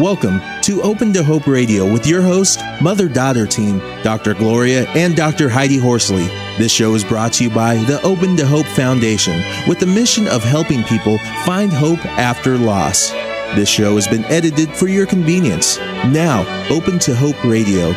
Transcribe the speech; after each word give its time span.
Welcome 0.00 0.40
to 0.62 0.80
Open 0.80 1.12
to 1.12 1.22
Hope 1.22 1.46
Radio 1.46 1.84
with 1.84 2.06
your 2.06 2.22
host, 2.22 2.62
mother 2.80 3.06
daughter 3.06 3.46
team, 3.46 3.80
Dr. 4.02 4.32
Gloria 4.32 4.88
and 4.92 5.14
Dr. 5.14 5.50
Heidi 5.50 5.76
Horsley. 5.76 6.24
This 6.56 6.72
show 6.72 6.94
is 6.94 7.04
brought 7.04 7.34
to 7.34 7.44
you 7.44 7.50
by 7.50 7.74
the 7.74 8.00
Open 8.00 8.34
to 8.38 8.46
Hope 8.46 8.64
Foundation 8.64 9.42
with 9.68 9.78
the 9.78 9.84
mission 9.84 10.26
of 10.26 10.42
helping 10.42 10.84
people 10.84 11.18
find 11.44 11.70
hope 11.70 12.02
after 12.16 12.56
loss. 12.56 13.10
This 13.54 13.68
show 13.68 13.96
has 13.96 14.08
been 14.08 14.24
edited 14.24 14.70
for 14.70 14.88
your 14.88 15.04
convenience. 15.04 15.76
Now, 16.06 16.46
Open 16.70 16.98
to 17.00 17.14
Hope 17.14 17.44
Radio. 17.44 17.88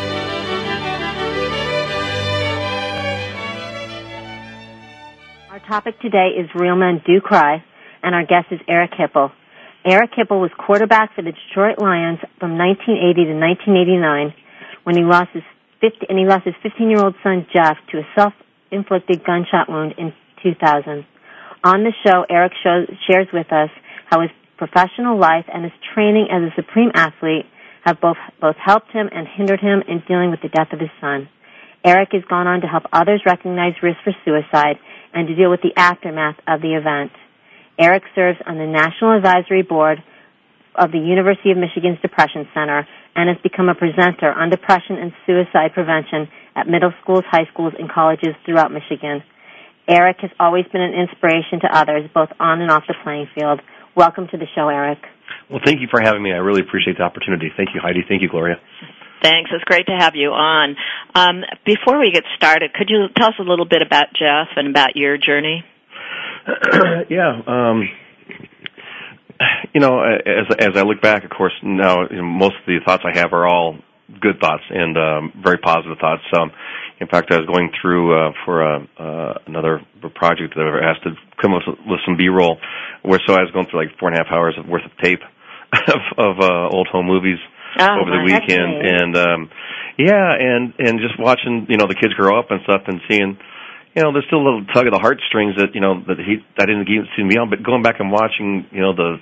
Our 5.51 5.59
topic 5.59 6.01
today 6.01 6.31
is 6.37 6.49
Real 6.53 6.75
Men 6.75 7.01
Do 7.05 7.21
Cry, 7.21 7.63
and 8.01 8.13
our 8.13 8.25
guest 8.25 8.47
is 8.51 8.59
Eric 8.67 8.91
Hipple. 8.91 9.31
Eric 9.85 10.11
Hipple 10.15 10.39
was 10.39 10.51
quarterback 10.57 11.13
for 11.13 11.21
the 11.21 11.35
Detroit 11.35 11.75
Lions 11.75 12.19
from 12.39 12.55
1980 12.55 13.27
to 13.27 13.35
1989 13.35 14.33
when 14.87 14.95
he 14.95 15.03
lost 15.03 15.35
his 15.35 15.43
50, 15.81 16.07
and 16.07 16.17
he 16.17 16.23
lost 16.23 16.47
his 16.47 16.55
15-year-old 16.63 17.15
son 17.21 17.45
Jeff 17.51 17.75
to 17.91 17.99
a 17.99 18.07
self-inflicted 18.15 19.25
gunshot 19.27 19.67
wound 19.67 19.95
in 19.97 20.13
2000. 20.41 21.03
On 21.65 21.83
the 21.83 21.91
show, 22.07 22.23
Eric 22.29 22.53
shows, 22.63 22.87
shares 23.11 23.27
with 23.33 23.51
us 23.51 23.69
how 24.07 24.21
his 24.21 24.31
professional 24.55 25.19
life 25.19 25.45
and 25.51 25.63
his 25.63 25.75
training 25.93 26.27
as 26.31 26.47
a 26.47 26.55
supreme 26.55 26.91
athlete 26.95 27.45
have 27.83 27.99
both 27.99 28.15
both 28.39 28.55
helped 28.55 28.91
him 28.91 29.09
and 29.11 29.27
hindered 29.27 29.59
him 29.59 29.83
in 29.87 30.01
dealing 30.07 30.31
with 30.31 30.39
the 30.39 30.47
death 30.47 30.71
of 30.71 30.79
his 30.79 30.91
son. 31.01 31.27
Eric 31.83 32.09
has 32.13 32.23
gone 32.29 32.47
on 32.47 32.61
to 32.61 32.67
help 32.67 32.83
others 32.93 33.21
recognize 33.25 33.73
risk 33.83 33.99
for 34.05 34.15
suicide 34.23 34.79
and 35.13 35.27
to 35.27 35.35
deal 35.35 35.51
with 35.51 35.61
the 35.61 35.75
aftermath 35.75 36.39
of 36.47 36.61
the 36.61 36.75
event. 36.79 37.11
Eric 37.79 38.03
serves 38.13 38.37
on 38.45 38.57
the 38.57 38.67
National 38.67 39.17
Advisory 39.17 39.63
Board 39.63 40.03
of 40.75 40.91
the 40.91 40.99
University 40.99 41.51
of 41.51 41.57
Michigan's 41.57 41.99
Depression 42.01 42.47
Center 42.53 42.87
and 43.15 43.29
has 43.29 43.37
become 43.41 43.69
a 43.69 43.75
presenter 43.75 44.29
on 44.29 44.49
depression 44.49 44.97
and 44.97 45.13
suicide 45.25 45.73
prevention 45.73 46.29
at 46.55 46.67
middle 46.67 46.93
schools, 47.01 47.23
high 47.29 47.45
schools, 47.51 47.73
and 47.77 47.89
colleges 47.89 48.33
throughout 48.45 48.71
Michigan. 48.71 49.21
Eric 49.87 50.17
has 50.21 50.31
always 50.39 50.65
been 50.71 50.81
an 50.81 50.93
inspiration 50.93 51.59
to 51.61 51.69
others, 51.69 52.09
both 52.13 52.29
on 52.39 52.61
and 52.61 52.71
off 52.71 52.83
the 52.87 52.95
playing 53.03 53.27
field. 53.35 53.61
Welcome 53.95 54.27
to 54.31 54.37
the 54.37 54.47
show, 54.55 54.69
Eric. 54.69 54.99
Well, 55.49 55.61
thank 55.63 55.81
you 55.81 55.87
for 55.89 56.01
having 56.01 56.23
me. 56.23 56.31
I 56.31 56.37
really 56.37 56.61
appreciate 56.61 56.97
the 56.97 57.03
opportunity. 57.03 57.51
Thank 57.55 57.69
you, 57.75 57.81
Heidi. 57.81 58.01
Thank 58.07 58.21
you, 58.21 58.29
Gloria. 58.29 58.55
Thanks. 59.21 59.51
It's 59.53 59.63
great 59.65 59.85
to 59.87 59.95
have 59.97 60.13
you 60.15 60.29
on. 60.29 60.75
Um, 61.15 61.43
before 61.65 61.99
we 61.99 62.11
get 62.11 62.23
started, 62.35 62.73
could 62.73 62.89
you 62.89 63.07
tell 63.15 63.29
us 63.29 63.35
a 63.39 63.43
little 63.43 63.65
bit 63.65 63.81
about 63.81 64.07
Jeff 64.13 64.55
and 64.55 64.69
about 64.69 64.95
your 64.95 65.17
journey? 65.17 65.63
yeah. 67.09 67.41
Um, 67.47 67.89
you 69.73 69.81
know, 69.81 70.01
as 70.01 70.45
as 70.59 70.71
I 70.75 70.81
look 70.81 71.01
back, 71.01 71.23
of 71.23 71.29
course, 71.29 71.53
now 71.63 72.01
you 72.09 72.17
know, 72.17 72.23
most 72.23 72.55
of 72.55 72.65
the 72.65 72.79
thoughts 72.85 73.03
I 73.05 73.17
have 73.17 73.33
are 73.33 73.47
all 73.47 73.77
good 74.21 74.39
thoughts 74.39 74.63
and 74.69 74.97
um, 74.97 75.33
very 75.43 75.57
positive 75.57 75.97
thoughts. 75.99 76.23
Um, 76.37 76.51
in 76.99 77.07
fact, 77.07 77.31
I 77.31 77.37
was 77.37 77.47
going 77.47 77.71
through 77.81 78.13
uh, 78.13 78.31
for 78.45 78.61
a, 78.61 78.87
uh, 78.99 79.33
another 79.47 79.81
project 80.15 80.55
that 80.55 80.61
I 80.61 80.71
was 80.71 80.83
asked 80.83 81.03
to 81.03 81.11
come 81.41 81.53
up 81.53 81.63
with 81.87 81.99
some 82.05 82.15
B-roll, 82.15 82.59
where 83.01 83.19
so 83.25 83.33
I 83.33 83.41
was 83.41 83.51
going 83.51 83.67
through 83.69 83.87
like 83.87 83.97
four 83.99 84.09
and 84.09 84.17
a 84.17 84.23
half 84.23 84.31
hours 84.31 84.55
of 84.57 84.67
worth 84.67 84.85
of 84.85 84.91
tape 85.01 85.21
of, 85.73 86.01
of 86.17 86.39
uh, 86.39 86.69
old 86.69 86.87
home 86.87 87.07
movies 87.07 87.39
oh, 87.79 87.99
over 88.01 88.11
the 88.11 88.23
weekend, 88.23 88.85
and 88.85 89.17
um, 89.17 89.49
yeah, 89.97 90.31
and 90.37 90.73
and 90.77 90.99
just 90.99 91.19
watching 91.19 91.65
you 91.69 91.77
know 91.77 91.87
the 91.87 91.95
kids 91.95 92.13
grow 92.13 92.37
up 92.37 92.51
and 92.51 92.61
stuff, 92.63 92.83
and 92.87 93.01
seeing 93.09 93.37
you 93.95 94.01
know, 94.01 94.11
there's 94.11 94.25
still 94.25 94.41
a 94.41 94.45
little 94.45 94.65
tug 94.73 94.87
of 94.87 94.93
the 94.93 94.99
heartstrings 94.99 95.55
that 95.57 95.73
you 95.73 95.81
know 95.81 96.01
that 96.07 96.17
he 96.17 96.41
I 96.59 96.65
didn't 96.65 96.85
get 96.85 97.05
to 97.15 97.23
me 97.23 97.37
on, 97.37 97.49
but 97.49 97.63
going 97.63 97.83
back 97.83 97.99
and 97.99 98.11
watching, 98.11 98.65
you 98.71 98.81
know, 98.81 98.93
the 98.93 99.17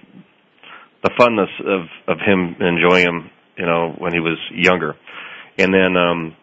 the 1.03 1.11
funness 1.19 1.51
of 1.59 1.87
of 2.07 2.17
him 2.19 2.55
enjoying 2.59 3.05
him, 3.05 3.29
you 3.57 3.65
know, 3.65 3.93
when 3.97 4.13
he 4.13 4.19
was 4.19 4.37
younger, 4.53 4.95
and 5.57 5.73
then 5.73 5.97
um, 5.97 6.35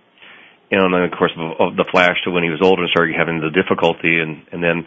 you 0.70 0.76
know, 0.76 0.84
and 0.86 0.94
then 0.94 1.02
of 1.04 1.12
course 1.16 1.32
the, 1.36 1.70
the 1.76 1.88
flash 1.90 2.16
to 2.24 2.30
when 2.30 2.44
he 2.44 2.50
was 2.50 2.60
older 2.62 2.82
and 2.82 2.90
started 2.90 3.14
having 3.16 3.40
the 3.40 3.50
difficulty, 3.50 4.20
and 4.20 4.44
and 4.52 4.62
then 4.62 4.86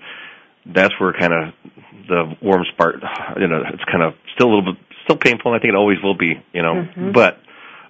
that's 0.65 0.93
where 0.99 1.13
kind 1.13 1.33
of 1.33 1.53
the 2.07 2.35
warm 2.41 2.63
spark, 2.73 2.95
you 3.39 3.47
know, 3.47 3.63
it's 3.73 3.83
kind 3.89 4.03
of 4.03 4.13
still 4.35 4.47
a 4.47 4.51
little 4.53 4.73
bit 4.73 4.81
still 5.05 5.17
painful, 5.17 5.51
and 5.51 5.59
I 5.59 5.61
think 5.61 5.73
it 5.73 5.77
always 5.77 5.97
will 6.03 6.13
be, 6.17 6.37
you 6.53 6.61
know, 6.61 6.85
Mhm. 6.85 7.13
but 7.13 7.41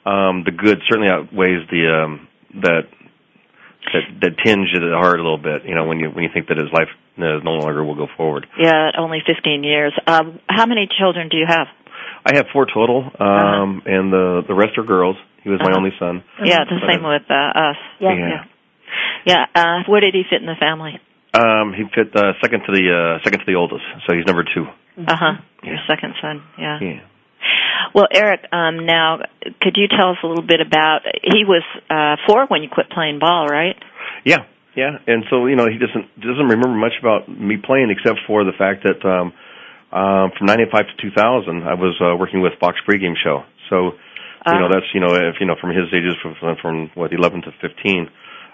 um, 0.10 0.44
the 0.46 0.52
good 0.52 0.82
certainly 0.88 1.10
outweighs 1.12 1.68
the 1.70 1.92
um, 1.92 2.28
that 2.62 2.88
that 3.94 4.06
that 4.22 4.38
tinge 4.44 4.70
at 4.76 4.82
the 4.82 4.96
heart 4.96 5.20
a 5.20 5.24
little 5.24 5.38
bit. 5.42 5.66
You 5.66 5.76
know, 5.76 5.86
when 5.86 6.00
you 6.00 6.10
when 6.10 6.24
you 6.24 6.30
think 6.34 6.48
that 6.48 6.58
his 6.58 6.72
life 6.74 6.90
uh, 7.18 7.40
no 7.44 7.52
longer 7.62 7.84
will 7.84 7.96
go 7.96 8.08
forward. 8.18 8.48
Yeah, 8.60 8.92
only 8.98 9.20
15 9.26 9.64
years. 9.64 9.94
Um, 10.08 10.40
how 10.50 10.66
many 10.66 10.88
children 11.00 11.30
do 11.30 11.38
you 11.38 11.46
have? 11.48 11.68
I 12.26 12.36
have 12.36 12.46
four 12.54 12.66
total, 12.72 13.10
um, 13.20 13.82
and 13.86 14.14
the 14.14 14.44
the 14.48 14.54
rest 14.54 14.78
are 14.78 14.84
girls. 14.84 15.18
He 15.44 15.50
was 15.50 15.60
my 15.60 15.68
Uh-huh. 15.72 15.78
only 15.78 15.92
son. 15.98 16.24
Yeah, 16.44 16.64
the 16.66 16.78
same 16.88 17.02
with 17.04 17.24
uh, 17.30 17.34
us. 17.34 17.78
Yeah. 18.00 18.14
Yeah. 18.16 18.44
Yeah. 19.26 19.46
Uh, 19.56 19.84
where 19.90 20.02
did 20.02 20.14
he 20.14 20.24
fit 20.30 20.40
in 20.42 20.46
the 20.48 20.56
family? 20.60 21.00
Um, 21.34 21.74
he 21.74 21.84
fit 21.96 22.16
uh, 22.16 22.34
second 22.42 22.62
to 22.68 22.72
the 22.72 22.86
uh, 22.92 23.24
second 23.24 23.40
to 23.40 23.46
the 23.48 23.56
oldest, 23.56 23.84
so 24.06 24.14
he's 24.16 24.26
number 24.28 24.44
two. 24.44 24.66
Uh 24.98 25.16
huh. 25.16 25.34
Your 25.64 25.78
second 25.88 26.14
son. 26.22 26.44
Yeah. 26.60 26.78
Yeah. 26.82 27.00
Well, 27.94 28.08
Eric, 28.14 28.42
um, 28.52 28.86
now 28.86 29.20
could 29.62 29.76
you 29.76 29.88
tell 29.88 30.12
us 30.12 30.18
a 30.24 30.28
little 30.28 30.46
bit 30.46 30.62
about? 30.62 31.02
He 31.24 31.44
was 31.46 31.64
uh, 31.90 32.16
four 32.28 32.46
when 32.48 32.64
you 32.64 32.70
quit 32.72 32.90
playing 32.90 33.20
ball, 33.20 33.48
right? 33.48 33.76
Yeah, 34.26 34.46
yeah, 34.76 34.98
and 35.08 35.26
so 35.30 35.46
you 35.48 35.56
know 35.56 35.68
he 35.68 35.78
doesn't 35.78 36.08
doesn't 36.20 36.48
remember 36.48 36.70
much 36.70 36.94
about 37.00 37.28
me 37.28 37.58
playing 37.58 37.90
except 37.92 38.20
for 38.28 38.44
the 38.44 38.54
fact 38.58 38.84
that 38.84 39.04
um, 39.08 39.34
um, 39.92 40.32
from 40.38 40.48
'95 40.48 40.88
to 40.96 41.10
2000 41.10 41.64
I 41.64 41.74
was 41.74 42.00
uh, 42.00 42.16
working 42.16 42.42
with 42.42 42.54
Fox 42.60 42.78
pregame 42.88 43.16
show. 43.22 43.44
So 43.70 43.98
you 44.48 44.60
know 44.60 44.68
Uh, 44.68 44.74
that's 44.74 44.90
you 44.94 45.02
know 45.02 45.14
if 45.14 45.36
you 45.40 45.46
know 45.46 45.56
from 45.60 45.72
his 45.72 45.88
ages 45.94 46.16
from 46.22 46.36
from 46.62 46.92
what 46.96 47.14
11 47.14 47.44
to 47.44 47.52
15. 47.62 48.10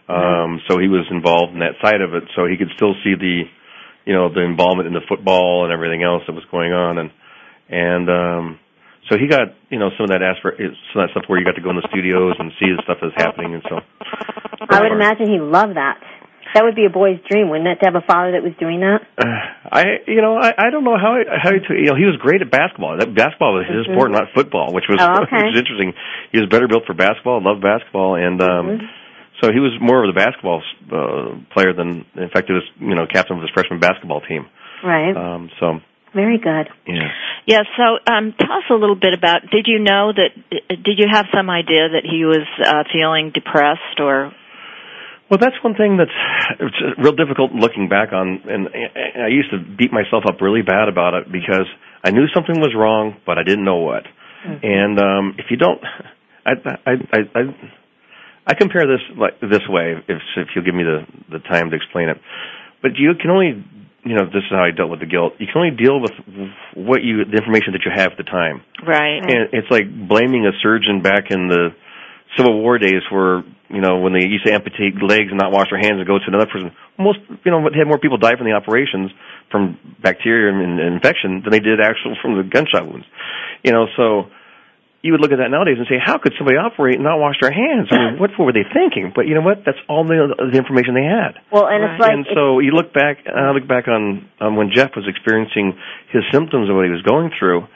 Um, 0.09 0.61
so 0.69 0.79
he 0.79 0.87
was 0.87 1.03
involved 1.11 1.51
in 1.51 1.59
that 1.59 1.75
side 1.83 1.99
of 1.99 2.15
it, 2.15 2.23
so 2.33 2.47
he 2.47 2.55
could 2.55 2.71
still 2.75 2.95
see 3.03 3.13
the 3.19 3.43
you 4.05 4.13
know 4.13 4.31
the 4.33 4.41
involvement 4.41 4.87
in 4.87 4.93
the 4.93 5.03
football 5.07 5.65
and 5.65 5.73
everything 5.73 6.01
else 6.01 6.23
that 6.27 6.33
was 6.33 6.45
going 6.49 6.71
on, 6.71 6.97
and 6.97 7.11
and 7.69 8.09
um, 8.09 8.59
so 9.09 9.17
he 9.17 9.27
got 9.27 9.55
you 9.69 9.79
know 9.79 9.89
some 9.97 10.05
of 10.05 10.11
that 10.11 10.21
aspect, 10.23 10.57
some 10.59 11.01
of 11.01 11.07
that 11.07 11.11
stuff 11.11 11.23
where 11.27 11.39
you 11.39 11.45
got 11.45 11.55
to 11.55 11.61
go 11.63 11.69
in 11.71 11.77
the 11.77 11.87
studios 11.89 12.35
and 12.39 12.51
see 12.59 12.69
the 12.71 12.81
stuff 12.83 12.97
that's 13.01 13.15
happening, 13.17 13.53
and 13.55 13.63
so. 13.69 13.79
I 14.69 14.81
would 14.83 14.91
imagine 14.91 15.29
he 15.31 15.39
loved 15.39 15.75
that. 15.77 15.99
That 16.55 16.63
would 16.63 16.75
be 16.75 16.85
a 16.85 16.89
boy's 16.89 17.19
dream, 17.29 17.49
wouldn't 17.51 17.67
it, 17.67 17.77
to 17.83 17.85
have 17.91 17.95
a 17.95 18.05
father 18.07 18.31
that 18.33 18.41
was 18.43 18.55
doing 18.59 18.79
that? 18.79 19.03
Uh, 19.19 19.27
I, 19.71 19.83
you 20.07 20.21
know, 20.23 20.39
I, 20.39 20.55
I 20.57 20.67
don't 20.71 20.83
know 20.83 20.97
how 20.97 21.19
how 21.27 21.51
he, 21.51 21.59
you 21.75 21.91
know 21.91 21.95
he 21.99 22.07
was 22.07 22.15
great 22.19 22.41
at 22.41 22.49
basketball. 22.51 22.97
That 22.97 23.13
basketball 23.13 23.55
was 23.59 23.67
his 23.67 23.85
Mhm. 23.87 23.93
sport, 23.93 24.11
not 24.11 24.31
football, 24.33 24.73
which 24.73 24.85
was 24.89 24.99
Oh, 24.99 25.23
okay. 25.27 25.35
which 25.43 25.55
was 25.55 25.59
interesting. 25.59 25.93
He 26.31 26.39
was 26.39 26.49
better 26.49 26.67
built 26.67 26.83
for 26.87 26.93
basketball, 26.95 27.43
loved 27.43 27.61
basketball, 27.61 28.15
and 28.15 28.41
um 28.41 28.65
Mhm. 28.67 28.87
so 29.43 29.51
he 29.53 29.59
was 29.59 29.75
more 29.79 30.01
of 30.03 30.09
the 30.09 30.17
basketball 30.17 30.63
uh, 30.89 31.37
player 31.53 31.69
than, 31.71 32.05
in 32.17 32.29
fact, 32.33 32.47
he 32.49 32.53
was 32.57 32.65
you 32.79 32.95
know 32.95 33.05
captain 33.05 33.37
of 33.37 33.43
his 33.43 33.51
freshman 33.53 33.79
basketball 33.79 34.21
team. 34.21 34.47
Right. 34.83 35.15
Um, 35.15 35.49
so 35.59 35.79
Very 36.13 36.37
good. 36.37 36.67
yeah. 36.87 37.11
Yeah. 37.45 37.61
So, 37.77 38.11
um, 38.11 38.33
tell 38.37 38.51
us 38.57 38.67
a 38.69 38.73
little 38.73 38.95
bit 38.95 39.13
about. 39.13 39.41
Did 39.51 39.67
you 39.67 39.79
know 39.79 40.11
that? 40.11 40.31
Did 40.69 40.99
you 40.99 41.07
have 41.11 41.25
some 41.33 41.49
idea 41.49 41.89
that 41.95 42.03
he 42.03 42.25
was 42.25 42.45
uh, 42.63 42.83
feeling 42.91 43.31
depressed 43.33 43.99
or? 43.99 44.31
Well, 45.29 45.39
that's 45.39 45.55
one 45.61 45.75
thing 45.75 45.97
that's 45.97 46.15
it's 46.59 46.97
real 46.97 47.11
difficult 47.11 47.51
looking 47.51 47.89
back 47.89 48.13
on, 48.13 48.41
and 48.47 48.69
I 48.71 49.27
used 49.27 49.51
to 49.51 49.59
beat 49.59 49.91
myself 49.91 50.23
up 50.25 50.39
really 50.39 50.61
bad 50.61 50.87
about 50.87 51.13
it 51.15 51.31
because 51.31 51.67
I 52.03 52.11
knew 52.11 52.27
something 52.33 52.59
was 52.59 52.73
wrong, 52.73 53.17
but 53.25 53.37
I 53.37 53.43
didn't 53.43 53.65
know 53.65 53.77
what. 53.83 54.03
And 54.63 54.97
um, 54.99 55.35
if 55.37 55.47
you 55.49 55.57
don't, 55.57 55.81
I 56.45 56.51
I 56.85 56.91
I 57.11 57.17
I, 57.35 57.41
I 58.47 58.53
compare 58.53 58.87
this 58.87 59.01
like 59.17 59.39
this 59.41 59.67
way, 59.67 59.95
if 60.07 60.21
if 60.37 60.47
you'll 60.55 60.63
give 60.63 60.75
me 60.75 60.83
the 60.83 61.03
the 61.29 61.39
time 61.39 61.69
to 61.71 61.75
explain 61.75 62.07
it. 62.07 62.17
But 62.81 62.91
you 62.97 63.11
can 63.19 63.29
only, 63.31 63.65
you 64.05 64.15
know, 64.15 64.25
this 64.25 64.45
is 64.45 64.51
how 64.51 64.63
I 64.63 64.71
dealt 64.71 64.89
with 64.89 64.99
the 64.99 65.09
guilt. 65.09 65.33
You 65.39 65.47
can 65.47 65.57
only 65.57 65.75
deal 65.75 65.99
with 65.99 66.13
what 66.75 67.03
you 67.03 67.25
the 67.25 67.37
information 67.37 67.73
that 67.73 67.83
you 67.83 67.91
have 67.93 68.13
at 68.13 68.17
the 68.17 68.29
time. 68.29 68.61
Right. 68.85 69.19
And 69.19 69.51
it's 69.51 69.69
like 69.69 69.89
blaming 69.89 70.45
a 70.45 70.53
surgeon 70.61 71.01
back 71.01 71.29
in 71.29 71.47
the 71.47 71.73
Civil 72.37 72.61
War 72.61 72.77
days 72.77 73.01
where, 73.09 73.41
you 73.69 73.81
know, 73.81 73.99
when 73.99 74.13
they 74.13 74.23
used 74.23 74.45
to 74.45 74.53
amputate 74.53 74.95
legs 75.01 75.33
and 75.33 75.39
not 75.41 75.51
wash 75.51 75.67
their 75.73 75.81
hands 75.81 75.97
and 75.97 76.07
go 76.07 76.19
to 76.19 76.27
another 76.27 76.47
person. 76.47 76.71
Most, 76.99 77.19
you 77.43 77.51
know, 77.51 77.63
had 77.63 77.87
more 77.87 77.97
people 77.97 78.17
die 78.17 78.37
from 78.37 78.45
the 78.45 78.53
operations 78.53 79.11
from 79.51 79.79
bacteria 80.01 80.53
and, 80.53 80.79
and 80.79 80.93
infection 80.95 81.41
than 81.43 81.51
they 81.51 81.63
did 81.63 81.79
actual 81.79 82.15
from 82.21 82.37
the 82.37 82.43
gunshot 82.43 82.85
wounds. 82.85 83.05
You 83.63 83.71
know, 83.71 83.87
so 83.95 84.29
you 85.05 85.13
would 85.13 85.21
look 85.21 85.31
at 85.31 85.37
that 85.37 85.53
nowadays 85.53 85.77
and 85.77 85.85
say, 85.85 86.01
how 86.01 86.17
could 86.17 86.33
somebody 86.37 86.57
operate 86.57 86.95
and 86.97 87.05
not 87.05 87.21
wash 87.21 87.37
their 87.39 87.53
hands? 87.53 87.87
I 87.93 87.95
mean, 87.97 88.19
what 88.19 88.33
were 88.37 88.51
they 88.51 88.65
thinking? 88.65 89.13
But 89.13 89.29
you 89.29 89.37
know 89.37 89.45
what? 89.45 89.61
That's 89.63 89.77
all 89.87 90.03
the, 90.03 90.33
the 90.51 90.57
information 90.57 90.97
they 90.97 91.05
had. 91.05 91.37
Well, 91.53 91.69
and 91.69 91.85
it's 91.85 92.01
like 92.01 92.11
and 92.11 92.25
so 92.33 92.59
you 92.59 92.73
look 92.73 92.91
back, 92.97 93.21
I 93.29 93.53
look 93.53 93.69
back 93.69 93.87
on 93.87 94.25
um, 94.41 94.57
when 94.57 94.73
Jeff 94.73 94.97
was 94.97 95.05
experiencing 95.05 95.77
his 96.09 96.25
symptoms 96.33 96.67
of 96.69 96.75
what 96.75 96.85
he 96.89 96.91
was 96.91 97.05
going 97.05 97.29
through. 97.37 97.69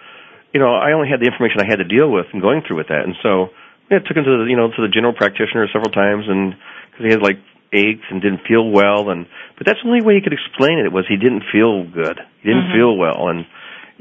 You 0.51 0.59
know, 0.59 0.73
I 0.73 0.91
only 0.97 1.07
had 1.07 1.21
the 1.21 1.29
information 1.29 1.61
I 1.61 1.69
had 1.69 1.79
to 1.79 1.87
deal 1.87 2.09
with 2.11 2.25
and 2.33 2.41
going 2.41 2.65
through 2.67 2.81
with 2.81 2.89
that, 2.89 3.05
and 3.07 3.15
so 3.23 3.53
yeah, 3.87 4.01
I 4.01 4.03
took 4.03 4.17
him 4.17 4.25
to 4.27 4.43
the 4.43 4.47
you 4.51 4.57
know 4.59 4.67
to 4.67 4.81
the 4.83 4.91
general 4.91 5.13
practitioner 5.15 5.63
several 5.71 5.93
times, 5.95 6.25
and 6.27 6.57
because 6.91 7.05
he 7.07 7.11
had 7.13 7.21
like 7.23 7.39
aches 7.71 8.03
and 8.11 8.19
didn't 8.19 8.43
feel 8.43 8.67
well, 8.67 9.07
and 9.15 9.29
but 9.55 9.63
that's 9.63 9.79
the 9.79 9.87
only 9.87 10.03
way 10.03 10.19
he 10.19 10.21
could 10.25 10.35
explain 10.35 10.79
it 10.83 10.91
was 10.91 11.07
he 11.07 11.15
didn't 11.15 11.47
feel 11.55 11.87
good, 11.87 12.19
he 12.43 12.49
didn't 12.51 12.67
Mhm. 12.67 12.75
feel 12.75 12.91
well, 12.99 13.29
and 13.31 13.47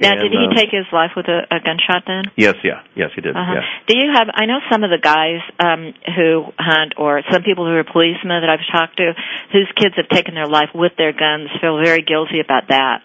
Now, 0.01 0.17
And, 0.17 0.25
did 0.25 0.33
he 0.33 0.49
um, 0.49 0.57
take 0.57 0.73
his 0.73 0.89
life 0.97 1.13
with 1.15 1.29
a, 1.29 1.45
a 1.53 1.61
gunshot 1.61 2.09
then? 2.09 2.33
Yes, 2.35 2.57
yeah, 2.65 2.81
yes, 2.97 3.13
he 3.15 3.21
did. 3.21 3.37
Uh-huh. 3.37 3.61
Yeah. 3.61 3.65
Do 3.85 4.01
you 4.01 4.09
have? 4.17 4.33
I 4.33 4.49
know 4.49 4.65
some 4.73 4.81
of 4.83 4.89
the 4.89 4.97
guys 4.97 5.45
um, 5.61 5.93
who 6.17 6.49
hunt, 6.57 6.97
or 6.97 7.21
some 7.31 7.45
people 7.45 7.69
who 7.69 7.77
are 7.77 7.85
policemen 7.85 8.41
that 8.41 8.49
I've 8.49 8.65
talked 8.73 8.97
to, 8.97 9.13
whose 9.53 9.69
kids 9.77 10.01
have 10.01 10.09
taken 10.09 10.33
their 10.33 10.49
life 10.49 10.73
with 10.75 10.97
their 10.97 11.13
guns, 11.13 11.53
feel 11.61 11.77
very 11.85 12.01
guilty 12.01 12.41
about 12.41 12.73
that. 12.73 13.05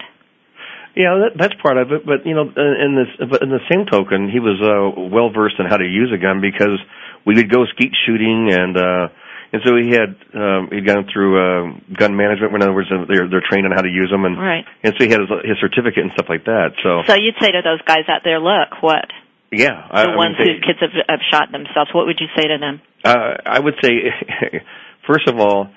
Yeah, 0.96 1.28
that, 1.28 1.32
that's 1.36 1.56
part 1.60 1.76
of 1.76 1.92
it. 1.92 2.08
But 2.08 2.24
you 2.24 2.32
know, 2.32 2.48
in 2.48 2.96
this, 2.96 3.12
but 3.28 3.44
in 3.44 3.52
the 3.52 3.60
same 3.68 3.84
token, 3.86 4.32
he 4.32 4.40
was 4.40 4.56
uh, 4.64 4.96
well 5.12 5.36
versed 5.36 5.60
in 5.60 5.68
how 5.68 5.76
to 5.76 5.84
use 5.84 6.16
a 6.16 6.18
gun 6.18 6.40
because 6.40 6.80
we 7.28 7.36
would 7.36 7.52
go 7.52 7.68
skeet 7.76 7.92
shooting, 8.08 8.56
and 8.56 8.80
uh, 8.80 9.12
and 9.56 9.62
so 9.64 9.72
he 9.80 9.96
had 9.96 10.12
um, 10.36 10.68
he'd 10.72 10.84
gone 10.86 11.08
through 11.08 11.32
uh, 11.40 11.80
gun 11.96 12.16
management. 12.20 12.52
In 12.54 12.62
other 12.62 12.74
words, 12.76 12.92
uh, 12.92 13.06
they're 13.08 13.30
they're 13.32 13.46
trained 13.48 13.66
on 13.66 13.72
how 13.72 13.82
to 13.82 13.90
use 13.90 14.12
them, 14.12 14.26
and 14.28 14.36
Right. 14.36 14.66
and 14.84 14.92
so 15.00 15.06
he 15.06 15.10
had 15.10 15.22
his, 15.24 15.32
his 15.48 15.58
certificate 15.64 16.04
and 16.04 16.12
stuff 16.14 16.28
like 16.28 16.44
that. 16.46 16.76
So, 16.84 17.04
So 17.08 17.16
you'd 17.16 17.40
say 17.40 17.52
to 17.56 17.62
those 17.64 17.80
guys 17.88 18.04
out 18.12 18.22
there, 18.28 18.40
look, 18.44 18.84
what 18.84 19.08
yeah, 19.52 19.88
the 19.88 20.12
I 20.12 20.16
ones 20.16 20.36
would 20.38 20.48
whose 20.48 20.60
kids 20.68 20.80
have, 20.84 20.92
have 21.08 21.24
shot 21.32 21.52
themselves. 21.56 21.90
What 21.96 22.06
would 22.08 22.20
you 22.20 22.28
say 22.36 22.48
to 22.52 22.58
them? 22.60 22.82
uh, 23.06 23.40
I 23.46 23.60
would 23.60 23.76
say, 23.82 24.12
first 25.08 25.28
of 25.28 25.40
all. 25.40 25.72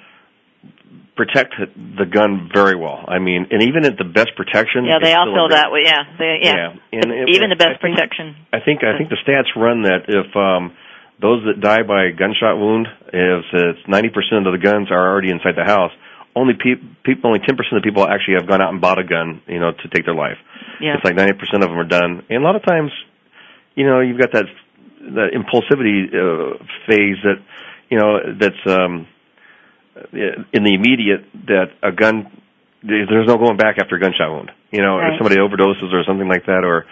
Protect 1.17 1.51
the 1.59 2.07
gun 2.07 2.49
very 2.55 2.77
well. 2.79 3.03
I 3.09 3.19
mean, 3.19 3.49
and 3.51 3.61
even 3.67 3.85
at 3.85 3.99
the 3.99 4.05
best 4.07 4.37
protection, 4.37 4.85
Yeah, 4.87 5.03
they 5.03 5.15
all 5.15 5.27
feel 5.27 5.49
that 5.51 5.73
way. 5.75 5.83
Yeah, 5.85 6.05
they, 6.17 6.39
yeah. 6.47 6.55
Yeah, 6.55 7.01
and 7.03 7.11
it- 7.11 7.29
Even 7.35 7.51
the 7.51 7.59
I 7.59 7.75
best 7.75 7.83
think- 7.83 7.97
protection. 7.99 8.37
I 8.53 8.61
think 8.63 8.85
I 8.87 8.97
think 8.97 9.11
the 9.11 9.19
stats 9.27 9.51
run 9.59 9.83
that 9.83 10.07
if 10.07 10.31
um, 10.37 10.71
those 11.21 11.43
that 11.47 11.61
die 11.61 11.83
by 11.83 12.07
a 12.07 12.13
gunshot 12.13 12.59
wound, 12.59 12.87
if 13.13 13.45
it's 13.53 13.89
ninety 13.89 14.09
percent 14.09 14.47
of 14.47 14.53
the 14.53 14.63
guns 14.63 14.91
are 14.91 15.03
already 15.11 15.31
inside 15.31 15.57
the 15.57 15.65
house, 15.65 15.91
only 16.37 16.55
pe- 16.55 16.79
people, 17.03 17.31
only 17.31 17.41
ten 17.45 17.57
percent 17.57 17.77
of 17.79 17.83
people 17.83 18.07
actually 18.07 18.35
have 18.39 18.47
gone 18.49 18.63
out 18.63 18.71
and 18.73 18.81
bought 18.81 18.99
a 18.99 19.05
gun, 19.05 19.43
you 19.47 19.59
know, 19.59 19.73
to 19.73 19.89
take 19.89 20.05
their 20.07 20.15
life. 20.15 20.39
Yeah. 20.81 20.95
It's 20.95 21.05
like 21.05 21.17
ninety 21.17 21.35
percent 21.35 21.63
of 21.65 21.71
them 21.71 21.79
are 21.79 21.89
done, 21.89 22.23
and 22.31 22.43
a 22.43 22.47
lot 22.47 22.55
of 22.55 22.63
times, 22.65 22.93
you 23.75 23.87
know, 23.87 24.01
you've 24.01 24.19
got 24.19 24.33
that 24.33 24.47
that 25.01 25.31
impulsivity 25.35 26.07
uh, 26.11 26.59
phase 26.87 27.17
that, 27.23 27.39
you 27.89 27.99
know, 27.99 28.19
that's 28.39 28.63
um, 28.67 29.07
in 30.13 30.63
the 30.65 30.75
immediate 30.75 31.27
that 31.47 31.71
a 31.83 31.93
gun. 31.93 32.31
There's 32.81 33.27
no 33.27 33.37
going 33.37 33.57
back 33.57 33.79
after 33.83 33.97
a 33.97 34.01
gunshot 34.01 34.31
wound. 34.31 34.53
You 34.71 34.83
know, 34.83 34.99
Right. 34.99 35.15
if 35.15 35.19
somebody 35.19 35.35
overdoses 35.41 35.91
or 35.93 36.05
something 36.07 36.29
like 36.29 36.47
that, 36.47 36.63
or 36.63 36.87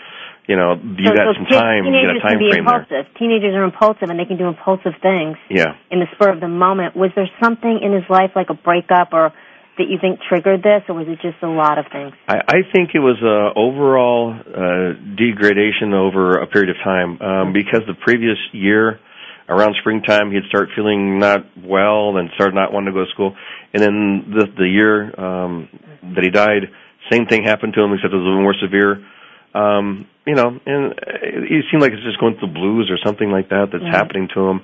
you 0.47 0.57
know, 0.57 0.75
you 0.79 1.07
so, 1.07 1.15
got 1.15 1.27
so 1.27 1.33
some 1.35 1.47
kids- 1.47 1.61
time, 1.61 1.85
you 1.85 1.93
got 2.07 2.17
a 2.17 2.21
time 2.21 2.31
can 2.31 2.39
be 2.39 2.51
frame 2.51 2.65
there. 2.65 2.79
impulsive. 2.87 3.15
Teenagers 3.19 3.55
are 3.55 3.65
impulsive, 3.65 4.09
and 4.11 4.19
they 4.19 4.25
can 4.25 4.39
do 4.39 4.47
impulsive 4.47 4.95
things 5.03 5.37
Yeah. 5.51 5.75
in 5.91 5.99
the 6.01 6.07
spur 6.15 6.31
of 6.31 6.41
the 6.41 6.49
moment. 6.49 6.95
Was 6.97 7.11
there 7.15 7.29
something 7.43 7.81
in 7.83 7.93
his 7.93 8.05
life, 8.09 8.31
like 8.37 8.51
a 8.51 8.55
breakup, 8.55 9.13
or 9.13 9.33
that 9.79 9.89
you 9.89 9.99
think 10.01 10.21
triggered 10.29 10.63
this, 10.63 10.83
or 10.89 10.95
was 10.95 11.07
it 11.09 11.21
just 11.21 11.37
a 11.43 11.47
lot 11.49 11.79
of 11.79 11.87
things? 11.93 12.15
I, 12.29 12.41
I 12.49 12.59
think 12.73 12.95
it 12.95 13.01
was 13.01 13.19
uh, 13.23 13.53
overall 13.59 14.33
uh, 14.33 14.95
degradation 15.17 15.93
over 15.93 16.39
a 16.39 16.47
period 16.47 16.71
of 16.71 16.77
time 16.83 17.21
um, 17.21 17.53
because 17.53 17.83
the 17.87 17.93
previous 17.95 18.39
year, 18.53 19.01
around 19.49 19.75
springtime, 19.81 20.31
he'd 20.33 20.45
start 20.49 20.71
feeling 20.75 21.19
not 21.19 21.45
well 21.63 22.17
and 22.17 22.31
start 22.37 22.55
not 22.55 22.73
wanting 22.73 22.95
to 22.95 22.99
go 22.99 23.05
to 23.05 23.11
school. 23.11 23.37
And 23.75 23.83
then 23.83 24.25
the, 24.35 24.47
the 24.57 24.69
year 24.69 25.13
um, 25.21 25.69
that 26.15 26.25
he 26.25 26.31
died, 26.31 26.71
same 27.13 27.27
thing 27.27 27.45
happened 27.45 27.75
to 27.75 27.83
him, 27.83 27.93
except 27.93 28.15
it 28.15 28.17
was 28.17 28.25
a 28.25 28.29
little 28.29 28.43
more 28.43 28.57
severe. 28.63 29.05
Um, 29.57 30.07
you 30.27 30.35
know, 30.35 30.59
and 30.67 30.93
uh, 30.93 31.23
it 31.23 31.65
seemed 31.71 31.81
like 31.83 31.93
it's 31.93 32.03
just 32.05 32.21
going 32.21 32.37
through 32.37 32.49
the 32.49 32.55
blues 32.55 32.91
or 32.91 32.99
something 33.05 33.31
like 33.31 33.49
that 33.49 33.71
that's 33.73 33.85
Mhm. 33.85 33.91
happening 33.91 34.29
to 34.35 34.41
him. 34.49 34.61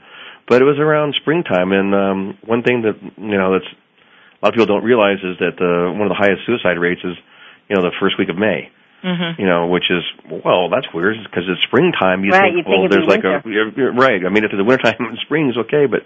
But 0.48 0.60
it 0.60 0.64
was 0.66 0.78
around 0.78 1.14
springtime, 1.14 1.72
and 1.72 1.94
um, 1.94 2.38
one 2.44 2.62
thing 2.62 2.82
that 2.82 2.96
you 3.16 3.38
know 3.38 3.52
that's 3.56 3.70
a 3.72 4.40
lot 4.44 4.48
of 4.50 4.54
people 4.54 4.66
don't 4.66 4.84
realize 4.84 5.18
is 5.22 5.38
that 5.38 5.56
uh, 5.62 5.92
one 5.92 6.02
of 6.02 6.08
the 6.10 6.18
highest 6.18 6.44
suicide 6.44 6.78
rates 6.78 7.00
is 7.04 7.16
you 7.68 7.76
know 7.76 7.82
the 7.82 7.94
first 8.00 8.18
week 8.18 8.28
of 8.28 8.36
May. 8.36 8.70
Mm-hmm. 9.02 9.40
You 9.40 9.48
know, 9.48 9.66
which 9.66 9.90
is 9.90 10.04
well, 10.44 10.68
that's 10.68 10.86
weird 10.92 11.16
because 11.24 11.44
it's 11.48 11.62
springtime. 11.62 12.22
You 12.24 12.30
Right, 12.32 12.52
think 12.54 12.68
well, 12.68 12.82
think 12.86 12.92
there's 12.92 13.06
like 13.06 13.24
a 13.24 13.42
you're, 13.48 13.70
you're 13.74 13.92
right. 13.94 14.20
I 14.24 14.28
mean, 14.28 14.44
if 14.44 14.50
it's 14.52 14.58
the 14.58 14.64
wintertime 14.64 15.16
is 15.50 15.56
okay, 15.66 15.86
but 15.86 16.02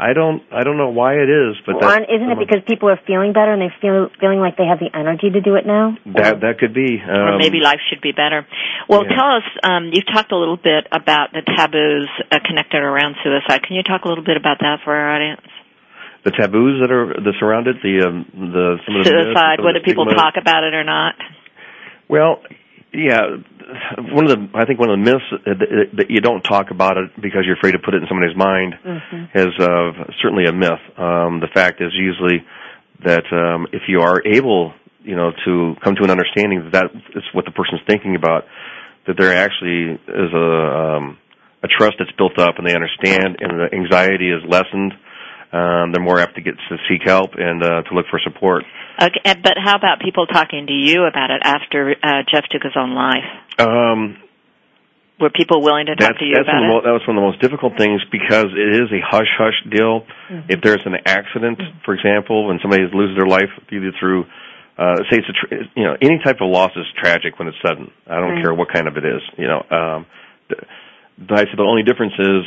I 0.00 0.16
don't 0.16 0.40
I 0.48 0.64
don't 0.64 0.80
know 0.80 0.88
why 0.88 1.20
it 1.20 1.28
is, 1.28 1.60
but 1.68 1.76
Well, 1.76 1.84
that 1.84 2.00
aren't- 2.00 2.10
isn't 2.10 2.30
it 2.32 2.38
because 2.40 2.64
people 2.64 2.88
are 2.88 2.96
feeling 3.06 3.36
better 3.36 3.52
and 3.52 3.60
they 3.60 3.68
feel 3.84 4.08
feeling 4.18 4.40
like 4.40 4.56
they 4.56 4.64
have 4.64 4.80
the 4.80 4.88
energy 4.96 5.28
to 5.28 5.40
do 5.44 5.56
it 5.60 5.66
now? 5.66 5.92
that 6.16 6.40
that 6.40 6.56
could 6.58 6.72
be 6.72 6.96
or 7.04 7.36
um, 7.36 7.38
maybe 7.38 7.60
life 7.60 7.80
should 7.92 8.00
be 8.00 8.12
better. 8.12 8.46
Well, 8.88 9.04
yeah. 9.04 9.14
tell 9.14 9.30
us. 9.36 9.46
Um, 9.62 9.90
you've 9.92 10.08
talked 10.08 10.32
a 10.32 10.40
little 10.40 10.56
bit 10.56 10.88
about 10.90 11.36
the 11.36 11.44
taboos 11.44 12.08
uh, 12.32 12.40
connected 12.40 12.80
around 12.80 13.16
suicide. 13.22 13.60
Can 13.62 13.76
you 13.76 13.82
talk 13.84 14.04
a 14.04 14.08
little 14.08 14.24
bit 14.24 14.38
about 14.38 14.58
that 14.60 14.80
for 14.84 14.96
our 14.96 15.14
audience? 15.14 15.44
the 16.24 16.32
taboos 16.32 16.80
that 16.80 16.92
are 16.92 17.08
that 17.08 17.34
surround 17.38 17.66
it. 17.66 17.76
The 17.82 18.04
um, 18.06 18.24
the 18.32 18.76
some 18.84 18.96
of 18.96 19.04
the 19.04 19.10
myths, 19.10 19.36
Suicide, 19.36 19.56
some 19.56 19.60
of 19.60 19.64
whether 19.64 19.80
the 19.80 19.84
people 19.84 20.04
talk 20.06 20.34
about 20.40 20.64
it 20.64 20.74
or 20.74 20.84
not. 20.84 21.14
Well, 22.08 22.42
yeah, 22.92 23.40
one 24.12 24.24
of 24.24 24.30
the 24.30 24.58
I 24.58 24.64
think 24.64 24.78
one 24.78 24.90
of 24.90 24.98
the 24.98 25.04
myths 25.04 25.28
that, 25.46 26.06
you 26.10 26.20
don't 26.20 26.42
talk 26.42 26.70
about 26.70 26.96
it 26.96 27.10
because 27.20 27.42
you're 27.44 27.56
afraid 27.56 27.72
to 27.72 27.78
put 27.78 27.94
it 27.94 28.02
in 28.02 28.08
somebody's 28.08 28.36
mind 28.36 28.74
Mm-hmm. 28.84 29.38
is 29.38 29.52
uh, 29.58 29.92
certainly 30.22 30.46
a 30.46 30.52
myth. 30.52 30.80
Um, 30.96 31.40
the 31.40 31.48
fact 31.52 31.80
is 31.80 31.92
usually 31.94 32.44
that 33.04 33.24
um, 33.32 33.66
if 33.72 33.82
you 33.88 34.00
are 34.00 34.20
able, 34.26 34.72
you 35.02 35.16
know, 35.16 35.32
to 35.44 35.74
come 35.82 35.94
to 35.96 36.04
an 36.04 36.10
understanding 36.10 36.64
that 36.64 36.72
that 36.72 36.86
is 37.14 37.22
what 37.32 37.44
the 37.44 37.50
person's 37.52 37.80
thinking 37.86 38.16
about, 38.16 38.44
that 39.06 39.16
there 39.18 39.34
actually 39.34 39.94
is 39.94 40.32
a 40.34 40.48
um, 40.96 41.18
a 41.62 41.68
trust 41.68 41.94
that's 41.98 42.12
built 42.16 42.38
up 42.38 42.56
and 42.58 42.66
they 42.66 42.74
understand, 42.74 43.36
and 43.40 43.60
the 43.60 43.68
anxiety 43.72 44.30
is 44.30 44.42
lessened. 44.48 44.94
Um, 45.52 45.92
they're 45.92 46.02
more 46.02 46.20
apt 46.20 46.36
to 46.36 46.42
get 46.42 46.54
to 46.68 46.76
seek 46.88 47.02
help 47.04 47.30
and 47.36 47.62
uh, 47.62 47.82
to 47.82 47.94
look 47.94 48.06
for 48.10 48.20
support. 48.22 48.64
Okay, 49.00 49.34
but 49.42 49.54
how 49.58 49.76
about 49.76 50.00
people 50.00 50.26
talking 50.26 50.66
to 50.66 50.72
you 50.72 51.04
about 51.04 51.30
it 51.30 51.42
after 51.44 51.94
uh, 52.02 52.22
Jeff 52.30 52.44
took 52.50 52.62
his 52.62 52.72
own 52.76 52.94
life? 52.94 53.24
Um, 53.58 54.16
Were 55.18 55.30
people 55.30 55.62
willing 55.62 55.86
to 55.86 55.96
talk 55.96 56.18
to 56.18 56.24
you 56.24 56.34
about 56.36 56.54
one 56.54 56.56
of 56.56 56.62
the, 56.62 56.64
it? 56.64 56.68
mo- 56.68 56.82
that 56.84 56.92
was 56.92 57.02
one 57.08 57.16
of 57.16 57.22
the 57.22 57.28
most 57.30 57.40
difficult 57.40 57.76
things 57.76 58.00
because 58.12 58.46
it 58.54 58.70
is 58.82 58.92
a 58.92 59.00
hush 59.02 59.28
hush 59.36 59.58
deal. 59.70 60.06
Mm-hmm. 60.30 60.50
If 60.50 60.60
there's 60.62 60.84
an 60.86 60.96
accident, 61.04 61.58
for 61.84 61.94
example, 61.94 62.46
when 62.46 62.58
somebody 62.62 62.84
loses 62.92 63.16
their 63.16 63.26
life 63.28 63.50
either 63.72 63.90
through 63.98 64.26
uh, 64.78 64.96
say 65.10 65.18
it's 65.18 65.28
a 65.28 65.32
tr- 65.36 65.54
you 65.76 65.84
know 65.84 65.96
any 66.00 66.18
type 66.24 66.40
of 66.40 66.48
loss 66.48 66.70
is 66.76 66.86
tragic 66.96 67.38
when 67.38 67.48
it's 67.48 67.56
sudden. 67.60 67.90
I 68.06 68.16
don't 68.16 68.36
Right. 68.36 68.42
care 68.44 68.54
what 68.54 68.72
kind 68.72 68.88
of 68.88 68.96
it 68.96 69.04
is. 69.04 69.20
You 69.36 69.46
know, 69.48 69.60
um, 69.70 70.06
the, 70.48 70.56
I 71.34 71.44
said 71.44 71.58
the 71.58 71.64
only 71.68 71.82
difference 71.82 72.14
is 72.18 72.44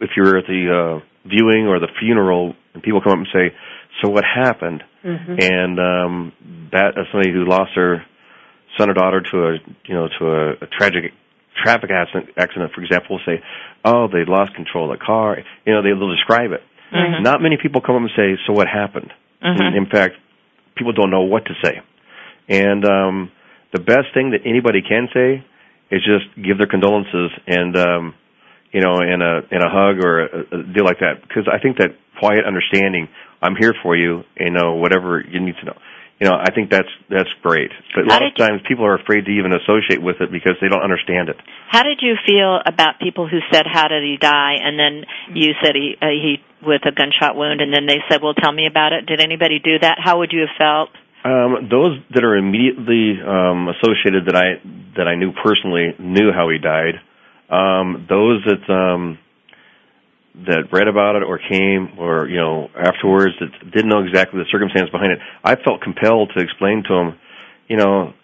if 0.00 0.10
you're 0.16 0.38
at 0.38 0.46
the 0.46 0.62
uh, 0.98 1.06
viewing 1.24 1.66
or 1.66 1.78
the 1.78 1.88
funeral 2.00 2.54
and 2.74 2.82
people 2.82 3.00
come 3.00 3.12
up 3.12 3.18
and 3.18 3.28
say, 3.32 3.54
"So 4.02 4.10
what 4.10 4.24
happened?" 4.24 4.82
Mm-hmm. 5.04 5.36
and 5.40 5.78
um, 5.80 6.32
that 6.72 6.98
as 6.98 7.06
somebody 7.10 7.32
who 7.32 7.46
lost 7.46 7.70
their 7.74 8.04
son 8.76 8.90
or 8.90 8.94
daughter 8.94 9.22
to 9.22 9.36
a 9.38 9.52
you 9.86 9.94
know 9.94 10.08
to 10.18 10.24
a, 10.26 10.50
a 10.62 10.66
tragic 10.66 11.12
traffic 11.62 11.90
accident, 11.90 12.30
accident, 12.36 12.72
for 12.74 12.82
example, 12.82 13.16
will 13.16 13.24
say, 13.26 13.42
"Oh, 13.84 14.08
they 14.08 14.24
lost 14.24 14.54
control 14.54 14.90
of 14.92 14.98
the 14.98 15.04
car." 15.04 15.38
You 15.66 15.74
know, 15.74 15.82
they, 15.82 15.90
they'll 15.90 16.14
describe 16.14 16.52
it. 16.52 16.62
Mhm. 16.92 17.22
Not 17.22 17.40
many 17.40 17.56
people 17.56 17.80
come 17.80 17.96
up 17.96 18.02
and 18.02 18.10
say, 18.16 18.38
"So 18.46 18.52
what 18.52 18.68
happened?" 18.68 19.12
Mhm. 19.42 19.76
In 19.76 19.86
fact, 19.86 20.16
people 20.76 20.92
don't 20.92 21.10
know 21.10 21.22
what 21.22 21.44
to 21.46 21.54
say. 21.62 21.80
And 22.48 22.84
um, 22.84 23.30
the 23.72 23.80
best 23.80 24.12
thing 24.14 24.30
that 24.30 24.40
anybody 24.44 24.82
can 24.82 25.08
say 25.14 25.44
is 25.90 26.02
just 26.04 26.26
give 26.36 26.58
their 26.58 26.66
condolences 26.66 27.30
and 27.46 27.76
um, 27.76 28.14
you 28.72 28.80
know, 28.80 28.98
in 29.02 29.20
a 29.22 29.42
in 29.50 29.62
a 29.62 29.70
hug 29.70 30.04
or 30.04 30.26
a, 30.26 30.40
a 30.60 30.62
deal 30.72 30.84
like 30.84 31.00
that. 31.00 31.22
Because 31.22 31.48
I 31.50 31.58
think 31.58 31.78
that 31.78 31.96
quiet 32.18 32.44
understanding, 32.46 33.08
I'm 33.42 33.56
here 33.56 33.74
for 33.82 33.96
you, 33.96 34.22
you 34.38 34.50
know, 34.50 34.74
whatever 34.76 35.20
you 35.20 35.40
need 35.40 35.56
to 35.60 35.66
know. 35.66 35.78
You 36.20 36.28
know, 36.28 36.36
I 36.36 36.52
think 36.52 36.68
that's 36.68 36.92
that's 37.08 37.32
great. 37.40 37.72
But 37.96 38.04
a 38.04 38.08
lot 38.12 38.20
of 38.20 38.36
times 38.36 38.60
people 38.68 38.84
are 38.84 38.94
afraid 38.94 39.24
to 39.24 39.32
even 39.32 39.56
associate 39.56 40.04
with 40.04 40.20
it 40.20 40.30
because 40.30 40.52
they 40.60 40.68
don't 40.68 40.84
understand 40.84 41.30
it. 41.30 41.36
How 41.72 41.82
did 41.82 42.04
you 42.04 42.12
feel 42.28 42.60
about 42.60 43.00
people 43.00 43.26
who 43.26 43.40
said, 43.50 43.64
"How 43.64 43.88
did 43.88 44.04
he 44.04 44.18
die?" 44.20 44.60
and 44.60 44.78
then 44.78 45.08
you 45.32 45.56
said 45.64 45.72
he 45.74 45.96
uh, 45.96 46.12
he 46.12 46.36
with 46.60 46.84
a 46.84 46.92
gunshot 46.92 47.36
wound, 47.36 47.62
and 47.62 47.72
then 47.72 47.86
they 47.86 48.04
said, 48.10 48.20
"Well, 48.22 48.34
tell 48.34 48.52
me 48.52 48.66
about 48.68 48.92
it." 48.92 49.06
Did 49.06 49.20
anybody 49.20 49.60
do 49.64 49.78
that? 49.80 49.96
How 49.96 50.18
would 50.18 50.32
you 50.32 50.44
have 50.44 50.54
felt? 50.60 50.90
Um, 51.24 51.68
those 51.72 51.96
that 52.12 52.24
are 52.24 52.36
immediately 52.36 53.16
um, 53.20 53.68
associated 53.72 54.28
that 54.28 54.36
I 54.36 54.60
that 55.00 55.08
I 55.08 55.16
knew 55.16 55.32
personally 55.32 55.96
knew 55.98 56.32
how 56.36 56.50
he 56.50 56.58
died. 56.58 57.00
Um, 57.50 58.06
those 58.08 58.44
that 58.46 58.72
um, 58.72 59.18
that 60.46 60.70
read 60.72 60.86
about 60.86 61.16
it 61.16 61.22
or 61.22 61.38
came 61.38 61.98
or 61.98 62.28
you 62.28 62.38
know 62.38 62.68
afterwards 62.78 63.34
that 63.40 63.50
didn't 63.72 63.88
know 63.88 64.02
exactly 64.06 64.38
the 64.38 64.46
circumstance 64.50 64.90
behind 64.90 65.12
it, 65.12 65.18
I 65.42 65.56
felt 65.56 65.82
compelled 65.82 66.32
to 66.36 66.42
explain 66.42 66.84
to 66.86 66.94
them, 66.94 67.18
you 67.68 67.76
know, 67.76 68.14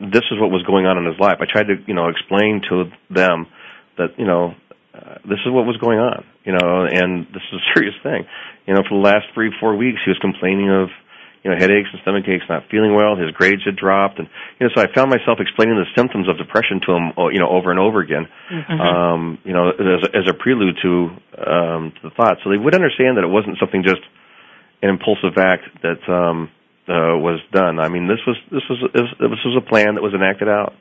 this 0.00 0.26
is 0.30 0.40
what 0.40 0.50
was 0.50 0.62
going 0.66 0.86
on 0.86 0.98
in 0.98 1.06
his 1.06 1.18
life. 1.20 1.38
I 1.40 1.46
tried 1.46 1.70
to 1.70 1.76
you 1.86 1.94
know 1.94 2.08
explain 2.08 2.62
to 2.68 2.90
them 3.08 3.46
that 3.96 4.18
you 4.18 4.26
know 4.26 4.54
uh, 4.94 5.22
this 5.22 5.38
is 5.46 5.52
what 5.52 5.64
was 5.64 5.76
going 5.78 5.98
on, 5.98 6.24
you 6.44 6.52
know, 6.52 6.86
and 6.90 7.26
this 7.30 7.42
is 7.52 7.60
a 7.60 7.64
serious 7.74 7.94
thing. 8.02 8.26
You 8.66 8.74
know, 8.74 8.82
for 8.88 8.98
the 8.98 9.04
last 9.06 9.26
three 9.34 9.54
four 9.60 9.76
weeks, 9.76 10.00
he 10.04 10.10
was 10.10 10.18
complaining 10.18 10.70
of 10.70 10.90
you 11.42 11.50
know, 11.50 11.56
headaches 11.56 11.88
and 11.92 12.00
stomach 12.02 12.28
aches, 12.28 12.44
not 12.48 12.68
feeling 12.70 12.92
well. 12.94 13.16
His 13.16 13.30
grades 13.32 13.64
had 13.64 13.76
dropped, 13.76 14.18
and 14.18 14.28
you 14.60 14.66
know, 14.66 14.72
so 14.76 14.82
I 14.84 14.92
found 14.92 15.08
myself 15.08 15.40
explaining 15.40 15.76
the 15.80 15.88
symptoms 15.96 16.28
of 16.28 16.36
depression 16.36 16.80
to 16.84 16.92
him, 16.92 17.04
uh, 17.16 17.28
you 17.32 17.40
know, 17.40 17.48
over 17.48 17.70
and 17.70 17.80
over 17.80 18.00
again, 18.00 18.28
Mm-hmm. 18.52 18.80
um, 18.80 19.38
you 19.44 19.52
know, 19.54 19.70
as, 19.70 20.04
a- 20.04 20.16
as 20.16 20.24
a 20.28 20.34
prelude 20.34 20.76
to 20.82 20.92
um, 21.40 21.92
to 21.96 22.00
the 22.08 22.12
thought. 22.16 22.38
So 22.44 22.50
they 22.50 22.58
would 22.60 22.74
understand 22.74 23.16
that 23.16 23.24
it 23.24 23.32
wasn't 23.32 23.56
something 23.58 23.82
just 23.82 24.02
an 24.82 24.90
impulsive 24.90 25.36
act 25.40 25.64
that 25.82 26.00
um, 26.12 26.50
uh, 26.88 27.16
was 27.16 27.40
done. 27.52 27.80
I 27.80 27.88
mean, 27.88 28.08
this 28.08 28.20
was 28.26 28.36
this 28.52 28.62
was 28.68 28.78
this 28.92 29.40
was 29.44 29.56
a 29.56 29.64
plan 29.64 29.94
that 29.96 30.02
was 30.02 30.12
enacted 30.12 30.48
out. 30.48 30.74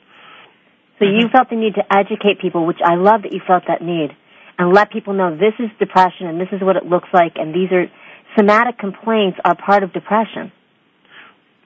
So 0.99 1.05
you 1.05 1.31
felt 1.31 1.49
the 1.49 1.55
need 1.55 1.75
to 1.75 1.85
educate 1.87 2.41
people, 2.41 2.67
which 2.67 2.83
I 2.83 2.95
love 2.95 3.23
that 3.23 3.31
you 3.31 3.39
felt 3.47 3.63
that 3.71 3.81
need, 3.81 4.11
and 4.57 4.73
let 4.75 4.91
people 4.91 5.13
know 5.13 5.31
this 5.31 5.55
is 5.57 5.71
depression 5.79 6.27
and 6.27 6.35
this 6.41 6.49
is 6.51 6.59
what 6.61 6.75
it 6.75 6.83
looks 6.85 7.07
like, 7.13 7.39
and 7.39 7.55
these 7.55 7.71
are 7.71 7.87
somatic 8.37 8.77
complaints 8.77 9.37
are 9.43 9.55
part 9.55 9.83
of 9.83 9.93
depression. 9.93 10.51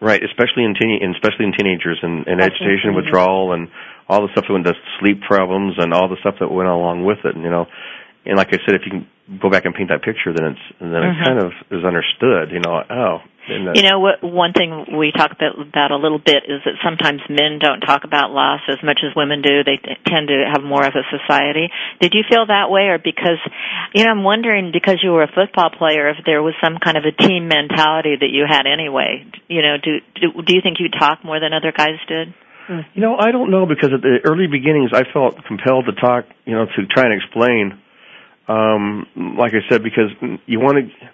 Right, 0.01 0.22
especially 0.22 0.65
in 0.65 0.75
teen, 0.75 1.00
especially 1.15 1.46
in 1.46 1.53
teenagers 1.58 2.00
and, 2.03 2.27
and 2.27 2.41
agitation, 2.41 2.93
withdrawal, 2.93 3.53
and 3.53 3.70
all 4.10 4.22
the 4.22 4.27
stuff 4.34 4.46
that 4.48 4.53
went 4.53 4.65
to 4.65 4.74
sleep 5.00 5.22
problems, 5.22 5.75
and 5.77 5.93
all 5.93 6.10
the 6.10 6.17
stuff 6.20 6.36
that 6.41 6.51
went 6.51 6.67
along 6.67 7.05
with 7.05 7.20
it. 7.24 7.36
And 7.36 7.43
you 7.43 7.50
know, 7.50 7.67
and 8.25 8.36
like 8.36 8.50
I 8.50 8.60
said, 8.65 8.75
if 8.75 8.82
you 8.84 8.91
can 8.91 9.39
go 9.39 9.50
back 9.50 9.63
and 9.63 9.74
paint 9.74 9.89
that 9.89 10.03
picture, 10.03 10.36
then 10.36 10.55
it's 10.55 10.65
then 10.79 10.91
mm-hmm. 10.91 11.22
it 11.22 11.24
kind 11.24 11.39
of 11.39 11.51
is 11.72 11.86
understood. 11.88 12.51
You 12.51 12.60
know, 12.60 12.84
oh, 12.84 13.17
you 13.47 13.83
know 13.83 14.00
what? 14.00 14.23
One 14.23 14.53
thing 14.53 14.97
we 14.97 15.12
talk 15.12 15.31
about, 15.31 15.59
about 15.59 15.91
a 15.91 15.97
little 15.97 16.19
bit 16.19 16.47
is 16.47 16.63
that 16.63 16.79
sometimes 16.83 17.21
men 17.27 17.59
don't 17.59 17.81
talk 17.81 18.03
about 18.03 18.31
loss 18.31 18.62
as 18.69 18.79
much 18.83 19.00
as 19.03 19.15
women 19.15 19.41
do. 19.41 19.63
They 19.63 19.79
tend 20.07 20.27
to 20.31 20.47
have 20.47 20.63
more 20.63 20.85
of 20.85 20.93
a 20.95 21.03
society. 21.12 21.67
Did 22.00 22.13
you 22.15 22.23
feel 22.29 22.45
that 22.47 22.71
way, 22.71 22.88
or 22.88 23.00
because 23.00 23.41
you 23.93 24.05
know? 24.05 24.12
I'm 24.12 24.23
wondering 24.23 24.71
because 24.71 25.01
you 25.01 25.12
were 25.12 25.23
a 25.23 25.31
football 25.31 25.71
player, 25.71 26.09
if 26.09 26.17
there 26.25 26.41
was 26.41 26.53
some 26.63 26.77
kind 26.77 26.97
of 26.97 27.03
a 27.03 27.12
team 27.12 27.47
mentality 27.47 28.15
that 28.19 28.29
you 28.31 28.45
had 28.47 28.63
anyway. 28.63 29.25
You 29.50 29.62
know, 29.62 29.75
do 29.81 30.00
do, 30.15 30.41
do 30.41 30.55
you 30.55 30.62
think 30.62 30.77
you 30.79 30.88
talk 30.88 31.25
more 31.25 31.39
than 31.39 31.51
other 31.51 31.73
guys 31.75 32.00
did? 32.07 32.33
You 32.69 33.01
know, 33.01 33.17
I 33.19 33.31
don't 33.31 33.51
know 33.51 33.65
because 33.65 33.91
at 33.93 34.01
the 34.01 34.23
early 34.23 34.47
beginnings, 34.47 34.91
I 34.93 35.03
felt 35.12 35.43
compelled 35.43 35.85
to 35.85 36.00
talk. 36.00 36.25
You 36.45 36.55
know, 36.55 36.65
to 36.65 36.85
try 36.88 37.03
and 37.03 37.13
explain. 37.13 37.79
Um, 38.45 39.07
like 39.39 39.53
I 39.53 39.63
said, 39.69 39.83
because 39.83 40.12
you 40.45 40.59
want 40.59 40.77
to 40.77 41.07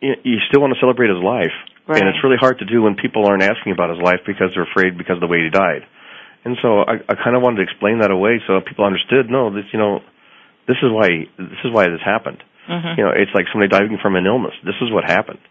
you 0.00 0.38
still 0.48 0.60
want 0.60 0.74
to 0.74 0.80
celebrate 0.80 1.08
his 1.08 1.22
life. 1.22 1.54
Right. 1.86 2.02
And 2.02 2.10
it's 2.10 2.18
really 2.26 2.38
hard 2.38 2.58
to 2.58 2.66
do 2.66 2.82
when 2.82 2.98
people 2.98 3.26
aren't 3.26 3.46
asking 3.46 3.70
about 3.70 3.94
his 3.94 4.02
life 4.02 4.26
because 4.26 4.50
they're 4.54 4.66
afraid 4.66 4.98
because 4.98 5.22
of 5.22 5.22
the 5.22 5.30
way 5.30 5.46
he 5.46 5.50
died. 5.50 5.86
And 6.42 6.58
so 6.62 6.82
I, 6.82 6.98
I 7.06 7.14
kind 7.14 7.34
of 7.34 7.42
wanted 7.42 7.62
to 7.62 7.66
explain 7.66 8.02
that 8.02 8.10
away 8.10 8.42
so 8.46 8.58
people 8.62 8.86
understood. 8.86 9.30
No, 9.30 9.50
this 9.50 9.66
you 9.72 9.78
know, 9.78 10.02
this 10.66 10.78
is 10.82 10.90
why 10.90 11.26
this 11.38 11.62
is 11.62 11.70
why 11.70 11.90
this 11.90 12.02
happened. 12.02 12.42
Mm-hmm. 12.66 12.98
You 12.98 13.02
know, 13.06 13.12
it's 13.14 13.30
like 13.34 13.46
somebody 13.50 13.70
dying 13.70 13.98
from 14.02 14.14
an 14.18 14.26
illness. 14.26 14.54
This 14.66 14.78
is 14.82 14.90
what 14.90 15.06
happened. 15.06 15.42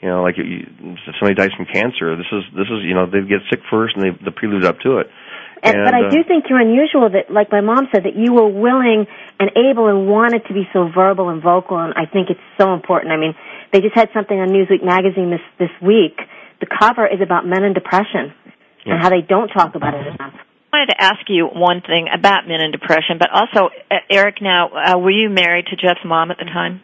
You 0.00 0.08
know, 0.08 0.20
like 0.20 0.36
you, 0.36 0.68
somebody 1.16 1.36
dies 1.36 1.52
from 1.56 1.64
cancer. 1.64 2.16
This 2.16 2.28
is 2.28 2.44
this 2.52 2.68
is 2.68 2.84
you 2.84 2.92
know 2.92 3.08
they 3.08 3.24
get 3.24 3.40
sick 3.48 3.60
first 3.72 3.96
and 3.96 4.04
they 4.04 4.12
the 4.24 4.32
prelude 4.32 4.64
up 4.64 4.80
to 4.84 5.00
it. 5.00 5.08
And, 5.64 5.80
and, 5.80 5.84
but 5.88 5.94
I 5.96 6.08
uh, 6.08 6.10
do 6.12 6.20
think 6.28 6.44
you're 6.52 6.60
unusual 6.60 7.08
that, 7.08 7.32
like 7.32 7.48
my 7.48 7.64
mom 7.64 7.88
said, 7.88 8.04
that 8.04 8.12
you 8.12 8.36
were 8.36 8.48
willing 8.48 9.08
and 9.40 9.48
able 9.56 9.88
and 9.88 10.04
wanted 10.04 10.44
to 10.48 10.52
be 10.52 10.68
so 10.76 10.92
verbal 10.92 11.32
and 11.32 11.40
vocal, 11.40 11.80
and 11.80 11.96
I 11.96 12.04
think 12.04 12.28
it's 12.28 12.44
so 12.60 12.74
important. 12.76 13.12
I 13.12 13.16
mean, 13.16 13.32
they 13.74 13.80
just 13.80 13.98
had 13.98 14.08
something 14.14 14.38
on 14.38 14.54
Newsweek 14.54 14.86
magazine 14.86 15.34
this 15.34 15.42
this 15.58 15.74
week. 15.82 16.14
The 16.60 16.70
cover 16.70 17.06
is 17.10 17.18
about 17.20 17.44
men 17.44 17.64
and 17.64 17.74
depression 17.74 18.30
yeah. 18.86 18.94
and 18.94 19.02
how 19.02 19.10
they 19.10 19.20
don't 19.20 19.48
talk 19.48 19.74
about 19.74 19.94
it 19.94 20.06
enough. 20.06 20.38
I 20.72 20.78
wanted 20.78 20.94
to 20.94 21.02
ask 21.02 21.26
you 21.28 21.46
one 21.46 21.82
thing 21.82 22.06
about 22.12 22.46
men 22.46 22.60
and 22.62 22.72
depression, 22.72 23.18
but 23.18 23.30
also, 23.34 23.74
uh, 23.90 23.96
Eric. 24.08 24.36
Now, 24.40 24.70
uh, 24.70 24.98
were 24.98 25.10
you 25.10 25.28
married 25.28 25.66
to 25.66 25.76
Jeff's 25.76 26.06
mom 26.06 26.30
at 26.30 26.38
the 26.38 26.46
time? 26.46 26.82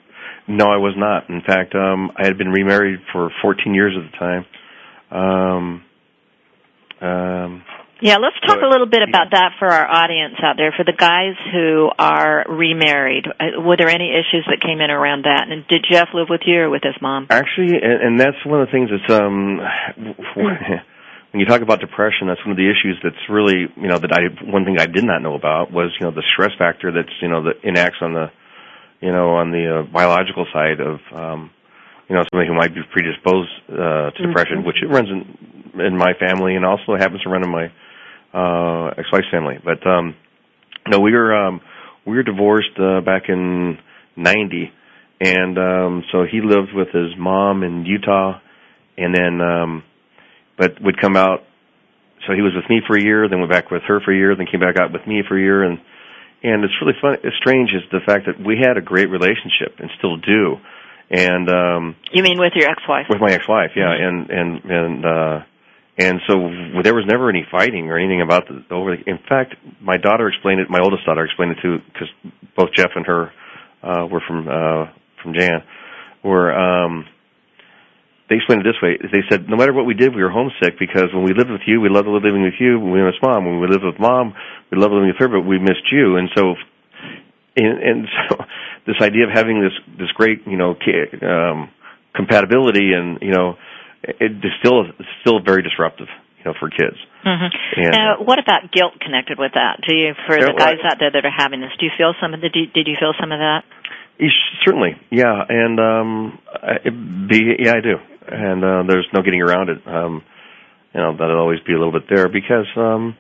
No, 0.48 0.66
I 0.66 0.78
was 0.78 0.94
not. 0.96 1.30
In 1.30 1.42
fact, 1.46 1.76
um, 1.76 2.10
I 2.16 2.26
had 2.26 2.36
been 2.36 2.50
remarried 2.50 2.98
for 3.12 3.30
14 3.40 3.72
years 3.72 3.94
at 3.96 4.10
the 4.10 4.18
time. 4.18 4.46
Um, 5.10 5.84
um, 7.00 7.62
yeah, 8.00 8.16
let's 8.16 8.36
talk 8.46 8.58
a 8.64 8.68
little 8.68 8.88
bit 8.88 9.02
about 9.06 9.32
that 9.32 9.52
for 9.58 9.68
our 9.68 9.86
audience 9.86 10.36
out 10.42 10.56
there. 10.56 10.72
For 10.76 10.84
the 10.84 10.96
guys 10.96 11.36
who 11.52 11.90
are 11.98 12.44
remarried, 12.48 13.26
uh, 13.28 13.60
were 13.60 13.76
there 13.76 13.88
any 13.88 14.08
issues 14.08 14.48
that 14.48 14.64
came 14.64 14.80
in 14.80 14.90
around 14.90 15.24
that? 15.24 15.48
And 15.48 15.68
did 15.68 15.84
Jeff 15.84 16.08
live 16.14 16.28
with 16.28 16.40
you 16.46 16.64
or 16.64 16.70
with 16.70 16.82
his 16.82 16.96
mom? 17.00 17.26
Actually, 17.28 17.76
and, 17.76 18.00
and 18.00 18.20
that's 18.20 18.40
one 18.44 18.60
of 18.62 18.68
the 18.68 18.72
things 18.72 18.88
that's 18.88 19.12
um 19.12 19.60
when 21.30 21.38
you 21.38 21.46
talk 21.46 21.60
about 21.60 21.80
depression, 21.80 22.26
that's 22.26 22.40
one 22.44 22.52
of 22.52 22.56
the 22.56 22.68
issues 22.72 22.96
that's 23.04 23.20
really 23.28 23.68
you 23.76 23.88
know 23.88 23.98
that 23.98 24.12
I 24.12 24.32
one 24.48 24.64
thing 24.64 24.80
I 24.80 24.86
did 24.86 25.04
not 25.04 25.20
know 25.20 25.34
about 25.34 25.70
was 25.70 25.92
you 26.00 26.06
know 26.06 26.12
the 26.12 26.24
stress 26.32 26.56
factor 26.58 26.90
that's 26.90 27.12
you 27.20 27.28
know 27.28 27.44
that 27.44 27.60
enacts 27.62 28.00
on 28.00 28.14
the 28.14 28.32
you 29.00 29.12
know 29.12 29.36
on 29.36 29.52
the 29.52 29.80
uh, 29.80 29.82
biological 29.92 30.46
side 30.52 30.80
of 30.80 30.98
um 31.12 31.50
you 32.08 32.16
know 32.16 32.24
somebody 32.32 32.48
who 32.48 32.56
might 32.56 32.74
be 32.74 32.80
predisposed 32.90 33.52
uh, 33.68 34.10
to 34.10 34.26
depression, 34.26 34.64
mm-hmm. 34.64 34.66
which 34.66 34.82
it 34.82 34.88
runs 34.88 35.08
in 35.12 35.84
in 35.84 35.96
my 35.96 36.12
family 36.18 36.56
and 36.56 36.64
also 36.64 36.96
happens 36.98 37.22
to 37.22 37.30
run 37.30 37.44
in 37.44 37.50
my 37.50 37.70
uh, 38.32 38.88
ex-wife's 38.98 39.30
family. 39.30 39.56
But 39.62 39.86
um, 39.86 40.14
no, 40.88 41.00
we 41.00 41.12
were 41.12 41.34
um, 41.34 41.60
we 42.06 42.16
were 42.16 42.22
divorced 42.22 42.78
uh, 42.78 43.00
back 43.00 43.24
in 43.28 43.78
'90, 44.16 44.72
and 45.20 45.58
um, 45.58 46.04
so 46.12 46.24
he 46.30 46.40
lived 46.40 46.72
with 46.74 46.88
his 46.88 47.16
mom 47.18 47.62
in 47.62 47.84
Utah, 47.86 48.40
and 48.96 49.14
then 49.14 49.40
um, 49.40 49.82
but 50.58 50.80
would 50.80 51.00
come 51.00 51.16
out. 51.16 51.40
So 52.26 52.34
he 52.34 52.42
was 52.42 52.52
with 52.54 52.68
me 52.68 52.82
for 52.86 52.96
a 52.96 53.02
year, 53.02 53.28
then 53.28 53.38
went 53.40 53.50
back 53.50 53.70
with 53.70 53.82
her 53.88 54.00
for 54.00 54.12
a 54.12 54.16
year, 54.16 54.36
then 54.36 54.46
came 54.46 54.60
back 54.60 54.76
out 54.78 54.92
with 54.92 55.06
me 55.06 55.22
for 55.26 55.38
a 55.38 55.40
year, 55.40 55.62
and 55.62 55.78
and 56.42 56.64
it's 56.64 56.74
really 56.80 56.96
fun. 57.00 57.16
It's 57.22 57.36
strange 57.36 57.70
is 57.70 57.82
the 57.90 58.00
fact 58.04 58.26
that 58.26 58.44
we 58.44 58.56
had 58.60 58.76
a 58.76 58.80
great 58.80 59.10
relationship 59.10 59.76
and 59.78 59.90
still 59.98 60.16
do. 60.16 60.56
And 61.10 61.48
um 61.48 61.96
You 62.12 62.22
mean 62.22 62.38
with 62.38 62.52
your 62.54 62.70
ex-wife? 62.70 63.06
With 63.08 63.20
my 63.20 63.32
ex-wife, 63.32 63.72
yeah, 63.76 63.92
and 63.92 64.30
and 64.30 64.64
and 64.64 65.04
uh 65.04 65.40
and 66.00 66.20
so 66.26 66.34
there 66.82 66.94
was 66.94 67.04
never 67.06 67.28
any 67.28 67.44
fighting 67.50 67.90
or 67.90 67.98
anything 67.98 68.22
about 68.22 68.48
the 68.48 68.64
over. 68.74 68.96
The, 68.96 69.02
In 69.04 69.18
fact, 69.28 69.54
my 69.82 69.98
daughter 69.98 70.28
explained 70.28 70.60
it. 70.60 70.70
My 70.70 70.80
oldest 70.80 71.04
daughter 71.04 71.24
explained 71.24 71.52
it 71.52 71.58
to 71.62 71.78
because 71.92 72.08
both 72.56 72.70
Jeff 72.74 72.90
and 72.96 73.04
her 73.06 73.30
uh, 73.82 74.06
were 74.10 74.22
from 74.26 74.48
uh, 74.48 74.88
from 75.22 75.34
Jan. 75.36 75.62
Were 76.24 76.56
um, 76.56 77.04
they 78.30 78.36
explained 78.36 78.64
it 78.64 78.72
this 78.72 78.80
way? 78.80 78.96
They 78.96 79.20
said 79.28 79.48
no 79.48 79.56
matter 79.56 79.74
what 79.74 79.84
we 79.84 79.92
did, 79.92 80.14
we 80.16 80.22
were 80.22 80.30
homesick 80.30 80.78
because 80.78 81.12
when 81.12 81.24
we 81.24 81.34
lived 81.36 81.50
with 81.50 81.66
you, 81.66 81.80
we 81.82 81.90
loved 81.90 82.08
living 82.08 82.42
with 82.42 82.56
you. 82.58 82.80
We 82.80 83.02
missed 83.02 83.20
mom. 83.22 83.44
When 83.44 83.60
we 83.60 83.68
lived 83.68 83.84
with 83.84 84.00
mom, 84.00 84.32
we 84.72 84.78
loved 84.78 84.94
living 84.94 85.08
with 85.08 85.20
her, 85.20 85.28
but 85.28 85.42
we 85.44 85.58
missed 85.58 85.92
you. 85.92 86.16
And 86.16 86.30
so, 86.34 86.54
and, 87.56 87.76
and 87.82 88.08
so, 88.30 88.36
this 88.86 88.96
idea 89.02 89.24
of 89.28 89.30
having 89.34 89.60
this 89.60 89.76
this 89.98 90.08
great 90.16 90.46
you 90.46 90.56
know 90.56 90.72
um, 91.28 91.68
compatibility 92.16 92.92
and 92.96 93.18
you 93.20 93.32
know 93.32 93.56
it 94.02 94.32
is 94.32 94.52
still 94.60 94.84
still 95.20 95.40
very 95.44 95.62
disruptive, 95.62 96.08
you 96.38 96.44
know, 96.44 96.54
for 96.58 96.70
kids. 96.70 96.96
Mm-hmm. 97.24 97.80
And, 97.80 97.92
now, 97.92 98.16
what 98.24 98.38
about 98.38 98.72
guilt 98.72 99.00
connected 99.00 99.38
with 99.38 99.52
that? 99.54 99.80
Do 99.86 99.94
you, 99.94 100.14
for 100.26 100.36
the 100.36 100.54
guys 100.56 100.80
out 100.84 100.96
there 100.98 101.10
that 101.12 101.24
are 101.24 101.36
having 101.36 101.60
this, 101.60 101.70
do 101.78 101.86
you 101.86 101.92
feel 101.96 102.14
some 102.20 102.34
of 102.34 102.40
the? 102.40 102.48
Did 102.48 102.86
you 102.88 102.96
feel 102.98 103.12
some 103.20 103.32
of 103.32 103.38
that? 103.38 103.64
Certainly, 104.64 105.00
yeah, 105.10 105.44
and 105.48 105.80
um, 105.80 106.38
it 106.84 106.92
be 107.28 107.56
yeah, 107.58 107.72
I 107.72 107.80
do, 107.80 107.96
and 108.28 108.64
uh, 108.64 108.82
there's 108.86 109.08
no 109.14 109.22
getting 109.22 109.40
around 109.40 109.70
it. 109.70 109.80
Um, 109.86 110.22
you 110.94 111.00
know, 111.00 111.12
that'll 111.12 111.38
always 111.38 111.60
be 111.66 111.72
a 111.72 111.78
little 111.78 111.92
bit 111.92 112.08
there 112.10 112.28
because, 112.28 112.66
um, 112.76 113.16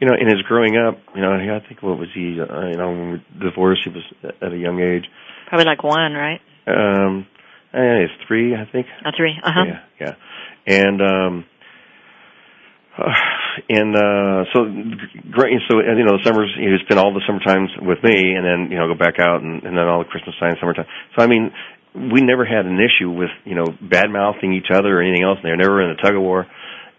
you 0.00 0.08
know, 0.08 0.14
in 0.18 0.26
his 0.26 0.42
growing 0.48 0.76
up, 0.76 0.98
you 1.14 1.20
know, 1.20 1.32
I 1.32 1.60
think 1.68 1.82
what 1.82 1.98
was 1.98 2.08
he? 2.14 2.40
Uh, 2.40 2.68
you 2.68 2.76
know, 2.76 2.88
when 2.90 3.12
we 3.12 3.44
divorced, 3.44 3.82
he 3.84 3.90
was 3.90 4.34
at 4.40 4.52
a 4.52 4.56
young 4.56 4.80
age. 4.80 5.04
Probably 5.48 5.66
like 5.66 5.84
one, 5.84 6.12
right? 6.14 6.40
Um, 6.66 7.26
Eh, 7.72 8.06
it's 8.06 8.12
three, 8.26 8.54
I 8.54 8.66
think. 8.70 8.86
Oh, 9.06 9.10
three. 9.16 9.34
Uh 9.42 9.50
huh. 9.54 9.64
Yeah, 9.66 9.80
yeah. 10.00 10.14
And 10.66 11.00
um, 11.00 11.44
uh, 12.98 13.06
and 13.68 13.94
uh, 13.94 14.44
so 14.52 14.66
great. 15.30 15.54
So 15.70 15.78
and, 15.78 15.98
you 15.98 16.04
know, 16.04 16.18
the 16.18 16.24
summers 16.24 16.50
you 16.58 16.70
know, 16.70 16.78
spend 16.84 16.98
all 16.98 17.14
the 17.14 17.22
summer 17.26 17.40
times 17.40 17.70
with 17.80 18.02
me, 18.02 18.34
and 18.34 18.44
then 18.44 18.72
you 18.72 18.78
know 18.78 18.88
go 18.88 18.98
back 18.98 19.20
out, 19.20 19.42
and, 19.42 19.62
and 19.62 19.76
then 19.76 19.86
all 19.86 20.02
the 20.02 20.10
Christmas 20.10 20.34
time, 20.40 20.54
summertime. 20.60 20.86
So 21.16 21.22
I 21.22 21.28
mean, 21.28 21.52
we 21.94 22.22
never 22.22 22.44
had 22.44 22.66
an 22.66 22.78
issue 22.78 23.10
with 23.10 23.30
you 23.44 23.54
know 23.54 23.66
bad 23.80 24.10
mouthing 24.10 24.52
each 24.52 24.70
other 24.74 24.98
or 24.98 25.02
anything 25.02 25.22
else. 25.22 25.38
They 25.42 25.50
were 25.50 25.62
never 25.62 25.82
in 25.82 25.90
a 25.90 26.02
tug 26.02 26.14
of 26.14 26.22
war, 26.22 26.46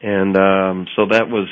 and 0.01 0.35
um, 0.37 0.87
so 0.95 1.07
that 1.11 1.27
was 1.27 1.47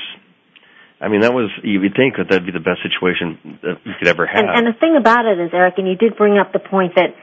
I 1.01 1.07
mean, 1.07 1.21
that 1.21 1.31
was, 1.31 1.47
you 1.63 1.79
would 1.79 1.95
think 1.95 2.19
that 2.19 2.27
that'd 2.27 2.45
be 2.45 2.51
the 2.51 2.59
best 2.59 2.83
situation 2.83 3.59
that 3.63 3.79
you 3.87 3.93
could 3.97 4.11
ever 4.11 4.27
have. 4.27 4.35
And, 4.35 4.51
and 4.51 4.67
the 4.67 4.75
thing 4.77 4.99
about 4.99 5.23
it 5.23 5.39
is, 5.39 5.51
Eric, 5.55 5.79
and 5.79 5.87
you 5.87 5.95
did 5.95 6.19
bring 6.19 6.35
up 6.35 6.51
the 6.51 6.59
point 6.59 6.95
that 6.99 7.15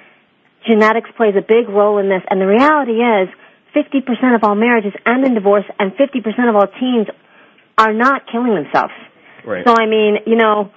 genetics 0.67 1.11
plays 1.17 1.35
a 1.39 1.43
big 1.43 1.69
role 1.69 1.99
in 1.99 2.09
this, 2.09 2.23
and 2.29 2.41
the 2.41 2.47
reality 2.47 2.99
is 3.01 3.29
50% 3.75 4.35
of 4.35 4.45
all 4.45 4.55
marriages 4.55 4.93
end 5.07 5.25
in 5.25 5.35
divorce, 5.35 5.65
and 5.79 5.93
50% 5.93 6.49
of 6.49 6.57
all 6.57 6.67
teens 6.81 7.07
are 7.79 7.93
not 7.93 8.23
killing 8.31 8.55
themselves. 8.55 8.95
Right. 9.45 9.65
So, 9.67 9.75
I 9.79 9.87
mean, 9.87 10.27
you 10.27 10.37
know, 10.37 10.73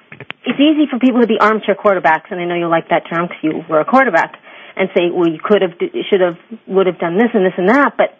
it's 0.45 0.59
easy 0.59 0.85
for 0.91 0.99
people 0.99 1.21
to 1.21 1.27
be 1.27 1.39
armchair 1.39 1.75
quarterbacks, 1.75 2.29
and 2.29 2.39
I 2.39 2.45
know 2.45 2.55
you 2.55 2.67
like 2.67 2.89
that 2.89 3.09
term 3.09 3.27
because 3.27 3.41
you 3.41 3.63
were 3.69 3.79
a 3.79 3.85
quarterback, 3.85 4.35
and 4.75 4.89
say, 4.95 5.11
well, 5.11 5.27
you 5.27 5.39
could 5.43 5.61
have, 5.61 5.75
should 6.09 6.21
have, 6.21 6.37
would 6.67 6.87
have 6.87 6.99
done 6.99 7.17
this 7.17 7.29
and 7.33 7.45
this 7.45 7.57
and 7.57 7.67
that, 7.67 7.97
but 7.97 8.15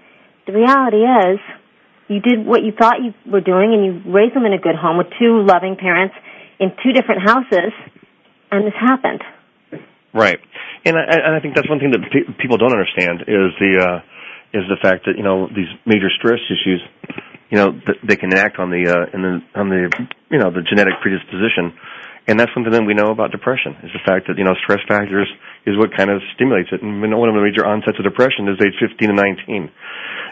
the 0.48 0.54
reality 0.54 1.06
is, 1.06 1.40
you 2.10 2.20
did 2.20 2.46
what 2.46 2.64
you 2.64 2.74
thought 2.74 2.98
you 3.04 3.14
were 3.30 3.42
doing, 3.42 3.72
and 3.72 3.86
you 3.86 4.12
raised 4.12 4.36
them 4.36 4.46
in 4.46 4.54
a 4.54 4.58
good 4.58 4.76
home 4.76 4.98
with 4.98 5.08
two 5.20 5.46
loving 5.46 5.78
parents 5.78 6.16
in 6.60 6.72
two 6.84 6.92
different 6.92 7.22
houses, 7.22 7.72
and 8.52 8.66
this 8.66 8.74
happened. 8.80 9.22
Right, 10.14 10.40
and 10.86 10.98
I, 10.98 11.04
and 11.06 11.36
I 11.36 11.40
think 11.40 11.56
that's 11.56 11.70
one 11.70 11.80
thing 11.80 11.92
that 11.92 12.02
pe- 12.10 12.34
people 12.42 12.58
don't 12.58 12.74
understand 12.74 13.22
is 13.30 13.54
the 13.62 13.72
uh, 13.78 13.98
is 14.58 14.66
the 14.66 14.78
fact 14.82 15.06
that 15.06 15.18
you 15.18 15.24
know 15.24 15.48
these 15.48 15.70
major 15.86 16.10
stress 16.18 16.42
issues, 16.50 16.82
you 17.54 17.58
know, 17.62 17.70
th- 17.78 18.02
they 18.02 18.16
can 18.18 18.34
act 18.34 18.58
on 18.58 18.70
the 18.74 18.90
uh, 18.90 19.14
in 19.14 19.22
the 19.22 19.34
on 19.54 19.70
the 19.70 19.86
you 20.34 20.40
know 20.42 20.50
the 20.50 20.66
genetic 20.66 20.98
predisposition, 21.06 21.78
and 22.26 22.40
that's 22.40 22.50
something 22.58 22.74
that 22.74 22.82
we 22.86 22.94
know 22.98 23.14
about 23.14 23.30
depression 23.30 23.78
is 23.86 23.94
the 23.94 24.02
fact 24.06 24.26
that 24.30 24.38
you 24.38 24.46
know 24.46 24.58
stress 24.66 24.82
factors 24.90 25.30
is 25.70 25.78
what 25.78 25.94
kind 25.96 26.10
of 26.10 26.22
stimulates 26.34 26.70
it, 26.72 26.82
and 26.82 27.02
one 27.02 27.30
of 27.30 27.36
the 27.38 27.46
major 27.46 27.62
onsets 27.68 28.00
of 28.00 28.06
depression 28.06 28.50
is 28.50 28.58
age 28.64 28.74
15 28.82 29.10
to 29.10 29.14
19, 29.14 29.70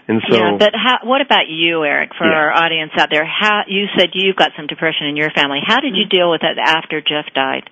And 0.08 0.22
so, 0.32 0.34
yeah, 0.40 0.56
but 0.58 0.72
how, 0.74 1.04
what 1.04 1.22
about 1.22 1.52
you, 1.52 1.84
Eric? 1.84 2.16
For 2.18 2.26
Yeah. 2.26 2.34
our 2.34 2.50
audience 2.50 2.94
out 2.98 3.10
there, 3.12 3.28
how 3.28 3.68
you 3.68 3.86
said 4.00 4.16
you've 4.16 4.40
got 4.40 4.56
some 4.56 4.66
depression 4.66 5.06
in 5.12 5.18
your 5.18 5.30
family. 5.36 5.60
How 5.62 5.82
did 5.84 5.94
you 6.00 6.08
deal 6.10 6.32
with 6.32 6.42
it 6.42 6.58
after 6.58 7.02
Jeff 7.02 7.28
died? 7.36 7.70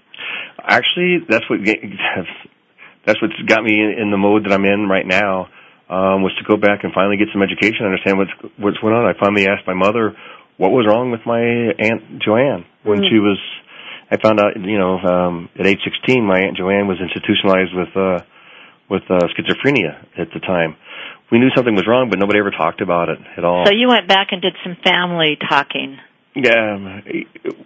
Actually, 0.61 1.25
that's 1.27 1.45
what 1.49 1.59
that's 3.05 3.21
what's 3.21 3.37
got 3.47 3.63
me 3.63 3.73
in, 3.73 4.01
in 4.01 4.11
the 4.11 4.17
mode 4.17 4.45
that 4.45 4.53
I'm 4.53 4.65
in 4.65 4.87
right 4.89 5.05
now. 5.05 5.47
Um, 5.85 6.25
was 6.25 6.33
to 6.41 6.43
go 6.49 6.57
back 6.57 6.81
and 6.81 6.89
finally 6.97 7.15
get 7.17 7.29
some 7.31 7.45
education, 7.45 7.85
understand 7.85 8.17
what's 8.17 8.33
what's 8.57 8.77
going 8.81 8.95
on. 8.97 9.05
I 9.05 9.13
finally 9.21 9.45
asked 9.45 9.67
my 9.67 9.77
mother 9.77 10.17
what 10.57 10.71
was 10.71 10.89
wrong 10.89 11.11
with 11.11 11.21
my 11.29 11.37
aunt 11.37 12.23
Joanne 12.25 12.65
when 12.83 12.99
Mm. 13.05 13.09
she 13.09 13.19
was. 13.19 13.37
I 14.09 14.17
found 14.17 14.39
out, 14.39 14.53
you 14.57 14.77
know, 14.77 14.97
um, 15.01 15.49
at 15.59 15.65
age 15.65 15.81
16, 15.83 16.25
my 16.25 16.39
aunt 16.41 16.57
Joanne 16.57 16.87
was 16.87 16.97
institutionalized 17.01 17.73
with 17.73 17.93
uh, 17.95 18.19
with 18.89 19.03
uh, 19.09 19.29
schizophrenia 19.37 19.93
at 20.17 20.29
the 20.33 20.39
time. 20.39 20.75
We 21.31 21.39
knew 21.39 21.49
something 21.55 21.73
was 21.75 21.85
wrong, 21.87 22.09
but 22.09 22.19
nobody 22.19 22.39
ever 22.39 22.51
talked 22.51 22.81
about 22.81 23.09
it 23.09 23.17
at 23.37 23.43
all. 23.43 23.65
So 23.65 23.71
you 23.73 23.87
went 23.87 24.07
back 24.07 24.29
and 24.31 24.41
did 24.41 24.53
some 24.63 24.77
family 24.83 25.37
talking. 25.49 25.97
Yeah, 26.35 26.75
um, 26.75 27.03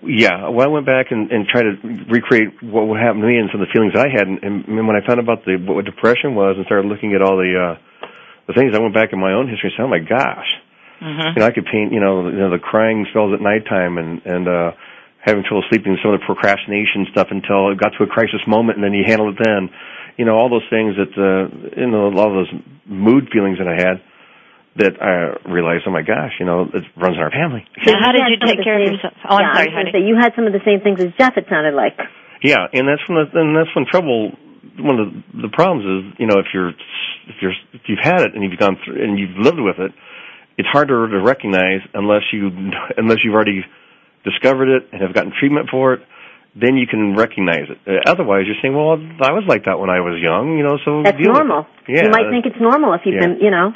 yeah. 0.06 0.48
Well, 0.50 0.68
I 0.68 0.70
went 0.70 0.86
back 0.86 1.10
and, 1.10 1.32
and 1.32 1.48
tried 1.50 1.66
to 1.66 2.06
recreate 2.06 2.62
what 2.62 2.86
would 2.86 3.02
happen 3.02 3.22
to 3.22 3.28
me 3.28 3.42
and 3.42 3.50
some 3.52 3.62
of 3.62 3.68
the 3.68 3.74
feelings 3.74 3.98
I 3.98 4.14
had. 4.14 4.30
And, 4.30 4.38
and 4.46 4.88
when 4.88 4.94
I 4.94 5.02
found 5.02 5.18
out 5.18 5.26
about 5.26 5.42
the 5.44 5.58
what 5.58 5.86
depression 5.86 6.38
was 6.38 6.54
and 6.56 6.66
started 6.70 6.86
looking 6.86 7.18
at 7.18 7.22
all 7.26 7.34
the 7.34 7.50
uh, 7.50 7.76
the 8.46 8.54
things, 8.54 8.78
I 8.78 8.80
went 8.80 8.94
back 8.94 9.10
in 9.10 9.20
my 9.20 9.34
own 9.34 9.50
history 9.50 9.74
and 9.74 9.76
said, 9.78 9.86
"Oh 9.90 9.94
my 9.94 10.06
gosh!" 10.06 10.50
hmm 11.02 11.34
You 11.34 11.40
know, 11.42 11.50
I 11.50 11.52
could 11.52 11.66
paint. 11.66 11.92
You 11.92 12.00
know, 12.00 12.30
you 12.30 12.38
know 12.38 12.54
the 12.54 12.62
crying 12.62 13.10
spells 13.10 13.34
at 13.34 13.42
nighttime 13.42 13.98
and 13.98 14.22
and 14.22 14.46
uh, 14.46 14.72
having 15.26 15.42
trouble 15.42 15.66
sleeping. 15.74 15.98
Some 16.06 16.14
of 16.14 16.22
the 16.22 16.26
procrastination 16.30 17.10
stuff 17.10 17.34
until 17.34 17.74
it 17.74 17.82
got 17.82 17.98
to 17.98 18.06
a 18.06 18.08
crisis 18.08 18.46
moment, 18.46 18.78
and 18.78 18.86
then 18.86 18.94
you 18.94 19.02
handle 19.02 19.34
it 19.34 19.42
then. 19.42 19.74
You 20.22 20.26
know, 20.30 20.38
all 20.38 20.50
those 20.50 20.68
things 20.70 20.94
that 20.94 21.14
uh, 21.18 21.50
you 21.74 21.90
know, 21.90 22.06
a 22.06 22.14
lot 22.14 22.30
of 22.30 22.46
those 22.46 22.54
mood 22.86 23.34
feelings 23.34 23.58
that 23.58 23.68
I 23.68 23.82
had. 23.82 23.98
That 24.80 24.96
I 25.04 25.36
realized, 25.52 25.84
oh 25.88 25.92
my 25.92 26.02
gosh, 26.08 26.32
you 26.40 26.46
know, 26.48 26.64
it 26.72 26.84
runs 26.96 27.20
in 27.20 27.22
our 27.22 27.32
family. 27.36 27.68
So 27.84 27.92
how 28.00 28.16
did 28.16 28.24
had 28.24 28.32
you 28.32 28.40
some 28.40 28.48
of 28.48 28.56
take 28.56 28.60
the 28.60 28.64
care 28.64 28.80
of 28.80 28.88
same- 28.88 28.96
yourself? 28.96 29.14
Oh, 29.28 29.36
I'm 29.36 29.52
sorry, 29.52 29.68
was 29.68 29.76
gonna 29.76 29.92
honey. 29.92 29.92
say, 29.92 30.02
you 30.08 30.16
had 30.16 30.32
some 30.40 30.48
of 30.48 30.54
the 30.56 30.64
same 30.64 30.80
things 30.80 31.04
as 31.04 31.12
Jeff. 31.20 31.36
It 31.36 31.46
sounded 31.52 31.76
like. 31.76 32.00
Yeah, 32.42 32.64
and 32.72 32.88
that's 32.88 33.04
when 33.12 33.20
the, 33.20 33.26
and 33.36 33.52
that's 33.60 33.72
when 33.76 33.84
trouble. 33.92 34.32
One 34.80 34.96
of 34.96 35.12
the, 35.12 35.48
the 35.48 35.52
problems 35.52 35.84
is, 35.84 36.02
you 36.24 36.28
know, 36.32 36.40
if 36.40 36.48
you're 36.56 36.72
if 37.28 37.36
you're 37.44 37.52
if 37.76 37.84
you've 37.92 38.00
had 38.00 38.24
it 38.24 38.32
and 38.34 38.40
you've 38.40 38.56
gone 38.56 38.80
through 38.80 39.04
and 39.04 39.20
you've 39.20 39.36
lived 39.36 39.60
with 39.60 39.76
it, 39.84 39.92
it's 40.56 40.70
harder 40.72 41.04
to 41.12 41.20
recognize 41.20 41.84
unless 41.94 42.24
you 42.32 42.48
unless 42.96 43.20
you've 43.28 43.36
already 43.36 43.68
discovered 44.24 44.70
it 44.72 44.88
and 44.96 45.02
have 45.04 45.12
gotten 45.14 45.34
treatment 45.38 45.68
for 45.70 45.94
it. 46.00 46.02
Then 46.56 46.76
you 46.76 46.88
can 46.88 47.16
recognize 47.16 47.68
it. 47.70 47.78
Uh, 47.86 48.10
otherwise, 48.10 48.48
you're 48.48 48.58
saying, 48.62 48.74
"Well, 48.74 48.96
I 49.22 49.32
was 49.36 49.44
like 49.48 49.66
that 49.66 49.78
when 49.78 49.90
I 49.92 50.00
was 50.00 50.18
young," 50.24 50.58
you 50.58 50.64
know. 50.64 50.80
So 50.84 51.04
That's 51.04 51.20
normal. 51.20 51.68
Yeah, 51.88 52.06
you 52.06 52.10
might 52.10 52.32
think 52.32 52.48
it's 52.48 52.60
normal 52.60 52.94
if 52.96 53.02
you've 53.06 53.16
yeah. 53.16 53.28
been, 53.36 53.38
you 53.40 53.52
know. 53.52 53.70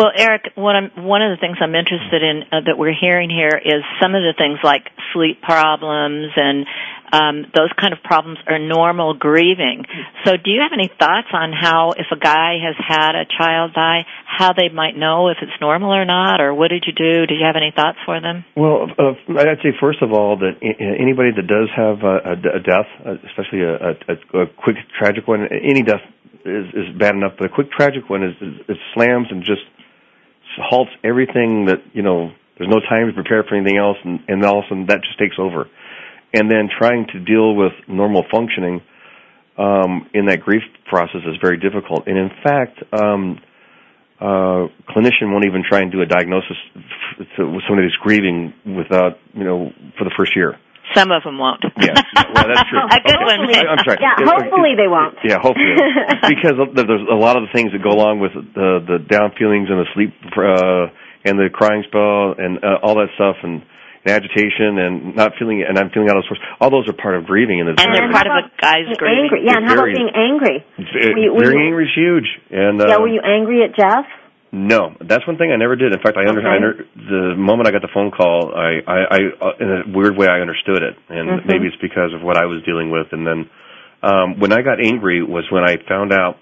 Well, 0.00 0.16
Eric, 0.16 0.56
one 0.56 0.80
of 0.80 0.96
the 0.96 1.36
things 1.44 1.60
I'm 1.60 1.76
interested 1.76 2.24
in 2.24 2.48
uh, 2.48 2.64
that 2.64 2.80
we're 2.80 2.96
hearing 2.96 3.28
here 3.28 3.52
is 3.52 3.84
some 4.00 4.16
of 4.16 4.24
the 4.24 4.32
things 4.32 4.56
like 4.64 4.88
sleep 5.12 5.44
problems 5.44 6.32
and 6.40 6.64
um, 7.12 7.52
those 7.52 7.68
kind 7.76 7.92
of 7.92 8.00
problems 8.00 8.38
are 8.48 8.56
normal 8.56 9.12
grieving. 9.12 9.84
So, 10.24 10.40
do 10.40 10.48
you 10.48 10.64
have 10.64 10.72
any 10.72 10.88
thoughts 10.88 11.28
on 11.36 11.52
how, 11.52 11.92
if 12.00 12.08
a 12.08 12.16
guy 12.16 12.56
has 12.64 12.80
had 12.80 13.12
a 13.12 13.28
child 13.28 13.74
die, 13.74 14.08
how 14.24 14.54
they 14.56 14.72
might 14.72 14.96
know 14.96 15.28
if 15.28 15.36
it's 15.42 15.52
normal 15.60 15.92
or 15.92 16.06
not, 16.06 16.40
or 16.40 16.54
what 16.54 16.68
did 16.68 16.88
you 16.88 16.96
do? 16.96 17.26
Do 17.26 17.34
you 17.34 17.44
have 17.44 17.60
any 17.60 17.68
thoughts 17.76 17.98
for 18.06 18.22
them? 18.22 18.46
Well, 18.56 18.88
uh, 18.96 19.20
I'd 19.36 19.60
say 19.60 19.76
first 19.76 20.00
of 20.00 20.16
all 20.16 20.40
that 20.40 20.64
anybody 20.64 21.36
that 21.36 21.44
does 21.44 21.68
have 21.76 22.00
a, 22.00 22.56
a, 22.56 22.60
death, 22.64 22.88
uh, 23.04 23.20
especially 23.28 23.68
a, 23.68 24.00
a, 24.08 24.44
a 24.44 24.46
quick 24.56 24.80
tragic 24.96 25.28
one, 25.28 25.44
any 25.44 25.82
death 25.82 26.08
is, 26.46 26.72
is 26.72 26.88
bad 26.96 27.12
enough, 27.16 27.36
but 27.36 27.52
a 27.52 27.52
quick 27.52 27.68
tragic 27.70 28.08
one 28.08 28.24
is, 28.24 28.32
is, 28.40 28.54
is 28.70 28.78
slams 28.94 29.28
and 29.28 29.44
just 29.44 29.66
halts 30.60 30.90
everything 31.04 31.66
that 31.66 31.82
you 31.92 32.02
know. 32.02 32.30
There's 32.58 32.68
no 32.70 32.80
time 32.80 33.06
to 33.06 33.14
prepare 33.14 33.42
for 33.42 33.56
anything 33.56 33.78
else, 33.78 33.96
and, 34.04 34.20
and 34.28 34.44
all 34.44 34.58
of 34.58 34.64
a 34.66 34.68
sudden 34.68 34.86
that 34.86 35.00
just 35.00 35.18
takes 35.18 35.36
over. 35.38 35.64
And 36.34 36.50
then 36.50 36.68
trying 36.68 37.06
to 37.12 37.18
deal 37.18 37.56
with 37.56 37.72
normal 37.88 38.22
functioning 38.30 38.82
um, 39.56 40.08
in 40.12 40.26
that 40.26 40.40
grief 40.40 40.62
process 40.86 41.22
is 41.26 41.36
very 41.40 41.58
difficult. 41.58 42.06
And 42.06 42.18
in 42.18 42.30
fact, 42.44 42.78
um, 42.92 43.40
uh, 44.20 44.68
clinician 44.92 45.32
won't 45.32 45.46
even 45.46 45.64
try 45.66 45.80
and 45.80 45.90
do 45.90 46.02
a 46.02 46.06
diagnosis 46.06 46.56
f- 46.76 47.26
to, 47.36 47.48
with 47.48 47.64
somebody 47.66 47.88
who's 47.88 47.98
grieving 48.02 48.52
without, 48.66 49.18
you 49.32 49.44
know, 49.44 49.72
for 49.96 50.04
the 50.04 50.12
first 50.18 50.36
year. 50.36 50.58
Some 50.94 51.12
of 51.12 51.22
them 51.22 51.38
won't. 51.38 51.62
Yeah, 51.78 51.94
well, 52.34 52.46
that's 52.50 52.66
true. 52.68 52.82
a 52.90 52.98
good 53.04 53.14
Okay. 53.14 53.24
one. 53.24 53.40
I- 53.54 53.68
I'm 53.70 53.82
sorry. 53.86 53.98
Yeah, 54.02 54.18
It- 54.18 54.26
it- 54.26 54.28
hopefully 54.28 54.74
they 54.74 54.88
won't. 54.90 55.14
Yeah, 55.22 55.38
hopefully. 55.38 55.76
because 56.34 56.58
there's 56.74 57.06
a 57.06 57.14
lot 57.18 57.36
of 57.38 57.46
the 57.46 57.52
things 57.54 57.70
that 57.72 57.82
go 57.82 57.90
along 57.94 58.18
with 58.20 58.34
the 58.34 58.82
the 58.82 58.98
down 58.98 59.32
feelings 59.38 59.68
and 59.70 59.78
the 59.78 59.88
sleep 59.94 60.10
uh, 60.34 60.90
and 61.24 61.38
the 61.38 61.48
crying 61.52 61.84
spell 61.86 62.34
and 62.38 62.58
uh, 62.64 62.82
all 62.82 62.96
that 62.98 63.08
stuff 63.14 63.36
and, 63.44 63.62
and 64.02 64.10
agitation 64.10 64.80
and 64.80 65.14
not 65.14 65.32
feeling 65.38 65.62
and 65.62 65.78
I'm 65.78 65.90
feeling 65.94 66.08
out 66.10 66.16
of 66.16 66.24
sorts. 66.26 66.40
All 66.58 66.70
those 66.72 66.88
are 66.88 66.96
part 66.96 67.14
of 67.14 67.24
grieving 67.28 67.60
and 67.60 67.68
it's 67.70 67.78
And 67.84 67.92
they're 67.94 68.08
very, 68.08 68.16
part 68.16 68.26
of 68.26 68.34
a 68.40 68.42
guy's 68.58 68.88
grieving. 68.98 69.28
angry. 69.30 69.40
Yeah, 69.46 69.56
and 69.60 69.64
It's 69.64 69.70
how 69.70 69.78
about 69.78 69.94
being 69.94 70.10
angry? 70.16 70.56
it's- 70.80 70.90
were 70.90 71.18
you- 71.20 71.32
were 71.36 71.44
being 71.52 71.60
you- 71.60 71.66
angry 71.70 71.84
is 71.86 71.94
huge. 71.94 72.28
And 72.50 72.80
uh, 72.82 72.86
yeah, 72.88 72.96
were 72.98 73.12
you 73.12 73.20
angry 73.22 73.62
at 73.62 73.76
Jeff? 73.76 74.08
No, 74.52 74.96
that's 75.00 75.24
one 75.26 75.38
thing 75.38 75.52
I 75.52 75.56
never 75.56 75.76
did. 75.76 75.92
In 75.92 76.00
fact, 76.00 76.16
I 76.16 76.26
under, 76.28 76.42
I 76.42 76.56
Okay. 76.56 76.56
under 76.56 76.84
the 76.96 77.36
moment 77.36 77.68
I 77.68 77.70
got 77.70 77.82
the 77.82 77.92
phone 77.94 78.10
call, 78.10 78.52
I, 78.54 78.82
I, 78.86 78.98
I 79.14 79.18
in 79.60 79.70
a 79.70 79.96
weird 79.96 80.16
way, 80.16 80.26
I 80.26 80.40
understood 80.40 80.82
it, 80.82 80.96
and 81.08 81.28
Mhm. 81.28 81.46
maybe 81.46 81.66
it's 81.68 81.76
because 81.76 82.12
of 82.12 82.22
what 82.22 82.36
I 82.36 82.46
was 82.46 82.62
dealing 82.64 82.90
with. 82.90 83.12
And 83.12 83.24
then, 83.26 83.48
um, 84.02 84.40
when 84.40 84.52
I 84.52 84.62
got 84.62 84.80
angry 84.80 85.22
was 85.22 85.48
when 85.50 85.64
I 85.64 85.76
found 85.88 86.12
out. 86.12 86.38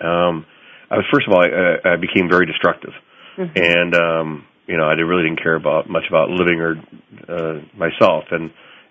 Um, 0.00 0.46
I 0.90 0.96
was 0.96 1.06
first 1.12 1.28
of 1.28 1.34
all, 1.34 1.42
I, 1.44 1.92
I 1.92 1.96
became 1.96 2.28
very 2.28 2.46
destructive, 2.46 2.94
Mhm. 3.36 3.50
and 3.54 3.94
um, 3.94 4.46
you 4.66 4.76
know, 4.78 4.84
I 4.88 4.94
really 4.94 5.24
didn't 5.24 5.42
care 5.42 5.54
about 5.54 5.90
much 5.90 6.08
about 6.08 6.30
living 6.30 6.60
or 6.60 6.80
uh, 7.28 7.60
myself, 7.76 8.24
and 8.30 8.50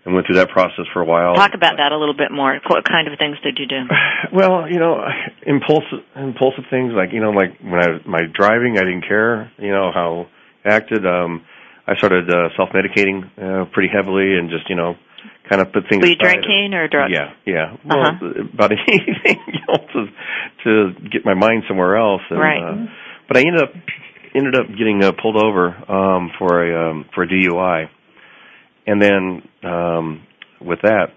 and 0.10 0.15
went 0.17 0.26
through 0.26 0.41
that 0.41 0.50
process 0.50 0.89
for 0.91 1.02
a 1.02 1.06
while. 1.06 1.36
Talk 1.36 1.54
about 1.54 1.78
that 1.78 1.91
a 1.93 1.98
little 1.98 2.17
bit 2.17 2.32
more. 2.34 2.58
What 2.65 2.84
kind 2.84 3.08
of 3.08 3.13
things 3.19 3.38
did 3.45 3.58
you 3.62 3.67
do? 3.69 3.86
Well, 4.34 4.69
you 4.69 4.78
know, 4.78 5.00
impulsive 5.45 6.04
impulsive 6.15 6.65
things 6.69 6.91
like 6.93 7.10
you 7.13 7.22
know, 7.22 7.32
like 7.32 7.58
when 7.62 7.80
I 7.82 7.89
was 7.98 8.02
my 8.06 8.22
driving, 8.34 8.76
I 8.78 8.82
didn't 8.84 9.08
care. 9.08 9.52
You 9.58 9.72
know 9.72 9.91
how 9.93 10.28
I 10.65 10.76
acted. 10.76 11.06
Um, 11.06 11.45
I 11.88 11.95
started 11.95 12.30
uh, 12.30 12.50
self 12.58 12.69
medicating 12.69 13.26
uh, 13.39 13.65
pretty 13.72 13.89
heavily 13.93 14.38
and 14.38 14.50
just 14.50 14.69
you 14.69 14.76
know, 14.76 14.95
kind 15.50 15.62
of 15.62 15.72
put 15.74 15.84
things. 15.89 16.02
Were 16.02 16.08
you 16.10 16.17
aside. 16.19 16.41
drinking 16.43 16.74
or 16.74 16.88
drugs? 16.89 17.13
Yeah, 17.15 17.34
yeah. 17.45 17.78
Well, 17.86 18.06
Uh-huh. 18.06 18.43
about 18.54 18.72
anything 18.88 19.39
else 19.69 19.88
to 19.93 20.06
to 20.65 21.10
get 21.10 21.26
my 21.26 21.34
mind 21.34 21.63
somewhere 21.67 21.95
else. 21.98 22.22
And, 22.30 22.39
Right. 22.39 22.62
Uh, 22.62 22.86
but 23.28 23.38
I 23.38 23.41
ended 23.41 23.62
up 23.63 23.74
ended 24.36 24.56
up 24.56 24.67
getting 24.78 25.04
uh, 25.04 25.12
pulled 25.19 25.38
over 25.38 25.69
um, 25.89 26.30
for 26.38 26.62
a 26.62 26.91
um, 26.91 27.06
for 27.15 27.24
a 27.24 27.28
DUI, 27.28 27.89
and 28.86 29.02
then 29.02 29.41
um, 29.63 30.26
with 30.62 30.80
that, 30.84 31.12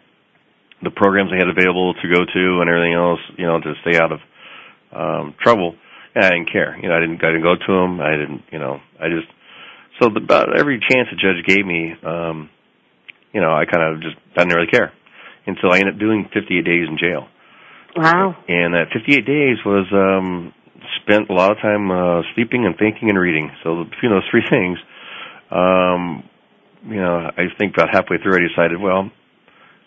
the 0.82 0.90
programs 0.90 1.30
I 1.32 1.38
had 1.38 1.48
available 1.48 1.94
to 1.94 2.06
go 2.08 2.24
to 2.26 2.44
and 2.60 2.68
everything 2.68 2.94
else, 2.94 3.20
you 3.38 3.46
know, 3.46 3.60
to 3.60 3.72
stay 3.86 3.98
out 3.98 4.12
of 4.12 4.20
um, 4.92 5.34
trouble. 5.40 5.74
And 6.14 6.24
I 6.24 6.30
didn't 6.30 6.52
care. 6.52 6.76
You 6.76 6.88
know, 6.88 6.96
I 6.96 7.00
didn't. 7.00 7.24
I 7.24 7.32
didn't 7.32 7.42
go 7.46 7.56
to 7.56 7.72
them. 7.72 8.00
I 8.00 8.12
didn't. 8.12 8.42
You 8.52 8.58
know, 8.58 8.80
I 9.00 9.08
just. 9.08 9.28
So 10.00 10.08
the, 10.12 10.20
about 10.20 10.58
every 10.58 10.78
chance 10.78 11.08
the 11.08 11.16
judge 11.16 11.40
gave 11.46 11.64
me, 11.64 11.94
um, 12.04 12.50
you 13.32 13.40
know, 13.40 13.52
I 13.52 13.64
kind 13.64 13.94
of 13.94 14.02
just 14.02 14.16
I 14.36 14.44
didn't 14.44 14.56
really 14.56 14.70
care 14.70 14.92
until 15.46 15.72
I 15.72 15.78
ended 15.78 15.94
up 15.94 16.00
doing 16.00 16.28
58 16.32 16.64
days 16.64 16.86
in 16.88 16.98
jail. 16.98 17.28
Wow. 17.96 18.36
And 18.48 18.74
that 18.74 18.92
58 18.92 19.26
days 19.26 19.58
was 19.64 19.86
um, 19.92 20.54
spent 21.02 21.30
a 21.30 21.32
lot 21.32 21.50
of 21.50 21.58
time 21.58 21.90
uh, 21.90 22.22
sleeping 22.34 22.64
and 22.64 22.76
thinking 22.78 23.08
and 23.08 23.18
reading. 23.18 23.50
So 23.62 23.84
between 23.84 24.12
those 24.12 24.28
three 24.30 24.44
things, 24.50 24.78
um, 25.50 26.24
you 26.84 26.96
know, 26.96 27.30
I 27.36 27.46
think 27.58 27.74
about 27.74 27.90
halfway 27.92 28.18
through 28.18 28.34
I 28.34 28.48
decided, 28.48 28.80
well, 28.80 29.10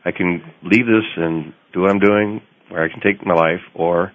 I 0.03 0.11
can 0.11 0.41
leave 0.63 0.85
this 0.85 1.05
and 1.17 1.53
do 1.73 1.81
what 1.81 1.91
I'm 1.91 1.99
doing, 1.99 2.41
where 2.69 2.83
I 2.83 2.89
can 2.89 3.01
take 3.01 3.25
my 3.25 3.33
life, 3.33 3.61
or 3.73 4.11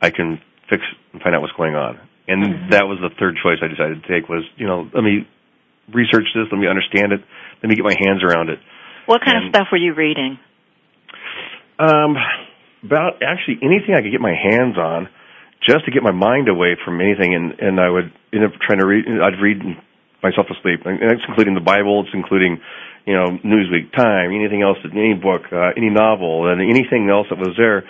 I 0.00 0.10
can 0.10 0.40
fix 0.70 0.82
and 1.12 1.22
find 1.22 1.34
out 1.34 1.42
what's 1.42 1.54
going 1.56 1.74
on. 1.74 1.98
And 2.28 2.42
Mm-hmm. 2.42 2.70
that 2.70 2.86
was 2.86 2.98
the 3.02 3.10
third 3.18 3.34
choice 3.42 3.58
I 3.62 3.68
decided 3.68 4.02
to 4.02 4.08
take 4.08 4.28
was, 4.28 4.44
you 4.56 4.66
know, 4.66 4.88
let 4.94 5.02
me 5.02 5.26
research 5.92 6.30
this, 6.34 6.46
let 6.52 6.58
me 6.58 6.68
understand 6.68 7.12
it, 7.12 7.20
let 7.62 7.68
me 7.68 7.74
get 7.74 7.84
my 7.84 7.96
hands 7.98 8.22
around 8.22 8.48
it. 8.48 8.58
What 9.06 9.20
kind 9.24 9.42
of 9.42 9.50
stuff 9.50 9.66
were 9.72 9.78
you 9.78 9.94
reading? 9.94 10.38
Um, 11.78 12.14
about 12.84 13.22
actually 13.22 13.58
anything 13.62 13.94
I 13.98 14.02
could 14.02 14.12
get 14.12 14.20
my 14.20 14.34
hands 14.34 14.78
on, 14.78 15.08
just 15.66 15.84
to 15.86 15.90
get 15.90 16.02
my 16.02 16.12
mind 16.12 16.48
away 16.48 16.76
from 16.84 17.00
anything, 17.00 17.34
and 17.34 17.58
and 17.58 17.80
I 17.80 17.90
would 17.90 18.12
end 18.32 18.44
up 18.44 18.52
trying 18.60 18.78
to 18.78 18.86
read. 18.86 19.04
I'd 19.06 19.42
read 19.42 19.58
myself 20.22 20.46
to 20.48 20.54
sleep, 20.62 20.80
and 20.86 20.98
that's 21.02 21.22
including 21.28 21.54
the 21.54 21.60
Bible. 21.64 22.02
It's 22.06 22.14
including, 22.14 22.60
you 23.06 23.14
know, 23.14 23.38
Newsweek, 23.44 23.90
Time, 23.94 24.30
anything 24.32 24.62
else, 24.62 24.78
any 24.86 25.14
book, 25.14 25.42
uh, 25.52 25.74
any 25.76 25.90
novel, 25.90 26.50
and 26.50 26.60
anything 26.62 27.10
else 27.10 27.26
that 27.30 27.38
was 27.38 27.54
there. 27.58 27.84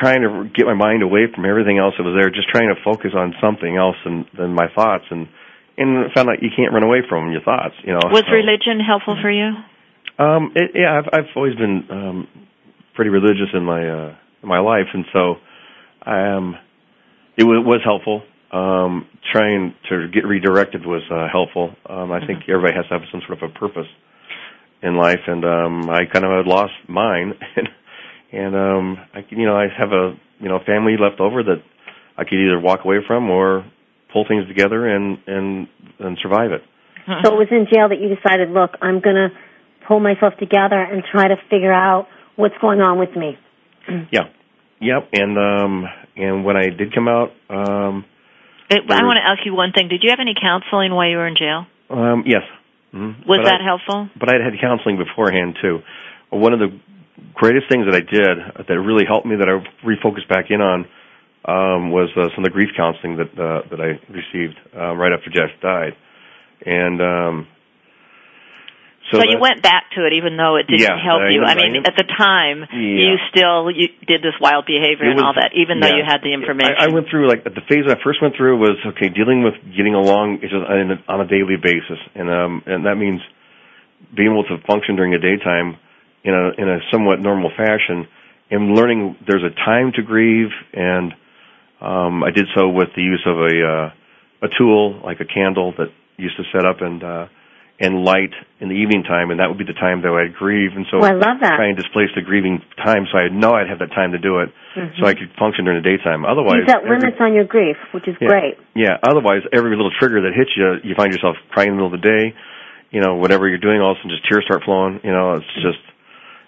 Trying 0.00 0.22
to 0.22 0.48
get 0.56 0.64
my 0.64 0.72
mind 0.74 1.02
away 1.02 1.28
from 1.34 1.44
everything 1.44 1.76
else 1.78 1.92
that 1.98 2.02
was 2.04 2.16
there, 2.18 2.30
just 2.30 2.48
trying 2.48 2.72
to 2.74 2.80
focus 2.82 3.12
on 3.14 3.34
something 3.40 3.76
else 3.76 3.96
than 4.04 4.24
than 4.36 4.54
my 4.54 4.66
thoughts, 4.74 5.04
and 5.10 5.28
and 5.76 6.10
found 6.14 6.28
out 6.28 6.42
you 6.42 6.48
can't 6.56 6.72
run 6.72 6.82
away 6.82 7.00
from 7.08 7.30
your 7.30 7.42
thoughts. 7.42 7.74
You 7.84 7.92
know, 7.92 8.00
Was 8.10 8.24
so- 8.26 8.32
religion 8.32 8.80
helpful 8.80 9.16
for 9.20 9.30
you? 9.30 9.52
um, 10.18 10.52
it, 10.56 10.72
yeah, 10.74 10.96
I've 10.98 11.08
I've 11.12 11.30
always 11.36 11.54
been 11.56 11.84
um, 11.90 12.28
pretty 12.94 13.10
religious 13.10 13.52
in 13.52 13.64
my 13.64 13.86
uh, 13.86 14.16
in 14.42 14.48
my 14.48 14.60
life, 14.60 14.88
and 14.94 15.04
so 15.12 15.36
um, 16.10 16.56
it 17.36 17.44
was, 17.44 17.62
was 17.64 17.80
helpful. 17.84 18.22
Um, 18.52 19.06
trying 19.32 19.74
to 19.88 20.08
get 20.08 20.26
redirected 20.26 20.84
was 20.84 21.02
uh, 21.10 21.26
helpful. 21.30 21.74
Um, 21.88 22.12
I 22.12 22.18
mm-hmm. 22.18 22.26
think 22.26 22.42
everybody 22.48 22.74
has 22.74 22.86
to 22.88 22.98
have 22.98 23.02
some 23.10 23.22
sort 23.26 23.42
of 23.42 23.50
a 23.50 23.58
purpose 23.58 23.88
in 24.82 24.96
life, 24.96 25.20
and 25.26 25.44
um, 25.44 25.88
I 25.88 26.04
kind 26.12 26.24
of 26.24 26.32
had 26.32 26.46
lost 26.46 26.72
mine, 26.88 27.32
and 27.56 27.68
and 28.32 28.56
um, 28.56 28.98
I 29.14 29.24
you 29.30 29.46
know 29.46 29.56
I 29.56 29.66
have 29.76 29.92
a 29.92 30.14
you 30.40 30.48
know 30.48 30.58
family 30.66 30.96
left 30.98 31.20
over 31.20 31.42
that 31.42 31.62
I 32.16 32.24
could 32.24 32.38
either 32.38 32.60
walk 32.60 32.84
away 32.84 32.98
from 33.06 33.30
or 33.30 33.64
pull 34.12 34.26
things 34.28 34.46
together 34.48 34.86
and 34.86 35.18
and 35.26 35.68
and 35.98 36.18
survive 36.22 36.52
it. 36.52 36.62
So 37.24 37.34
it 37.34 37.38
was 37.38 37.48
in 37.50 37.66
jail 37.72 37.88
that 37.88 37.98
you 37.98 38.14
decided, 38.14 38.50
look, 38.50 38.70
I'm 38.80 39.00
going 39.00 39.16
to 39.16 39.30
pull 39.88 39.98
myself 39.98 40.34
together 40.38 40.80
and 40.80 41.02
try 41.10 41.26
to 41.26 41.36
figure 41.50 41.72
out 41.72 42.06
what's 42.36 42.54
going 42.60 42.80
on 42.80 42.98
with 42.98 43.16
me. 43.16 43.36
Yeah. 44.12 44.30
Yep. 44.80 45.08
And 45.12 45.38
um 45.38 45.84
and 46.16 46.44
when 46.44 46.56
I 46.56 46.70
did 46.70 46.94
come 46.94 47.08
out, 47.08 47.30
um 47.50 48.04
it, 48.72 48.90
I 48.90 49.04
want 49.04 49.18
to 49.20 49.26
ask 49.26 49.44
you 49.44 49.54
one 49.54 49.72
thing. 49.72 49.88
Did 49.88 50.02
you 50.02 50.10
have 50.10 50.20
any 50.20 50.34
counseling 50.34 50.92
while 50.92 51.08
you 51.08 51.16
were 51.16 51.26
in 51.26 51.36
jail? 51.36 51.66
Um 51.90 52.24
yes. 52.26 52.42
Mm-hmm. 52.92 53.28
Was 53.28 53.40
but 53.40 53.48
that 53.48 53.60
I, 53.60 53.64
helpful? 53.64 54.08
But 54.18 54.28
I 54.28 54.42
had 54.42 54.52
counseling 54.60 54.98
beforehand 54.98 55.56
too. 55.60 55.80
One 56.30 56.52
of 56.52 56.60
the 56.60 56.72
greatest 57.34 57.68
things 57.70 57.86
that 57.86 57.94
I 57.94 58.04
did 58.04 58.66
that 58.68 58.78
really 58.80 59.04
helped 59.06 59.26
me 59.26 59.36
that 59.36 59.48
I 59.48 59.60
refocused 59.86 60.28
back 60.28 60.50
in 60.50 60.60
on 60.60 60.86
um, 61.44 61.90
was 61.90 62.10
uh, 62.16 62.28
some 62.34 62.44
of 62.44 62.50
the 62.50 62.54
grief 62.54 62.70
counseling 62.76 63.16
that 63.16 63.32
uh, 63.34 63.62
that 63.70 63.80
I 63.80 63.98
received 64.12 64.56
uh, 64.76 64.94
right 64.94 65.12
after 65.12 65.30
Jeff 65.30 65.50
died, 65.60 65.96
and 66.64 67.00
um, 67.02 67.48
so, 69.20 69.28
you 69.28 69.38
went 69.40 69.60
back 69.60 69.92
to 69.96 70.06
it, 70.08 70.16
even 70.16 70.36
though 70.36 70.56
it 70.56 70.64
didn't 70.66 70.88
yeah, 70.88 70.96
help 70.96 71.28
you. 71.28 71.44
I 71.44 71.54
mean, 71.54 71.84
I, 71.84 71.88
at 71.88 71.96
the 71.96 72.08
time, 72.08 72.64
yeah. 72.72 73.12
you 73.12 73.12
still 73.28 73.68
you 73.68 73.92
did 74.08 74.24
this 74.24 74.32
wild 74.40 74.64
behavior 74.64 75.12
it 75.12 75.16
and 75.16 75.20
all 75.20 75.34
that, 75.36 75.52
even 75.52 75.78
yeah. 75.78 75.88
though 75.88 75.96
you 75.96 76.04
had 76.06 76.24
the 76.24 76.32
information. 76.32 76.74
I, 76.78 76.86
I 76.86 76.94
went 76.94 77.08
through 77.12 77.28
like 77.28 77.44
the 77.44 77.64
phase 77.68 77.84
I 77.88 78.00
first 78.00 78.22
went 78.22 78.36
through 78.36 78.58
was 78.58 78.80
okay, 78.94 79.08
dealing 79.08 79.44
with 79.44 79.54
getting 79.76 79.94
along 79.94 80.40
just 80.40 80.54
on 80.54 80.90
a, 80.90 80.98
on 81.08 81.18
a 81.20 81.28
daily 81.28 81.60
basis, 81.60 82.00
and 82.14 82.30
um, 82.30 82.62
and 82.64 82.86
that 82.86 82.96
means 82.96 83.20
being 84.16 84.32
able 84.32 84.44
to 84.48 84.56
function 84.66 84.96
during 84.96 85.12
the 85.12 85.22
daytime 85.22 85.76
in 86.24 86.32
a 86.32 86.44
in 86.56 86.68
a 86.68 86.78
somewhat 86.90 87.20
normal 87.20 87.50
fashion, 87.52 88.08
and 88.50 88.74
learning 88.74 89.16
there's 89.26 89.44
a 89.44 89.54
time 89.64 89.92
to 89.94 90.02
grieve 90.02 90.50
and 90.72 91.12
um, 91.80 92.22
I 92.22 92.30
did 92.30 92.46
so 92.54 92.68
with 92.68 92.94
the 92.94 93.02
use 93.02 93.22
of 93.26 93.36
a 93.36 93.54
uh, 93.60 94.46
a 94.46 94.48
tool 94.56 95.00
like 95.04 95.20
a 95.20 95.24
candle 95.24 95.74
that 95.78 95.88
used 96.16 96.36
to 96.36 96.44
set 96.52 96.64
up 96.64 96.80
and 96.80 97.02
uh, 97.02 97.26
and 97.82 98.06
light 98.06 98.30
in 98.62 98.70
the 98.70 98.78
evening 98.78 99.02
time, 99.02 99.34
and 99.34 99.42
that 99.42 99.50
would 99.50 99.58
be 99.58 99.66
the 99.66 99.74
time 99.74 100.06
that 100.06 100.14
I'd 100.14 100.38
grieve. 100.38 100.78
And 100.78 100.86
so 100.86 101.02
oh, 101.02 101.04
I 101.04 101.18
love 101.18 101.42
that. 101.42 101.58
try 101.58 101.66
and 101.66 101.74
displace 101.74 102.14
the 102.14 102.22
grieving 102.22 102.62
time, 102.78 103.10
so 103.10 103.18
I 103.18 103.26
know 103.26 103.58
I'd 103.58 103.66
have 103.66 103.82
that 103.82 103.90
time 103.90 104.14
to 104.14 104.22
do 104.22 104.38
it, 104.38 104.54
mm-hmm. 104.78 105.02
so 105.02 105.10
I 105.10 105.18
could 105.18 105.34
function 105.34 105.66
during 105.66 105.82
the 105.82 105.86
daytime. 105.90 106.22
Otherwise, 106.22 106.62
you 106.62 106.70
set 106.70 106.86
limits 106.86 107.18
on 107.18 107.34
your 107.34 107.42
grief, 107.42 107.74
which 107.90 108.06
is 108.06 108.14
yeah, 108.22 108.30
great. 108.30 108.54
Yeah. 108.78 109.02
Otherwise, 109.02 109.42
every 109.50 109.74
little 109.74 109.90
trigger 109.98 110.22
that 110.22 110.32
hits 110.32 110.54
you, 110.54 110.78
you 110.86 110.94
find 110.94 111.10
yourself 111.10 111.34
crying 111.50 111.74
in 111.74 111.76
the 111.76 111.82
middle 111.82 111.90
of 111.90 111.98
the 111.98 112.06
day. 112.06 112.38
You 112.94 113.02
know, 113.02 113.18
whatever 113.18 113.50
you're 113.50 113.58
doing, 113.58 113.82
all 113.82 113.92
of 113.92 113.98
a 113.98 114.06
sudden 114.06 114.14
just 114.14 114.30
tears 114.30 114.46
start 114.46 114.62
flowing. 114.62 115.02
You 115.02 115.10
know, 115.10 115.42
it's 115.42 115.54
just, 115.58 115.82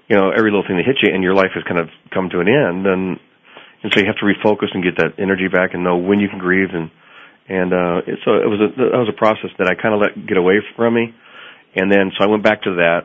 you 0.07 0.15
know, 0.15 0.31
every 0.31 0.55
little 0.55 0.63
thing 0.63 0.79
that 0.79 0.87
hits 0.87 1.03
you, 1.03 1.11
and 1.11 1.19
your 1.19 1.35
life 1.35 1.51
has 1.59 1.67
kind 1.67 1.83
of 1.83 1.91
come 2.15 2.31
to 2.31 2.39
an 2.39 2.47
end, 2.47 2.87
and 2.87 3.19
and 3.83 3.91
so 3.91 3.99
you 3.99 4.07
have 4.07 4.23
to 4.23 4.29
refocus 4.31 4.71
and 4.71 4.87
get 4.87 5.03
that 5.03 5.19
energy 5.19 5.51
back 5.51 5.75
and 5.75 5.83
know 5.83 5.99
when 5.99 6.23
you 6.23 6.31
can 6.31 6.39
grieve 6.39 6.71
and 6.73 6.95
and 7.45 7.75
uh 7.75 8.01
so 8.25 8.41
it 8.41 8.49
was 8.49 8.57
a 8.63 8.69
that 8.81 8.97
was 8.97 9.13
a 9.13 9.19
process 9.19 9.51
that 9.59 9.69
I 9.69 9.75
kind 9.77 9.93
of 9.93 10.01
let 10.01 10.15
get 10.25 10.39
away 10.39 10.63
from 10.79 10.95
me 10.95 11.13
and 11.75 11.91
then 11.91 12.13
so 12.17 12.25
I 12.25 12.29
went 12.29 12.43
back 12.43 12.63
to 12.63 12.77
that. 12.77 13.01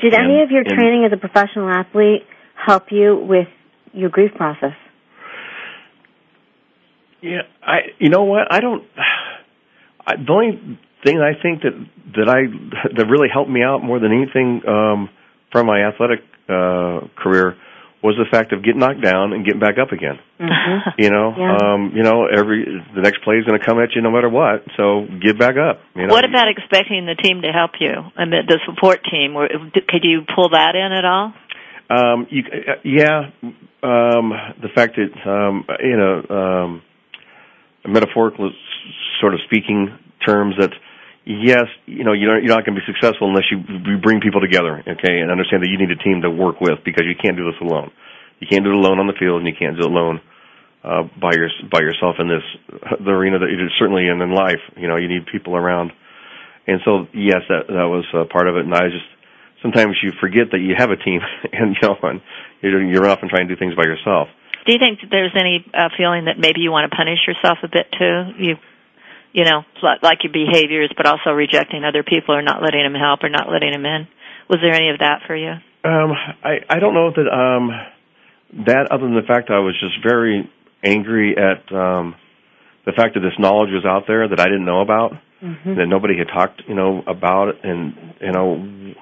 Did 0.00 0.14
and, 0.14 0.24
any 0.24 0.42
of 0.42 0.50
your 0.50 0.64
training 0.64 1.04
as 1.04 1.12
a 1.12 1.16
professional 1.16 1.68
athlete 1.68 2.22
help 2.54 2.84
you 2.90 3.16
with 3.16 3.48
your 3.92 4.10
grief 4.10 4.32
process? 4.34 4.74
Yeah 7.22 7.42
I 7.62 7.92
you 7.98 8.08
know 8.08 8.24
what? 8.24 8.52
I 8.52 8.60
don't 8.60 8.84
I, 10.06 10.16
the 10.16 10.32
only 10.32 10.78
thing 11.04 11.20
I 11.20 11.40
think 11.40 11.62
that 11.62 11.72
that 12.16 12.28
I 12.28 12.40
that 12.96 13.06
really 13.06 13.28
helped 13.32 13.50
me 13.50 13.62
out 13.62 13.82
more 13.82 13.98
than 13.98 14.12
anything 14.12 14.62
um 14.66 15.10
from 15.52 15.66
my 15.66 15.82
athletic 15.82 16.20
uh 16.48 17.06
career 17.16 17.56
was 18.02 18.16
the 18.16 18.24
fact 18.30 18.52
of 18.52 18.64
getting 18.64 18.80
knocked 18.80 19.02
down 19.02 19.32
and 19.32 19.44
getting 19.44 19.60
back 19.60 19.76
up 19.76 19.92
again. 19.92 20.18
Mm-hmm. 20.40 20.96
You 20.96 21.10
know, 21.10 21.34
yeah. 21.36 21.56
um, 21.60 21.92
you 21.94 22.02
know, 22.02 22.24
every 22.26 22.64
the 22.94 23.02
next 23.02 23.22
play 23.22 23.36
is 23.36 23.44
going 23.44 23.60
to 23.60 23.64
come 23.64 23.78
at 23.78 23.94
you 23.94 24.00
no 24.00 24.10
matter 24.10 24.28
what. 24.28 24.64
So 24.76 25.06
get 25.20 25.38
back 25.38 25.56
up. 25.60 25.80
You 25.94 26.06
know? 26.06 26.14
What 26.14 26.24
about 26.24 26.48
expecting 26.48 27.04
the 27.04 27.14
team 27.14 27.42
to 27.42 27.52
help 27.52 27.72
you? 27.78 27.92
Mean, 28.16 28.48
the 28.48 28.58
support 28.64 29.00
team. 29.04 29.36
Could 29.88 30.04
you 30.04 30.22
pull 30.34 30.50
that 30.50 30.74
in 30.74 30.92
at 30.92 31.04
all? 31.04 31.34
Um, 31.90 32.26
you, 32.30 32.42
uh, 32.48 32.80
yeah. 32.84 33.30
Um, 33.82 34.32
the 34.60 34.68
fact 34.74 34.96
that 34.96 35.12
um, 35.28 35.64
you 35.80 35.96
know, 35.96 36.22
um, 36.28 36.82
metaphorical 37.86 38.50
sort 39.20 39.34
of 39.34 39.40
speaking 39.44 39.98
terms 40.26 40.54
that 40.58 40.72
yes, 41.24 41.66
you 41.86 42.04
know, 42.04 42.12
you're 42.12 42.40
not 42.42 42.64
going 42.64 42.74
to 42.74 42.80
be 42.80 42.86
successful 42.86 43.28
unless 43.28 43.44
you, 43.50 43.60
bring 43.98 44.20
people 44.20 44.40
together, 44.40 44.80
okay, 44.80 45.20
and 45.20 45.30
understand 45.30 45.62
that 45.62 45.68
you 45.68 45.78
need 45.78 45.90
a 45.90 46.00
team 46.00 46.22
to 46.22 46.30
work 46.30 46.60
with 46.60 46.80
because 46.84 47.04
you 47.04 47.14
can't 47.16 47.36
do 47.36 47.44
this 47.44 47.60
alone. 47.60 47.90
You 48.40 48.48
can't 48.48 48.64
do 48.64 48.70
it 48.72 48.76
alone 48.76 48.98
on 48.98 49.06
the 49.06 49.16
field, 49.18 49.44
and 49.44 49.46
you 49.46 49.54
can't 49.56 49.76
do 49.76 49.84
it 49.84 49.90
alone 49.90 50.20
uh, 50.82 51.04
by 51.20 51.36
your 51.36 51.52
by 51.68 51.80
yourself 51.80 52.16
in 52.18 52.28
this 52.28 52.46
the 53.04 53.12
arena 53.12 53.38
that 53.38 53.52
you're 53.52 53.68
certainly 53.78 54.08
in 54.08 54.20
in 54.20 54.32
life. 54.32 54.64
You 54.76 54.88
know, 54.88 54.96
you 54.96 55.08
need 55.08 55.28
people 55.28 55.56
around, 55.56 55.92
and 56.66 56.80
so 56.84 57.04
yes, 57.12 57.44
that 57.48 57.68
that 57.68 57.88
was 57.88 58.08
uh, 58.16 58.24
part 58.32 58.48
of 58.48 58.56
it. 58.56 58.64
And 58.64 58.74
I 58.74 58.88
just 58.88 59.08
sometimes 59.60 60.00
you 60.02 60.12
forget 60.20 60.52
that 60.52 60.60
you 60.60 60.74
have 60.76 60.90
a 60.90 60.96
team, 60.96 61.20
and 61.52 61.76
you 61.76 61.84
know, 61.84 61.96
and 62.02 62.20
you're, 62.62 62.82
you're 62.82 63.08
off 63.08 63.20
and 63.20 63.30
trying 63.30 63.48
to 63.48 63.54
do 63.54 63.58
things 63.58 63.76
by 63.76 63.84
yourself. 63.84 64.28
Do 64.64 64.72
you 64.72 64.80
think 64.80 65.00
that 65.00 65.08
there's 65.10 65.36
any 65.36 65.64
uh, 65.72 65.88
feeling 65.96 66.26
that 66.26 66.36
maybe 66.36 66.60
you 66.60 66.70
want 66.70 66.90
to 66.90 66.96
punish 66.96 67.20
yourself 67.26 67.58
a 67.64 67.68
bit 67.68 67.88
too? 67.96 68.16
You 68.40 68.56
you 69.32 69.44
know, 69.44 69.62
like 69.82 70.24
your 70.24 70.32
behaviors, 70.32 70.92
but 70.96 71.06
also 71.06 71.30
rejecting 71.30 71.84
other 71.84 72.02
people 72.02 72.34
or 72.34 72.42
not 72.42 72.62
letting 72.62 72.82
them 72.82 72.94
help 72.94 73.22
or 73.22 73.28
not 73.28 73.50
letting 73.50 73.72
them 73.72 73.86
in. 73.86 74.08
Was 74.48 74.58
there 74.62 74.74
any 74.74 74.90
of 74.90 74.98
that 74.98 75.22
for 75.26 75.36
you? 75.36 75.52
Um, 75.84 76.12
I 76.42 76.58
I 76.68 76.78
don't 76.78 76.94
know 76.94 77.10
that 77.10 77.28
um 77.30 77.70
that 78.66 78.88
other 78.90 79.04
than 79.04 79.14
the 79.14 79.26
fact 79.26 79.50
I 79.50 79.60
was 79.60 79.78
just 79.80 80.02
very 80.02 80.50
angry 80.82 81.36
at 81.36 81.72
um 81.72 82.16
the 82.84 82.92
fact 82.92 83.14
that 83.14 83.20
this 83.20 83.38
knowledge 83.38 83.70
was 83.70 83.84
out 83.84 84.04
there 84.06 84.26
that 84.28 84.40
I 84.40 84.44
didn't 84.44 84.64
know 84.64 84.80
about, 84.80 85.12
mm-hmm. 85.42 85.76
that 85.76 85.86
nobody 85.86 86.16
had 86.18 86.28
talked, 86.28 86.62
you 86.66 86.74
know, 86.74 87.02
about 87.06 87.48
it, 87.48 87.56
and 87.62 87.94
you 88.20 88.32
know, 88.32 88.94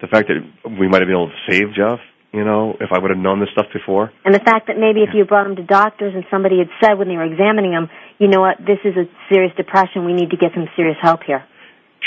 the 0.00 0.06
fact 0.06 0.28
that 0.28 0.70
we 0.78 0.88
might 0.88 1.00
have 1.00 1.08
been 1.08 1.16
able 1.16 1.30
to 1.30 1.50
save 1.50 1.74
Jeff 1.74 1.98
you 2.36 2.44
know, 2.44 2.76
if 2.78 2.92
I 2.92 2.98
would 3.00 3.10
have 3.10 3.18
known 3.18 3.40
this 3.40 3.48
stuff 3.52 3.72
before. 3.72 4.12
And 4.26 4.34
the 4.34 4.44
fact 4.44 4.68
that 4.68 4.76
maybe 4.76 5.00
if 5.00 5.16
you 5.16 5.24
brought 5.24 5.46
him 5.46 5.56
to 5.56 5.64
doctors 5.64 6.12
and 6.14 6.22
somebody 6.30 6.58
had 6.58 6.68
said 6.84 6.98
when 6.98 7.08
they 7.08 7.16
were 7.16 7.24
examining 7.24 7.72
him, 7.72 7.88
you 8.18 8.28
know 8.28 8.42
what, 8.44 8.58
this 8.60 8.76
is 8.84 8.92
a 8.92 9.08
serious 9.32 9.56
depression, 9.56 10.04
we 10.04 10.12
need 10.12 10.28
to 10.30 10.36
get 10.36 10.52
some 10.52 10.68
serious 10.76 10.98
help 11.00 11.20
here. 11.26 11.42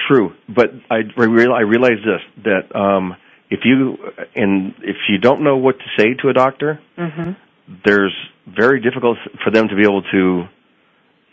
True, 0.08 0.38
but 0.48 0.70
I, 0.92 1.02
I 1.18 1.66
realize 1.66 1.98
this, 2.06 2.22
that 2.46 2.70
um, 2.78 3.18
if 3.50 3.62
you, 3.66 3.98
and 4.36 4.76
if 4.86 4.98
you 5.10 5.18
don't 5.18 5.44
know 5.44 5.58
what 5.58 5.80
to 5.80 5.86
say 5.98 6.14
to 6.22 6.30
a 6.30 6.34
doctor, 6.34 6.80
mm-hmm. 6.96 7.32
there's 7.84 8.16
very 8.46 8.82
difficult 8.82 9.18
for 9.44 9.50
them 9.50 9.68
to 9.68 9.76
be 9.76 9.82
able 9.82 10.04
to, 10.14 10.44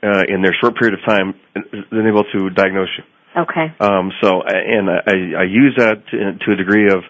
uh, 0.03 0.25
in 0.27 0.41
their 0.41 0.57
short 0.59 0.75
period 0.77 0.99
of 0.99 1.05
time, 1.05 1.35
then 1.55 2.07
able 2.09 2.25
to 2.33 2.49
diagnose 2.49 2.89
you. 2.97 3.05
Okay. 3.43 3.67
Um, 3.79 4.11
so, 4.23 4.41
and 4.41 4.89
I, 4.89 5.43
I 5.43 5.45
use 5.45 5.75
that 5.77 6.01
to, 6.11 6.19
to 6.47 6.53
a 6.53 6.57
degree 6.57 6.89
of 6.89 7.05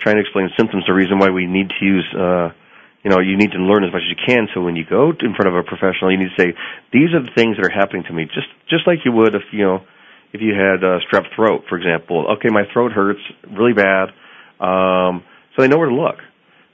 trying 0.00 0.16
to 0.16 0.22
explain 0.22 0.48
symptoms, 0.56 0.84
the 0.86 0.92
reason 0.92 1.18
why 1.18 1.30
we 1.30 1.46
need 1.46 1.68
to 1.68 1.84
use, 1.84 2.08
uh, 2.16 2.50
you 3.04 3.10
know, 3.10 3.20
you 3.20 3.36
need 3.36 3.52
to 3.52 3.60
learn 3.60 3.84
as 3.84 3.92
much 3.92 4.02
as 4.04 4.10
you 4.10 4.20
can. 4.20 4.48
So 4.52 4.60
when 4.60 4.76
you 4.76 4.84
go 4.88 5.12
in 5.12 5.32
front 5.36 5.48
of 5.48 5.54
a 5.54 5.62
professional, 5.62 6.12
you 6.12 6.18
need 6.18 6.32
to 6.36 6.40
say, 6.40 6.52
these 6.92 7.12
are 7.12 7.22
the 7.22 7.32
things 7.34 7.56
that 7.56 7.64
are 7.64 7.72
happening 7.72 8.04
to 8.08 8.12
me, 8.12 8.24
just 8.24 8.48
just 8.68 8.86
like 8.86 9.04
you 9.04 9.12
would 9.12 9.34
if 9.34 9.42
you 9.52 9.64
know, 9.64 9.80
if 10.32 10.40
you 10.40 10.52
had 10.52 10.84
uh, 10.84 11.00
strep 11.08 11.28
throat, 11.34 11.64
for 11.68 11.76
example. 11.76 12.36
Okay, 12.36 12.48
my 12.48 12.64
throat 12.72 12.92
hurts 12.92 13.20
really 13.50 13.72
bad, 13.72 14.10
um, 14.60 15.22
so 15.54 15.62
they 15.62 15.68
know 15.68 15.78
where 15.78 15.88
to 15.88 15.94
look. 15.94 16.16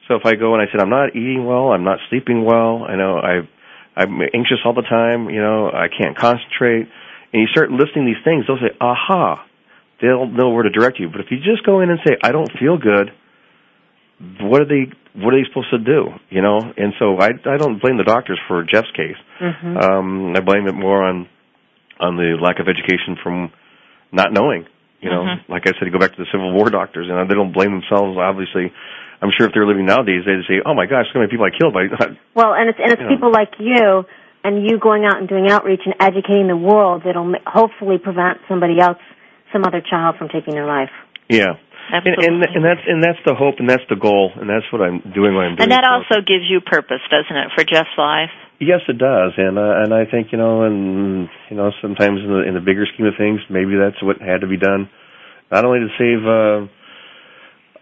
So 0.09 0.15
if 0.15 0.25
I 0.25 0.35
go 0.35 0.55
and 0.55 0.63
I 0.63 0.71
said, 0.71 0.81
I'm 0.81 0.91
not 0.91 1.17
eating 1.17 1.45
well, 1.45 1.73
I'm 1.73 1.83
not 1.83 1.99
sleeping 2.11 2.45
well, 2.45 2.85
I 2.87 2.95
know 2.95 3.19
I, 3.19 3.43
I'm 3.97 4.21
anxious 4.35 4.59
all 4.65 4.75
the 4.75 4.83
time, 4.83 5.31
you 5.31 5.41
know, 5.41 5.67
I 5.67 5.89
can't 5.89 6.17
concentrate, 6.17 6.87
and 7.33 7.43
you 7.43 7.49
start 7.49 7.71
listing 7.71 8.07
these 8.07 8.23
things, 8.23 8.45
they'll 8.47 8.59
say, 8.59 8.77
aha, 8.81 9.46
they'll 10.01 10.27
know 10.27 10.51
where 10.51 10.63
to 10.63 10.71
direct 10.71 10.99
you. 11.01 11.09
But 11.09 11.21
if 11.21 11.27
you 11.31 11.39
just 11.39 11.65
go 11.65 11.81
in 11.81 11.91
and 11.91 11.99
say, 12.07 12.17
"I 12.23 12.33
don't 12.33 12.51
feel 12.59 12.79
good," 12.79 13.13
what 14.41 14.63
are 14.63 14.69
they? 14.69 14.93
What 15.15 15.35
are 15.35 15.39
they 15.41 15.49
supposed 15.49 15.71
to 15.71 15.79
do? 15.79 16.09
You 16.31 16.43
know? 16.43 16.59
And 16.77 16.95
so 16.99 17.19
I 17.19 17.31
I 17.45 17.57
don't 17.57 17.81
blame 17.81 17.97
the 17.97 18.05
doctors 18.05 18.41
for 18.49 18.65
Jeff's 18.65 18.91
case. 18.97 19.19
Mm-hmm. 19.41 19.77
Um, 19.77 20.37
I 20.37 20.41
blame 20.41 20.67
it 20.67 20.75
more 20.75 21.05
on 21.05 21.29
on 22.01 22.17
the 22.17 22.37
lack 22.41 22.61
of 22.61 22.69
education 22.69 23.17
from 23.23 23.51
not 24.13 24.33
knowing. 24.33 24.67
You 25.01 25.11
know, 25.11 25.23
mm-hmm. 25.23 25.53
like 25.53 25.69
I 25.69 25.73
said, 25.77 25.85
you 25.85 25.93
go 25.93 25.99
back 25.99 26.17
to 26.17 26.23
the 26.23 26.31
Civil 26.33 26.53
War 26.53 26.71
doctors, 26.71 27.07
and 27.11 27.31
they 27.31 27.35
don't 27.35 27.53
blame 27.53 27.71
themselves. 27.71 28.17
Obviously, 28.17 28.73
I'm 29.21 29.31
sure 29.37 29.47
if 29.47 29.53
they're 29.53 29.67
living 29.67 29.85
nowadays, 29.85 30.25
they'd 30.25 30.49
say, 30.49 30.65
"Oh 30.65 30.75
my 30.75 30.87
gosh, 30.87 31.07
so 31.13 31.21
many 31.21 31.31
people 31.31 31.45
I 31.45 31.53
killed 31.53 31.75
by." 31.75 31.89
Well, 32.35 32.53
and 32.53 32.69
it's 32.69 32.79
and 32.81 32.93
it's 32.93 33.05
people 33.09 33.33
like 33.33 33.53
you 33.61 34.05
and 34.45 34.63
you 34.63 34.79
going 34.79 35.05
out 35.05 35.19
and 35.19 35.29
doing 35.29 35.51
outreach 35.51 35.81
and 35.85 35.95
educating 36.01 36.49
the 36.49 36.57
world 36.57 37.03
that'll 37.05 37.33
hopefully 37.47 37.99
prevent 37.99 38.39
somebody 38.49 38.79
else 38.81 38.99
some 39.53 39.65
other 39.65 39.83
child 39.83 40.17
from 40.19 40.29
taking 40.29 40.55
their 40.55 40.67
life. 40.67 40.91
Yeah. 41.29 41.59
Absolutely. 41.87 42.27
And, 42.27 42.43
and 42.43 42.57
and 42.57 42.65
that's 42.65 42.85
and 42.87 42.99
that's 42.99 43.23
the 43.23 43.35
hope 43.35 43.63
and 43.63 43.71
that's 43.71 43.87
the 43.89 43.95
goal 43.95 44.35
and 44.35 44.51
that's 44.51 44.67
what 44.75 44.83
I'm 44.83 44.99
doing. 45.15 45.39
What 45.39 45.47
I'm 45.47 45.55
doing. 45.55 45.71
And 45.71 45.73
that 45.73 45.87
also 45.87 46.19
gives 46.19 46.43
you 46.51 46.59
purpose, 46.59 46.99
doesn't 47.11 47.37
it, 47.37 47.55
for 47.55 47.63
Jeff's 47.63 47.95
life? 47.97 48.35
Yes, 48.59 48.81
it 48.89 48.99
does, 48.99 49.37
and 49.37 49.59
uh, 49.59 49.85
and 49.85 49.93
I 49.93 50.09
think 50.09 50.33
you 50.33 50.39
know, 50.39 50.63
and 50.63 51.29
you 51.51 51.57
know, 51.57 51.71
sometimes 51.83 52.25
in 52.25 52.31
the 52.33 52.43
in 52.49 52.55
the 52.55 52.65
bigger 52.65 52.87
scheme 52.91 53.07
of 53.07 53.15
things, 53.19 53.39
maybe 53.51 53.77
that's 53.77 54.03
what 54.03 54.19
had 54.19 54.41
to 54.41 54.49
be 54.49 54.57
done, 54.57 54.89
not 55.53 55.65
only 55.65 55.85
to 55.85 55.93
save 55.95 56.25
uh, 56.25 56.65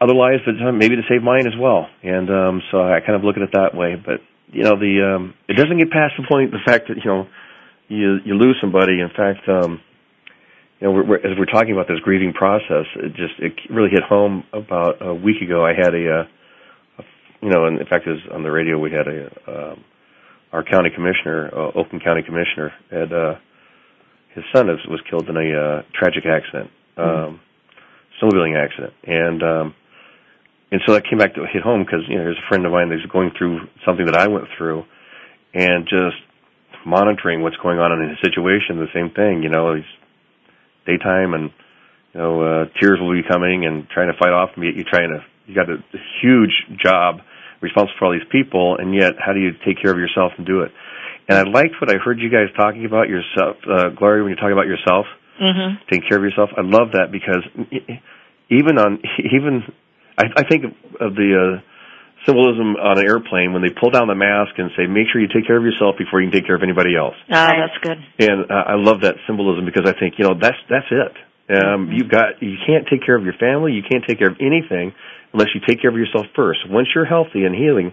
other 0.03 0.19
lives, 0.19 0.43
but 0.45 0.59
maybe 0.73 0.97
to 0.97 1.07
save 1.09 1.23
mine 1.23 1.47
as 1.47 1.55
well. 1.57 1.87
And 2.03 2.29
um, 2.29 2.63
so 2.71 2.83
I 2.83 3.01
kind 3.01 3.15
of 3.15 3.23
look 3.23 3.37
at 3.37 3.43
it 3.43 3.55
that 3.55 3.73
way. 3.73 3.95
But 3.95 4.19
you 4.51 4.65
know, 4.65 4.77
the 4.77 5.15
um, 5.17 5.35
it 5.49 5.57
doesn't 5.57 5.79
get 5.79 5.91
past 5.91 6.15
the 6.19 6.27
point 6.29 6.51
the 6.51 6.65
fact 6.67 6.89
that 6.89 6.99
you 6.99 7.09
know 7.09 7.27
you 7.89 8.19
you 8.25 8.35
lose 8.35 8.59
somebody. 8.61 9.01
In 9.01 9.15
fact, 9.15 9.49
um, 9.49 9.81
you 10.85 10.91
know, 10.91 10.97
we're, 10.97 11.07
we're, 11.07 11.17
as 11.17 11.39
we're 11.39 11.47
talking 11.47 11.73
about 11.73 11.89
this 11.89 11.99
grieving 12.01 12.35
process, 12.35 12.85
it 12.97 13.17
just 13.17 13.33
it 13.39 13.55
really 13.71 13.89
hit 13.89 14.03
home 14.03 14.45
about 14.53 15.01
a 15.01 15.15
week 15.15 15.41
ago. 15.41 15.65
I 15.65 15.73
had 15.73 15.95
a, 15.95 16.29
uh, 16.29 17.03
you 17.41 17.49
know, 17.49 17.65
and 17.65 17.81
in 17.81 17.87
fact, 17.87 18.07
it 18.07 18.11
was 18.11 18.21
on 18.31 18.43
the 18.43 18.51
radio. 18.51 18.79
We 18.79 18.91
had 18.93 19.09
a 19.09 19.33
um, 19.49 19.85
our 20.53 20.63
county 20.63 20.91
commissioner, 20.95 21.49
uh, 21.57 21.69
Oakland 21.69 22.05
County 22.05 22.23
commissioner, 22.23 22.71
had 22.91 23.13
uh, 23.15 23.35
his 24.35 24.45
son 24.55 24.67
was, 24.67 24.79
was 24.87 25.01
killed 25.09 25.27
in 25.31 25.37
a 25.39 25.49
uh, 25.57 25.83
tragic 25.99 26.27
accident, 26.27 26.69
um, 26.99 27.07
mm-hmm. 27.07 27.37
snowmobiling 28.21 28.63
accident, 28.63 28.93
and 29.05 29.43
um, 29.43 29.75
and 30.71 30.83
so 30.85 30.93
that 30.93 31.09
came 31.09 31.19
back 31.19 31.35
to 31.35 31.47
hit 31.51 31.63
home 31.63 31.83
because 31.83 32.05
you 32.09 32.19
know 32.19 32.25
there's 32.25 32.37
a 32.45 32.49
friend 32.49 32.67
of 32.67 32.73
mine 32.73 32.91
that's 32.91 33.11
going 33.11 33.31
through 33.39 33.61
something 33.87 34.05
that 34.05 34.19
I 34.19 34.29
went 34.29 34.49
through, 34.59 34.85
and 35.55 35.89
just 35.89 36.21
monitoring 36.85 37.41
what's 37.41 37.57
going 37.57 37.79
on 37.79 37.91
in 38.03 38.11
his 38.11 38.19
situation, 38.21 38.77
the 38.77 38.93
same 38.93 39.09
thing, 39.09 39.43
you 39.43 39.49
know, 39.49 39.75
he's 39.75 39.89
daytime 40.87 41.35
and 41.35 41.51
you 42.13 42.21
know 42.21 42.43
uh, 42.43 42.65
tears 42.81 42.99
will 43.01 43.13
be 43.13 43.27
coming 43.27 43.67
and 43.67 43.89
trying 43.89 44.13
to 44.13 44.19
fight 44.19 44.33
off. 44.33 44.51
You 44.57 44.85
trying 44.85 45.11
to 45.11 45.25
you 45.47 45.55
got 45.55 45.69
a, 45.69 45.75
a 45.75 46.01
huge 46.23 46.55
job 46.83 47.21
responsible 47.61 47.95
for 47.99 48.05
all 48.07 48.13
these 48.13 48.29
people, 48.31 48.77
and 48.79 48.95
yet 48.95 49.13
how 49.19 49.33
do 49.33 49.41
you 49.41 49.53
take 49.65 49.81
care 49.81 49.93
of 49.93 49.99
yourself 49.99 50.33
and 50.37 50.47
do 50.47 50.63
it? 50.63 50.73
And 51.29 51.39
I 51.39 51.43
liked 51.49 51.81
what 51.81 51.91
I 51.91 51.97
heard 51.97 52.21
you 52.21 52.29
guys 52.29 52.53
talking 52.57 52.85
about 52.85 53.09
yourself, 53.09 53.57
uh, 53.65 53.89
Gloria, 53.97 54.23
when 54.23 54.31
you're 54.31 54.37
talking 54.37 54.53
about 54.53 54.69
yourself, 54.69 55.07
mm-hmm. 55.41 55.81
taking 55.89 56.05
care 56.09 56.19
of 56.19 56.25
yourself. 56.25 56.51
I 56.57 56.61
love 56.61 56.93
that 56.93 57.09
because 57.11 57.45
even 58.51 58.79
on 58.79 59.01
even 59.33 59.63
I, 60.19 60.25
I 60.37 60.43
think 60.49 60.65
of 61.01 61.15
the 61.15 61.31
uh, 61.33 61.61
symbolism 62.27 62.77
on 62.77 62.99
an 62.99 63.07
airplane 63.07 63.53
when 63.53 63.63
they 63.63 63.71
pull 63.71 63.91
down 63.91 64.09
the 64.09 64.15
mask 64.15 64.57
and 64.59 64.71
say, 64.77 64.87
"Make 64.87 65.09
sure 65.13 65.21
you 65.21 65.29
take 65.29 65.47
care 65.47 65.57
of 65.57 65.65
yourself 65.65 65.97
before 65.97 66.21
you 66.21 66.31
can 66.31 66.41
take 66.41 66.47
care 66.47 66.57
of 66.57 66.63
anybody 66.63 66.97
else." 66.97 67.15
Ah, 67.31 67.53
that's 67.53 67.79
good. 67.81 67.99
And 68.19 68.51
uh, 68.51 68.73
I 68.73 68.77
love 68.77 69.03
that 69.03 69.17
symbolism 69.27 69.65
because 69.65 69.85
I 69.87 69.99
think 69.99 70.19
you 70.19 70.25
know 70.25 70.35
that's 70.35 70.59
that's 70.69 70.89
it. 70.91 71.13
Um, 71.49 71.57
mm-hmm. 71.57 71.93
You've 71.93 72.11
got 72.11 72.41
you 72.41 72.57
can't 72.67 72.89
take 72.89 73.05
care 73.05 73.17
of 73.17 73.25
your 73.25 73.37
family, 73.37 73.73
you 73.73 73.85
can't 73.85 74.05
take 74.09 74.19
care 74.19 74.31
of 74.33 74.41
anything 74.41 74.93
unless 75.33 75.53
you 75.55 75.61
take 75.67 75.81
care 75.81 75.91
of 75.91 75.97
yourself 75.97 76.27
first. 76.35 76.65
Once 76.69 76.89
you're 76.95 77.05
healthy 77.05 77.45
and 77.45 77.55
healing, 77.55 77.93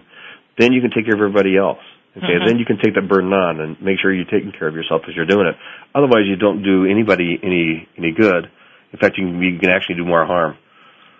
then 0.58 0.72
you 0.72 0.80
can 0.80 0.90
take 0.90 1.04
care 1.04 1.14
of 1.14 1.20
everybody 1.20 1.56
else. 1.56 1.82
Okay, 2.16 2.26
mm-hmm. 2.28 2.46
then 2.46 2.58
you 2.58 2.64
can 2.64 2.76
take 2.76 2.94
that 2.94 3.08
burden 3.08 3.32
on 3.32 3.60
and 3.60 3.80
make 3.80 3.96
sure 4.00 4.12
you're 4.12 4.28
taking 4.28 4.52
care 4.52 4.68
of 4.68 4.74
yourself 4.74 5.02
as 5.08 5.16
you're 5.16 5.28
doing 5.28 5.46
it. 5.48 5.56
Otherwise, 5.94 6.28
you 6.28 6.36
don't 6.36 6.62
do 6.62 6.84
anybody 6.84 7.40
any 7.42 7.88
any 7.96 8.12
good. 8.12 8.48
In 8.92 8.98
fact, 8.98 9.16
you 9.16 9.24
can, 9.24 9.40
you 9.40 9.58
can 9.58 9.70
actually 9.70 9.96
do 9.96 10.04
more 10.04 10.24
harm. 10.26 10.56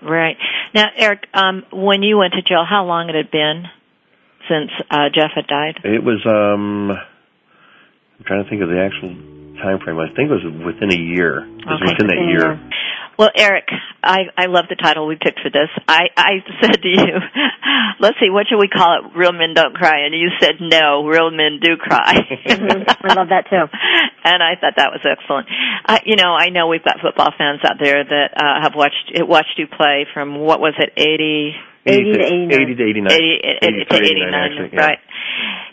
Right 0.03 0.37
now, 0.75 0.87
Eric, 0.97 1.27
um, 1.33 1.65
when 1.73 2.03
you 2.03 2.19
went 2.19 2.33
to 2.35 2.43
jail, 2.43 2.65
how 2.69 2.85
long 2.85 3.07
had 3.07 3.17
it 3.17 3.31
been 3.31 3.65
since 4.49 4.71
uh, 4.91 5.09
Jeff 5.15 5.31
had 5.35 5.47
died? 5.47 5.79
It 5.85 6.03
was. 6.03 6.21
um 6.27 6.91
I'm 6.91 8.27
trying 8.27 8.45
to 8.45 8.51
think 8.51 8.63
of 8.63 8.69
the 8.69 8.79
actual 8.79 9.11
time 9.59 9.83
frame. 9.83 9.99
I 9.99 10.07
think 10.15 10.31
it 10.31 10.39
was 10.39 10.47
within 10.63 10.95
a 10.95 10.99
year. 10.99 11.43
It 11.43 11.67
was 11.67 11.83
okay. 11.83 11.91
within 11.91 12.07
that 12.07 12.23
year. 12.31 12.55
Well, 13.19 13.31
Eric, 13.37 13.69
I 14.03 14.33
I 14.37 14.47
love 14.47 14.67
the 14.69 14.77
title 14.77 15.07
we 15.07 15.17
picked 15.17 15.41
for 15.41 15.51
this. 15.51 15.69
I 15.87 16.09
I 16.17 16.33
said 16.61 16.83
to 16.83 16.89
you, 16.89 17.15
let's 18.01 18.17
see, 18.19 18.31
what 18.31 18.47
should 18.49 18.59
we 18.59 18.69
call 18.69 18.99
it? 18.99 19.17
Real 19.17 19.33
men 19.33 19.55
don't 19.55 19.75
cry, 19.75 20.07
and 20.07 20.15
you 20.15 20.29
said 20.41 20.57
no, 20.61 21.05
real 21.07 21.31
men 21.31 21.61
do 21.61 21.77
cry. 21.77 22.15
mm-hmm. 22.15 23.09
I 23.11 23.15
love 23.15 23.29
that 23.29 23.47
too. 23.51 23.69
And 24.25 24.41
I 24.41 24.55
thought 24.55 24.75
that 24.77 24.95
was 24.95 25.03
excellent. 25.03 25.49
Uh, 25.85 25.99
you 26.07 26.15
know, 26.15 26.31
I 26.31 26.51
know 26.51 26.69
we've 26.69 26.85
got 26.85 27.03
football 27.03 27.35
fans 27.37 27.59
out 27.65 27.83
there 27.83 28.05
that 28.05 28.29
uh, 28.39 28.63
have 28.63 28.73
watched 28.77 29.11
watched 29.19 29.59
you 29.59 29.67
play 29.67 30.07
from 30.15 30.39
what 30.39 30.61
was 30.61 30.75
it, 30.79 30.93
eighty. 30.97 31.55
80 31.85 32.13
to 32.13 32.23
89. 32.23 32.63
80 32.63 32.75
to 32.77 32.85
89. 32.85 33.11
80, 33.11 33.41
80 33.59 33.85
to 33.91 33.97
89, 33.97 34.35
actually, 34.35 34.71
yeah. 34.73 34.81
right. 34.81 34.99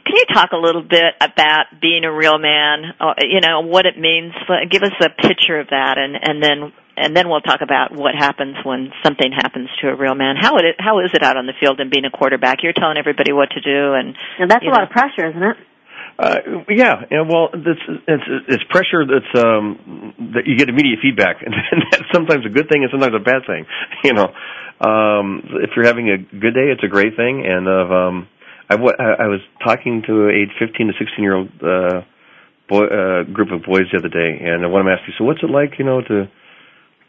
Can 0.09 0.15
you 0.17 0.25
talk 0.33 0.49
a 0.53 0.57
little 0.57 0.81
bit 0.81 1.13
about 1.21 1.69
being 1.79 2.03
a 2.03 2.11
real 2.11 2.39
man? 2.39 2.97
Uh, 2.99 3.13
you 3.21 3.41
know 3.41 3.61
what 3.61 3.85
it 3.85 3.93
means. 3.93 4.33
Give 4.71 4.81
us 4.81 4.97
a 5.05 5.09
picture 5.21 5.59
of 5.59 5.67
that, 5.69 5.99
and 6.01 6.17
and 6.17 6.41
then 6.41 6.73
and 6.99 7.15
then 7.15 7.29
we'll 7.29 7.41
talk 7.41 7.61
about 7.61 7.95
what 7.95 8.13
happens 8.13 8.57
when 8.63 8.91
something 9.03 9.31
happens 9.31 9.69
to 9.81 9.87
a 9.87 9.95
real 9.95 10.15
man. 10.15 10.35
How 10.35 10.57
it 10.57 10.75
how 10.77 10.99
is 10.99 11.11
it 11.13 11.23
out 11.23 11.37
on 11.37 11.47
the 11.47 11.53
field 11.59 11.79
and 11.79 11.89
being 11.89 12.05
a 12.05 12.11
quarterback? 12.11 12.59
You're 12.61 12.75
telling 12.75 12.97
everybody 12.97 13.31
what 13.31 13.49
to 13.51 13.61
do, 13.61 13.93
and 13.95 14.15
now 14.39 14.47
that's 14.47 14.63
a 14.63 14.67
know. 14.67 14.71
lot 14.71 14.83
of 14.83 14.89
pressure, 14.89 15.29
isn't 15.29 15.43
it? 15.43 15.57
Uh, 16.19 16.35
yeah, 16.67 17.07
yeah. 17.09 17.23
Well, 17.23 17.47
it's 17.53 17.85
it's 18.05 18.27
it's 18.47 18.63
pressure 18.69 19.07
that's 19.07 19.31
um 19.39 20.13
that 20.35 20.43
you 20.45 20.57
get 20.57 20.67
immediate 20.67 20.99
feedback, 21.01 21.39
and 21.45 21.55
that's 21.91 22.11
sometimes 22.11 22.45
a 22.45 22.49
good 22.49 22.67
thing 22.67 22.83
and 22.83 22.91
sometimes 22.91 23.15
a 23.15 23.23
bad 23.23 23.47
thing. 23.47 23.65
You 24.03 24.13
know, 24.13 24.27
um, 24.79 25.43
if 25.63 25.71
you're 25.75 25.85
having 25.85 26.09
a 26.09 26.17
good 26.17 26.53
day, 26.53 26.71
it's 26.71 26.83
a 26.83 26.87
great 26.87 27.15
thing. 27.15 27.43
And 27.45 27.67
of 27.67 27.91
um, 27.91 28.27
I, 28.69 28.75
I 28.75 29.27
was 29.27 29.41
talking 29.63 30.03
to 30.07 30.29
a 30.29 30.47
15 30.59 30.87
to 30.87 30.93
16 30.99 31.23
year 31.23 31.35
old 31.35 31.49
uh, 31.63 32.01
boy 32.67 32.85
uh, 32.85 33.23
group 33.23 33.51
of 33.51 33.63
boys 33.63 33.87
the 33.91 33.99
other 33.99 34.09
day, 34.11 34.39
and 34.43 34.63
one 34.71 34.81
of 34.81 34.85
them 34.85 34.93
asked 34.93 35.07
me, 35.07 35.13
"So 35.17 35.23
what's 35.23 35.43
it 35.43 35.49
like, 35.49 35.79
you 35.79 35.85
know, 35.85 36.01
to 36.01 36.27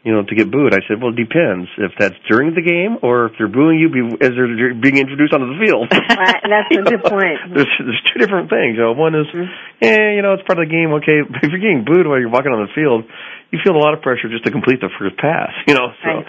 you 0.01 0.09
know, 0.09 0.25
to 0.25 0.33
get 0.33 0.49
booed. 0.49 0.73
I 0.73 0.81
said, 0.89 0.97
well, 0.97 1.13
it 1.13 1.21
depends 1.21 1.69
if 1.77 1.93
that's 1.93 2.17
during 2.25 2.57
the 2.57 2.65
game 2.65 2.97
or 3.05 3.29
if 3.29 3.37
they're 3.37 3.51
booing 3.51 3.77
you 3.77 3.93
as 4.17 4.33
they're 4.33 4.73
being 4.73 4.97
introduced 4.97 5.29
onto 5.29 5.53
the 5.53 5.59
field. 5.61 5.89
Right, 6.21 6.43
that's 6.43 6.69
a 6.69 6.81
good 6.89 7.01
know, 7.01 7.09
point. 7.09 7.37
There's 7.53 7.73
there's 7.81 8.03
two 8.13 8.19
different 8.21 8.49
things. 8.49 8.77
You 8.77 8.89
know, 8.89 8.93
one 8.93 9.15
is, 9.15 9.25
mm-hmm. 9.29 9.49
eh, 9.81 10.17
you 10.17 10.21
know, 10.21 10.33
it's 10.37 10.45
part 10.45 10.57
of 10.61 10.69
the 10.69 10.73
game. 10.73 10.93
Okay, 11.01 11.21
But 11.25 11.41
if 11.45 11.49
you're 11.49 11.61
getting 11.61 11.85
booed 11.85 12.05
while 12.05 12.17
you're 12.17 12.33
walking 12.33 12.53
on 12.53 12.65
the 12.65 12.73
field, 12.73 13.05
you 13.49 13.57
feel 13.63 13.73
a 13.73 13.81
lot 13.81 13.93
of 13.93 14.01
pressure 14.01 14.29
just 14.29 14.45
to 14.45 14.51
complete 14.51 14.81
the 14.81 14.89
first 14.97 15.17
pass. 15.17 15.53
You 15.65 15.73
know, 15.73 15.93
so 16.01 16.09
right. 16.09 16.25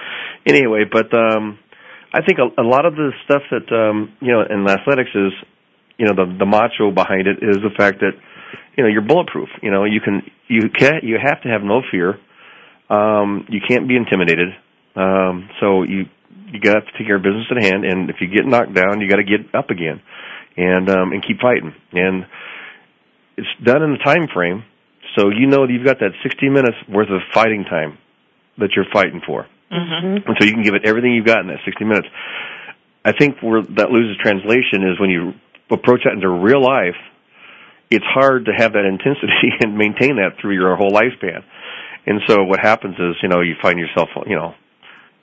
anyway, 0.49 0.85
but 0.89 1.13
um, 1.13 1.59
I 2.13 2.21
think 2.25 2.41
a, 2.41 2.49
a 2.61 2.65
lot 2.65 2.85
of 2.85 2.97
the 2.97 3.13
stuff 3.25 3.43
that 3.53 3.69
um, 3.73 4.13
you 4.21 4.33
know 4.33 4.45
in 4.45 4.69
athletics 4.69 5.13
is, 5.17 5.33
you 5.97 6.09
know, 6.09 6.15
the 6.17 6.29
the 6.45 6.49
macho 6.49 6.93
behind 6.93 7.29
it 7.29 7.41
is 7.41 7.61
the 7.61 7.73
fact 7.77 8.01
that, 8.01 8.17
you 8.77 8.85
know, 8.85 8.89
you're 8.89 9.05
bulletproof. 9.05 9.49
You 9.61 9.73
know, 9.73 9.85
you 9.85 10.01
can 10.01 10.25
you 10.49 10.69
can 10.69 11.01
you 11.03 11.17
have 11.21 11.41
to 11.43 11.49
have 11.49 11.65
no 11.65 11.81
fear 11.91 12.21
um, 12.93 13.47
you 13.49 13.61
can't 13.67 13.89
be 13.89 13.97
intimidated. 13.97 14.51
Um, 14.95 15.49
so 15.61 15.83
you 15.83 16.05
you 16.53 16.61
got 16.61 16.85
to 16.85 16.93
take 16.99 17.07
care 17.07 17.17
of 17.17 17.23
business 17.23 17.47
at 17.51 17.63
hand, 17.63 17.85
and 17.87 18.11
if 18.11 18.17
you 18.21 18.29
get 18.29 18.45
knocked 18.45 18.75
down, 18.75 19.01
you 19.01 19.09
got 19.09 19.17
to 19.17 19.25
get 19.25 19.55
up 19.55 19.71
again, 19.71 20.03
and 20.57 20.91
um, 20.91 21.13
and 21.13 21.25
keep 21.27 21.41
fighting. 21.41 21.75
And 21.93 22.27
it's 23.39 23.49
done 23.65 23.83
in 23.83 23.93
a 23.93 23.99
time 24.05 24.29
frame, 24.29 24.65
so 25.17 25.31
you 25.31 25.47
know 25.47 25.67
that 25.67 25.73
you've 25.73 25.87
got 25.87 26.01
that 26.01 26.13
60 26.23 26.51
minutes 26.51 26.77
worth 26.89 27.09
of 27.09 27.23
fighting 27.33 27.65
time 27.65 27.97
that 28.59 28.77
you're 28.77 28.85
fighting 28.93 29.23
for, 29.25 29.47
mm-hmm. 29.73 30.29
and 30.29 30.37
so 30.39 30.45
you 30.45 30.53
can 30.53 30.63
give 30.63 30.75
it 30.75 30.83
everything 30.85 31.15
you've 31.15 31.27
got 31.27 31.41
in 31.41 31.47
that 31.47 31.65
60 31.65 31.85
minutes. 31.85 32.09
I 33.05 33.13
think 33.13 33.41
where 33.41 33.63
that 33.63 33.91
loses 33.91 34.17
translation 34.21 34.85
is 34.93 35.01
when 35.01 35.09
you 35.09 35.33
approach 35.71 36.03
that 36.05 36.13
into 36.13 36.29
real 36.29 36.63
life. 36.63 37.01
It's 37.91 38.05
hard 38.09 38.47
to 38.47 38.53
have 38.57 38.73
that 38.73 38.85
intensity 38.85 39.53
and 39.61 39.77
maintain 39.77 40.17
that 40.17 40.41
through 40.41 40.55
your 40.55 40.77
whole 40.77 40.93
lifespan. 40.93 41.45
And 42.07 42.21
so 42.27 42.43
what 42.45 42.61
happens 42.61 42.97
is, 42.99 43.17
you 43.23 43.29
know, 43.29 43.41
you 43.41 43.55
find 43.63 43.79
yourself, 43.79 44.09
you 44.27 44.37
know, 44.37 44.55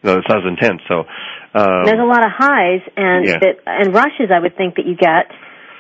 you 0.02 0.10
know, 0.10 0.18
it's 0.18 0.30
not 0.30 0.40
as 0.40 0.48
intense. 0.48 0.82
So 0.88 1.04
um, 1.54 1.84
there's 1.86 2.00
a 2.00 2.08
lot 2.08 2.24
of 2.24 2.32
highs 2.32 2.82
and 2.96 3.26
yeah. 3.26 3.40
that, 3.40 3.56
and 3.66 3.94
rushes. 3.94 4.32
I 4.34 4.40
would 4.40 4.56
think 4.56 4.76
that 4.76 4.86
you 4.86 4.96
get 4.96 5.28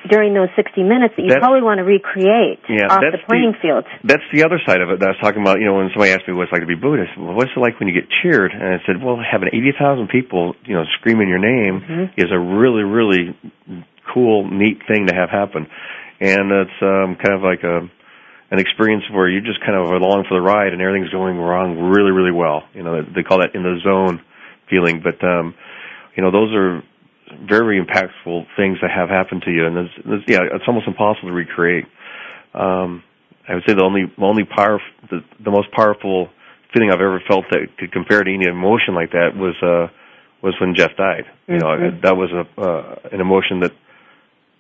during 0.07 0.33
those 0.33 0.47
60 0.55 0.83
minutes 0.83 1.15
that 1.15 1.23
you 1.23 1.29
that's, 1.29 1.43
probably 1.43 1.62
want 1.62 1.79
to 1.79 1.88
recreate 1.88 2.63
yeah, 2.71 2.88
off 2.88 3.03
the 3.03 3.19
playing 3.27 3.55
the, 3.55 3.59
field. 3.59 3.83
That's 4.03 4.23
the 4.31 4.43
other 4.43 4.59
side 4.63 4.79
of 4.79 4.89
it 4.91 4.99
that 4.99 5.07
I 5.07 5.12
was 5.15 5.21
talking 5.21 5.41
about. 5.43 5.59
You 5.59 5.67
know, 5.67 5.75
when 5.75 5.91
somebody 5.91 6.12
asked 6.12 6.27
me 6.27 6.33
what 6.33 6.47
it's 6.47 6.55
like 6.55 6.63
to 6.63 6.71
be 6.71 6.79
booed, 6.79 7.03
I 7.03 7.07
said, 7.12 7.19
"Well, 7.19 7.35
what's 7.35 7.51
it 7.51 7.59
like 7.59 7.79
when 7.79 7.91
you 7.91 7.95
get 7.95 8.07
cheered?" 8.07 8.51
And 8.51 8.63
I 8.63 8.79
said, 8.88 9.03
"Well, 9.03 9.19
having 9.19 9.51
80,000 9.51 10.07
people, 10.07 10.55
you 10.63 10.75
know, 10.75 10.83
screaming 10.99 11.27
your 11.27 11.43
name 11.43 11.83
mm-hmm. 11.83 12.05
is 12.15 12.31
a 12.31 12.39
really, 12.39 12.83
really 12.83 13.35
cool, 14.07 14.47
neat 14.47 14.79
thing 14.88 15.07
to 15.07 15.13
have 15.15 15.29
happen." 15.29 15.67
And 16.19 16.51
it's 16.51 16.79
um, 16.83 17.15
kind 17.19 17.35
of 17.35 17.43
like 17.43 17.63
a 17.63 17.88
an 18.51 18.59
experience 18.59 19.03
where 19.12 19.29
you're 19.29 19.45
just 19.45 19.59
kind 19.62 19.77
of 19.77 19.85
along 19.91 20.25
for 20.27 20.33
the 20.35 20.41
ride 20.41 20.73
and 20.73 20.81
everything's 20.81 21.12
going 21.12 21.38
wrong 21.38 21.77
really, 21.77 22.12
really 22.12 22.31
well. 22.31 22.63
You 22.73 22.83
know, 22.83 23.01
they 23.03 23.23
call 23.23 23.39
that 23.39 23.53
in 23.53 23.63
the 23.63 23.77
zone 23.83 24.21
feeling. 24.69 25.01
But 25.03 25.23
um, 25.25 25.53
you 26.15 26.23
know, 26.23 26.31
those 26.31 26.53
are 26.55 26.83
very 27.47 27.79
impactful 27.79 28.45
things 28.57 28.77
that 28.81 28.89
have 28.89 29.09
happened 29.09 29.43
to 29.43 29.51
you, 29.51 29.65
and 29.67 29.77
it's, 29.77 29.93
it's, 29.97 30.23
yeah, 30.27 30.39
it's 30.51 30.65
almost 30.67 30.88
impossible 30.88 31.29
to 31.29 31.33
recreate. 31.35 31.85
Um, 32.53 33.03
I 33.47 33.53
would 33.53 33.63
say 33.67 33.73
the 33.73 33.83
only 33.83 34.05
the 34.17 34.25
only 34.25 34.43
power 34.45 34.81
the, 35.09 35.23
the 35.43 35.51
most 35.51 35.71
powerful 35.71 36.29
feeling 36.73 36.89
I've 36.91 37.01
ever 37.01 37.21
felt 37.27 37.45
that 37.51 37.67
could 37.77 37.91
compare 37.91 38.23
to 38.23 38.33
any 38.33 38.45
emotion 38.45 38.93
like 38.95 39.12
that 39.12 39.35
was 39.35 39.55
uh, 39.62 39.93
was 40.41 40.55
when 40.59 40.73
Jeff 40.75 40.91
died. 40.97 41.25
You 41.47 41.57
know, 41.59 41.67
Mm-hmm. 41.67 42.01
that 42.01 42.15
was 42.17 42.29
a 42.31 42.62
uh, 42.62 42.95
an 43.12 43.21
emotion 43.21 43.62
that 43.62 43.71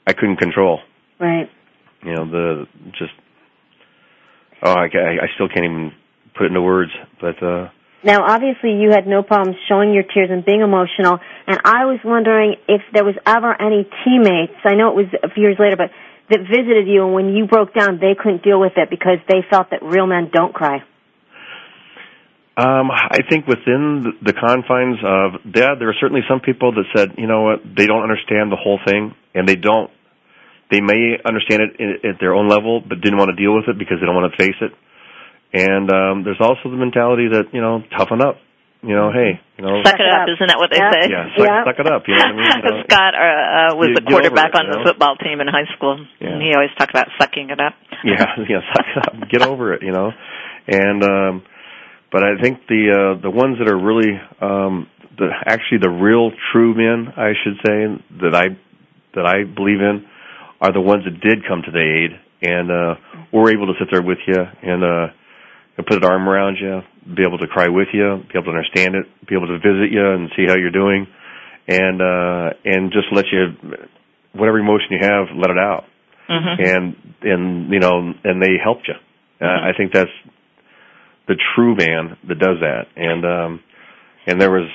I 0.05 0.13
couldn't 0.13 0.37
control. 0.37 0.79
Right. 1.19 1.49
You 2.03 2.13
know, 2.15 2.25
the 2.29 2.67
just 2.91 3.13
oh, 4.63 4.71
I, 4.71 4.85
I 4.85 5.27
still 5.35 5.47
can't 5.47 5.65
even 5.65 5.91
put 6.35 6.45
it 6.45 6.47
into 6.47 6.61
words. 6.61 6.91
But 7.19 7.41
uh, 7.43 7.69
Now, 8.03 8.23
obviously, 8.25 8.79
you 8.79 8.91
had 8.91 9.07
no 9.07 9.23
problem 9.23 9.55
showing 9.67 9.93
your 9.93 10.03
tears 10.03 10.29
and 10.31 10.45
being 10.45 10.61
emotional, 10.61 11.19
and 11.47 11.59
I 11.65 11.85
was 11.85 11.99
wondering 12.03 12.55
if 12.67 12.81
there 12.93 13.03
was 13.03 13.15
ever 13.25 13.55
any 13.59 13.87
teammates. 14.05 14.59
I 14.63 14.75
know 14.75 14.89
it 14.89 14.95
was 14.95 15.07
a 15.23 15.29
few 15.29 15.43
years 15.43 15.57
later, 15.59 15.75
but 15.75 15.91
that 16.29 16.39
visited 16.41 16.87
you, 16.87 17.03
and 17.05 17.13
when 17.13 17.35
you 17.35 17.47
broke 17.47 17.73
down, 17.73 17.99
they 17.99 18.15
couldn't 18.15 18.43
deal 18.43 18.59
with 18.59 18.73
it 18.77 18.89
because 18.89 19.17
they 19.27 19.41
felt 19.49 19.71
that 19.71 19.81
real 19.81 20.05
men 20.05 20.29
don't 20.31 20.53
cry? 20.53 20.83
Um, 22.55 22.91
I 22.91 23.19
think 23.29 23.47
within 23.47 24.19
the 24.21 24.33
confines 24.33 24.99
of 24.99 25.53
Dad, 25.53 25.79
there 25.79 25.89
are 25.89 25.95
certainly 25.99 26.21
some 26.29 26.41
people 26.41 26.73
that 26.73 26.83
said, 26.95 27.15
you 27.17 27.25
know 27.25 27.43
what, 27.43 27.61
they 27.63 27.87
don't 27.87 28.03
understand 28.03 28.51
the 28.51 28.57
whole 28.57 28.79
thing, 28.85 29.15
and 29.33 29.47
they 29.47 29.55
don't. 29.55 29.89
They 30.71 30.81
may 30.81 31.17
understand 31.25 31.61
it 31.79 32.05
at 32.05 32.19
their 32.19 32.33
own 32.35 32.47
level, 32.47 32.81
but 32.81 33.01
didn't 33.01 33.17
want 33.17 33.29
to 33.33 33.37
deal 33.41 33.55
with 33.55 33.65
it 33.67 33.77
because 33.77 33.97
they 33.99 34.05
don't 34.05 34.15
want 34.15 34.29
to 34.31 34.37
face 34.37 34.57
it. 34.61 34.71
And 35.53 35.89
um, 35.89 36.15
there's 36.23 36.39
also 36.39 36.69
the 36.69 36.77
mentality 36.77 37.27
that 37.33 37.49
you 37.53 37.61
know, 37.61 37.81
toughen 37.97 38.21
up. 38.21 38.37
You 38.81 38.95
know, 38.95 39.11
hey, 39.11 39.35
you 39.57 39.63
know, 39.65 39.83
suck 39.83 39.99
it 39.99 40.07
up. 40.07 40.23
Isn't 40.29 40.47
that 40.47 40.55
what 40.55 40.71
they 40.71 40.79
Yeah. 40.79 40.93
say? 40.93 41.11
yeah, 41.11 41.25
suck, 41.35 41.43
Yeah. 41.43 41.63
suck 41.67 41.79
it 41.83 41.87
up. 41.91 42.07
You 42.07 42.15
know 42.15 42.31
what 42.31 42.31
I 42.31 42.37
mean? 42.37 42.47
You 42.63 42.69
know? 42.71 42.83
Scott 42.87 43.11
uh, 43.11 43.19
uh, 43.19 43.75
was 43.75 43.89
You 43.91 43.95
the 43.99 44.05
quarterback 44.07 44.53
it, 44.53 44.55
on 44.55 44.65
you 44.67 44.71
the 44.71 44.77
know? 44.79 44.85
football 44.87 45.15
team 45.19 45.41
in 45.41 45.47
high 45.51 45.67
school, 45.75 45.99
Yeah. 46.21 46.29
and 46.31 46.41
he 46.41 46.53
always 46.55 46.71
talked 46.79 46.91
about 46.95 47.07
sucking 47.19 47.49
it 47.49 47.59
up. 47.59 47.73
yeah, 48.05 48.23
yeah, 48.47 48.61
suck 48.71 48.85
it 48.87 48.97
up, 49.03 49.29
get 49.29 49.41
over 49.43 49.73
it, 49.73 49.81
you 49.83 49.91
know. 49.91 50.13
And 50.69 51.03
um 51.03 51.43
but 52.11 52.23
I 52.23 52.39
think 52.41 52.67
the 52.71 52.81
uh 53.17 53.21
the 53.21 53.29
ones 53.29 53.57
that 53.59 53.67
are 53.67 53.75
really 53.77 54.15
um 54.39 54.87
the 55.17 55.27
actually 55.45 55.79
the 55.83 55.89
real 55.91 56.31
true 56.53 56.71
men, 56.73 57.11
I 57.17 57.33
should 57.43 57.59
say, 57.65 57.83
that 58.23 58.31
I 58.33 58.55
that 59.15 59.25
I 59.27 59.43
believe 59.43 59.81
in 59.81 60.05
are 60.61 60.73
the 60.73 60.81
ones 60.81 61.03
that 61.05 61.19
did 61.21 61.47
come 61.47 61.61
to 61.65 61.71
the 61.71 61.79
aid 61.81 62.11
and 62.41 62.71
uh 62.71 62.95
were 63.31 63.51
able 63.51 63.67
to 63.67 63.73
sit 63.79 63.87
there 63.91 64.01
with 64.01 64.19
you 64.27 64.39
and 64.39 64.83
uh 64.83 65.07
and 65.77 65.85
put 65.87 66.03
an 66.03 66.03
arm 66.03 66.27
around 66.27 66.57
you, 66.59 66.81
be 67.15 67.23
able 67.23 67.37
to 67.37 67.47
cry 67.47 67.69
with 67.69 67.87
you, 67.93 68.19
be 68.27 68.35
able 68.37 68.51
to 68.51 68.57
understand 68.57 68.95
it, 68.95 69.05
be 69.27 69.35
able 69.35 69.47
to 69.47 69.57
visit 69.59 69.91
you 69.91 70.03
and 70.03 70.29
see 70.35 70.45
how 70.47 70.55
you're 70.55 70.71
doing 70.71 71.07
and 71.67 72.01
uh 72.01 72.49
and 72.65 72.91
just 72.91 73.07
let 73.11 73.25
you 73.31 73.53
whatever 74.33 74.59
emotion 74.59 74.87
you 74.91 74.99
have, 75.01 75.27
let 75.35 75.49
it 75.49 75.57
out 75.57 75.85
hmm 76.29 76.61
and 76.61 76.95
and 77.21 77.73
you 77.73 77.79
know 77.79 78.13
and 78.23 78.41
they 78.41 78.53
helped 78.63 78.87
you. 78.87 78.95
Uh, 79.41 79.45
I 79.45 79.71
think 79.75 79.93
that's 79.93 80.11
the 81.27 81.35
true 81.55 81.75
man 81.75 82.17
that 82.27 82.39
does 82.39 82.57
that, 82.61 82.85
and 82.95 83.25
um, 83.25 83.59
and 84.27 84.39
there 84.41 84.51
was 84.51 84.69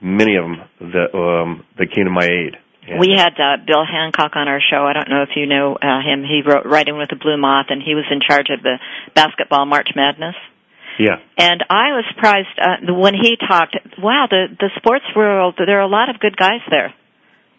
many 0.00 0.36
of 0.36 0.44
them 0.44 0.56
that 0.92 1.16
um, 1.16 1.64
that 1.78 1.92
came 1.94 2.04
to 2.04 2.10
my 2.10 2.24
aid. 2.24 2.56
And, 2.86 3.00
We 3.00 3.14
had 3.16 3.32
uh, 3.40 3.56
Bill 3.66 3.84
Hancock 3.84 4.36
on 4.36 4.48
our 4.48 4.60
show. 4.60 4.84
I 4.84 4.92
don't 4.92 5.08
know 5.08 5.22
if 5.22 5.30
you 5.36 5.46
know 5.46 5.74
uh, 5.74 6.00
him. 6.04 6.22
He 6.22 6.42
wrote 6.44 6.66
Riding 6.66 6.98
with 6.98 7.08
the 7.08 7.16
Blue 7.16 7.36
Moth, 7.36 7.66
and 7.70 7.82
he 7.82 7.94
was 7.94 8.04
in 8.10 8.20
charge 8.20 8.48
of 8.50 8.62
the 8.62 8.78
basketball 9.14 9.64
March 9.64 9.88
Madness. 9.96 10.34
yeah, 10.98 11.16
And 11.38 11.64
I 11.70 11.96
was 11.96 12.04
surprised 12.14 12.52
uh, 12.60 12.92
when 12.92 13.14
he 13.14 13.36
talked. 13.36 13.76
Wow, 13.98 14.26
the 14.28 14.46
the 14.58 14.70
sports 14.76 15.06
world. 15.16 15.54
There 15.56 15.78
are 15.78 15.86
a 15.86 15.88
lot 15.88 16.10
of 16.10 16.20
good 16.20 16.36
guys 16.36 16.60
there 16.68 16.92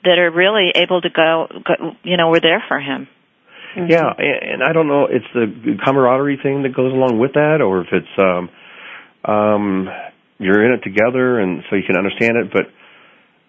that 0.04 0.20
are 0.20 0.32
really 0.32 0.72
able 0.76 1.02
to 1.02 1.10
go. 1.10 1.48
go 1.66 1.96
you 2.04 2.18
know, 2.18 2.30
were 2.30 2.42
there 2.42 2.64
for 2.68 2.80
him. 2.80 3.08
yeah, 3.76 4.08
and, 4.18 4.62
and 4.62 4.64
I 4.64 4.74
don't 4.74 4.88
know. 4.88 5.08
It's 5.10 5.26
the 5.34 5.78
camaraderie 5.84 6.40
thing 6.42 6.64
that 6.64 6.76
goes 6.76 6.94
along 6.94 7.20
with 7.20 7.34
that, 7.34 7.62
or 7.62 7.82
if 7.82 7.88
it's 7.92 8.16
um, 8.18 8.50
um, 9.26 9.90
you're 10.38 10.64
in 10.66 10.80
it 10.80 10.84
together, 10.84 11.40
and 11.40 11.64
so 11.70 11.76
you 11.76 11.84
can 11.86 11.98
understand 11.98 12.38
it. 12.38 12.54
But 12.54 12.70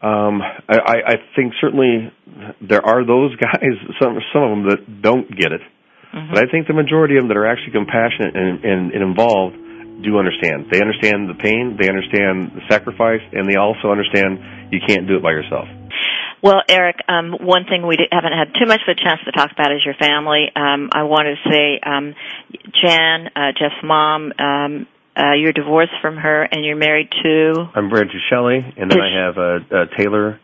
um, 0.02 0.42
I, 0.42 0.76
I 0.76 0.96
I 1.08 1.14
think 1.34 1.54
certainly 1.60 2.12
there 2.60 2.84
are 2.84 3.04
those 3.06 3.34
guys, 3.36 3.74
some 4.00 4.18
some 4.32 4.42
of 4.42 4.50
them 4.50 4.68
that 4.70 5.02
don't 5.02 5.28
get 5.30 5.52
it. 5.52 5.62
Mhm. 6.14 6.30
But 6.30 6.44
I 6.44 6.50
think 6.50 6.66
the 6.66 6.74
majority 6.74 7.16
of 7.16 7.22
them 7.24 7.28
that 7.28 7.36
are 7.36 7.46
actually 7.46 7.72
compassionate 7.72 8.36
and, 8.36 8.64
and, 8.64 8.92
and 8.92 9.02
involved 9.02 9.56
do 10.02 10.18
understand. 10.18 10.68
They 10.70 10.80
understand 10.80 11.28
the 11.28 11.34
pain, 11.34 11.76
they 11.80 11.88
understand 11.88 12.52
the 12.52 12.62
sacrifice, 12.68 13.22
and 13.32 13.48
they 13.48 13.56
also 13.56 13.88
understand 13.90 14.38
you 14.70 14.80
can't 14.86 15.08
do 15.08 15.16
it 15.16 15.22
by 15.22 15.32
yourself. 15.32 15.68
Well, 16.42 16.60
Eric, 16.68 16.96
um, 17.08 17.32
one 17.40 17.64
thing 17.64 17.86
we 17.86 17.96
haven't 18.12 18.32
had 18.32 18.52
too 18.60 18.66
much 18.66 18.80
of 18.86 18.92
a 18.92 18.94
chance 18.94 19.20
to 19.24 19.32
talk 19.32 19.50
about 19.52 19.72
is 19.72 19.80
your 19.84 19.94
family. 19.94 20.52
Um, 20.54 20.90
I 20.92 21.04
want 21.04 21.26
to 21.32 21.50
say, 21.50 21.80
um, 21.80 22.14
Jan, 22.84 23.28
uh, 23.34 23.52
Jeff's 23.58 23.82
mom, 23.82 24.32
um, 24.38 24.86
uh, 25.16 25.32
you're 25.38 25.52
divorced 25.52 25.92
from 26.02 26.16
her, 26.16 26.42
and 26.42 26.64
you're 26.64 26.76
married 26.76 27.08
to. 27.22 27.54
I'm 27.74 27.88
married 27.88 28.10
to 28.10 28.18
Shelley, 28.30 28.58
and 28.76 28.90
then 28.90 29.00
I 29.00 29.26
have 29.26 29.38
uh, 29.38 29.74
uh, 29.74 29.84
Taylor, 29.96 30.38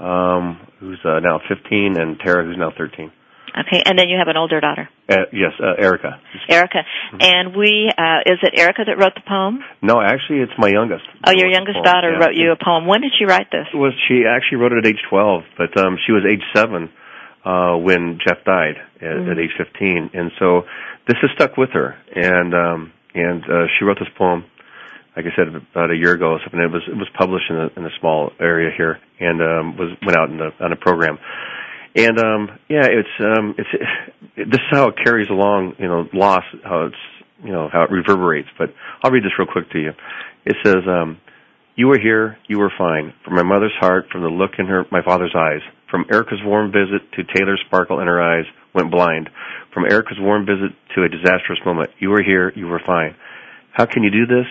um, 0.00 0.60
who's 0.80 0.98
uh, 1.04 1.20
now 1.20 1.40
15, 1.48 1.96
and 1.96 2.18
Tara, 2.18 2.44
who's 2.44 2.56
now 2.58 2.72
13. 2.76 3.12
Okay, 3.58 3.80
and 3.86 3.98
then 3.98 4.10
you 4.10 4.18
have 4.18 4.28
an 4.28 4.36
older 4.36 4.60
daughter, 4.60 4.86
Uh, 5.08 5.16
yes, 5.32 5.52
uh, 5.62 5.80
Erica. 5.82 6.20
Erica. 6.46 6.80
And 7.20 7.56
we, 7.56 7.88
uh, 7.96 8.20
is 8.26 8.36
it 8.42 8.52
Erica 8.58 8.82
that 8.84 8.98
wrote 8.98 9.14
the 9.14 9.22
poem? 9.26 9.60
No, 9.80 9.98
actually, 10.02 10.40
it's 10.40 10.52
my 10.58 10.68
youngest. 10.68 11.04
Oh, 11.26 11.32
your 11.32 11.48
youngest 11.48 11.78
daughter 11.82 12.12
yeah. 12.12 12.18
wrote 12.18 12.34
you 12.34 12.52
a 12.52 12.56
poem. 12.62 12.86
When 12.86 13.00
did 13.00 13.12
she 13.18 13.24
write 13.24 13.46
this? 13.50 13.64
was 13.72 13.94
she 14.08 14.24
actually 14.28 14.58
wrote 14.58 14.72
it 14.72 14.84
at 14.84 14.86
age 14.86 15.00
12, 15.08 15.42
but 15.56 15.72
um, 15.80 15.96
she 16.04 16.12
was 16.12 16.24
age 16.30 16.42
seven 16.54 16.90
uh, 17.46 17.76
when 17.78 18.18
Jeff 18.26 18.44
died 18.44 18.76
at, 19.00 19.00
Mm-hmm. 19.00 19.30
at 19.30 19.38
age 19.38 19.54
15, 19.56 20.10
and 20.12 20.30
so 20.38 20.62
this 21.08 21.16
has 21.22 21.30
stuck 21.34 21.56
with 21.56 21.70
her. 21.72 21.96
And 22.14 22.52
um, 22.52 22.92
and 23.16 23.42
uh, 23.44 23.66
she 23.78 23.84
wrote 23.84 23.98
this 23.98 24.12
poem, 24.16 24.44
like 25.16 25.24
I 25.24 25.34
said, 25.34 25.48
about 25.48 25.90
a 25.90 25.96
year 25.96 26.12
ago. 26.12 26.36
or 26.36 26.40
Something 26.44 26.60
it 26.60 26.70
was 26.70 26.82
it 26.86 26.96
was 26.96 27.08
published 27.16 27.48
in 27.48 27.56
a, 27.56 27.68
in 27.76 27.86
a 27.86 27.94
small 27.98 28.30
area 28.38 28.70
here, 28.76 28.98
and 29.18 29.40
um, 29.40 29.76
was 29.76 29.96
went 30.04 30.16
out 30.16 30.28
in 30.30 30.40
a, 30.40 30.50
on 30.62 30.72
a 30.72 30.76
program. 30.76 31.18
And 31.96 32.18
um, 32.20 32.58
yeah, 32.68 32.84
it's 32.84 33.16
um, 33.20 33.54
it's 33.56 33.68
it, 34.36 34.50
this 34.50 34.60
is 34.60 34.70
how 34.70 34.88
it 34.88 34.96
carries 35.02 35.28
along, 35.30 35.76
you 35.78 35.88
know, 35.88 36.06
loss, 36.12 36.44
how 36.62 36.86
it's 36.86 37.02
you 37.42 37.52
know 37.52 37.68
how 37.72 37.84
it 37.84 37.90
reverberates. 37.90 38.48
But 38.58 38.74
I'll 39.02 39.10
read 39.10 39.24
this 39.24 39.32
real 39.38 39.48
quick 39.50 39.70
to 39.70 39.78
you. 39.80 39.92
It 40.44 40.56
says. 40.62 40.84
Um, 40.86 41.20
you 41.78 41.88
were 41.88 42.00
here, 42.00 42.38
you 42.48 42.58
were 42.58 42.72
fine. 42.78 43.12
From 43.22 43.34
my 43.34 43.42
mother's 43.42 43.74
heart, 43.78 44.06
from 44.10 44.22
the 44.22 44.30
look 44.30 44.52
in 44.58 44.64
her 44.64 44.86
my 44.90 45.02
father's 45.04 45.34
eyes. 45.36 45.60
From 45.90 46.06
Erica's 46.10 46.40
warm 46.42 46.72
visit 46.72 47.04
to 47.12 47.34
Taylor's 47.36 47.62
sparkle 47.66 48.00
in 48.00 48.06
her 48.06 48.18
eyes, 48.18 48.46
went 48.76 48.92
blind. 48.92 49.30
From 49.72 49.84
Erica's 49.84 50.20
warm 50.20 50.46
visit 50.46 50.76
to 50.94 51.02
a 51.02 51.08
disastrous 51.08 51.58
moment. 51.64 51.90
You 51.98 52.10
were 52.10 52.22
here, 52.22 52.52
you 52.54 52.66
were 52.66 52.80
fine. 52.86 53.16
How 53.72 53.86
can 53.86 54.02
you 54.02 54.10
do 54.10 54.26
this? 54.26 54.46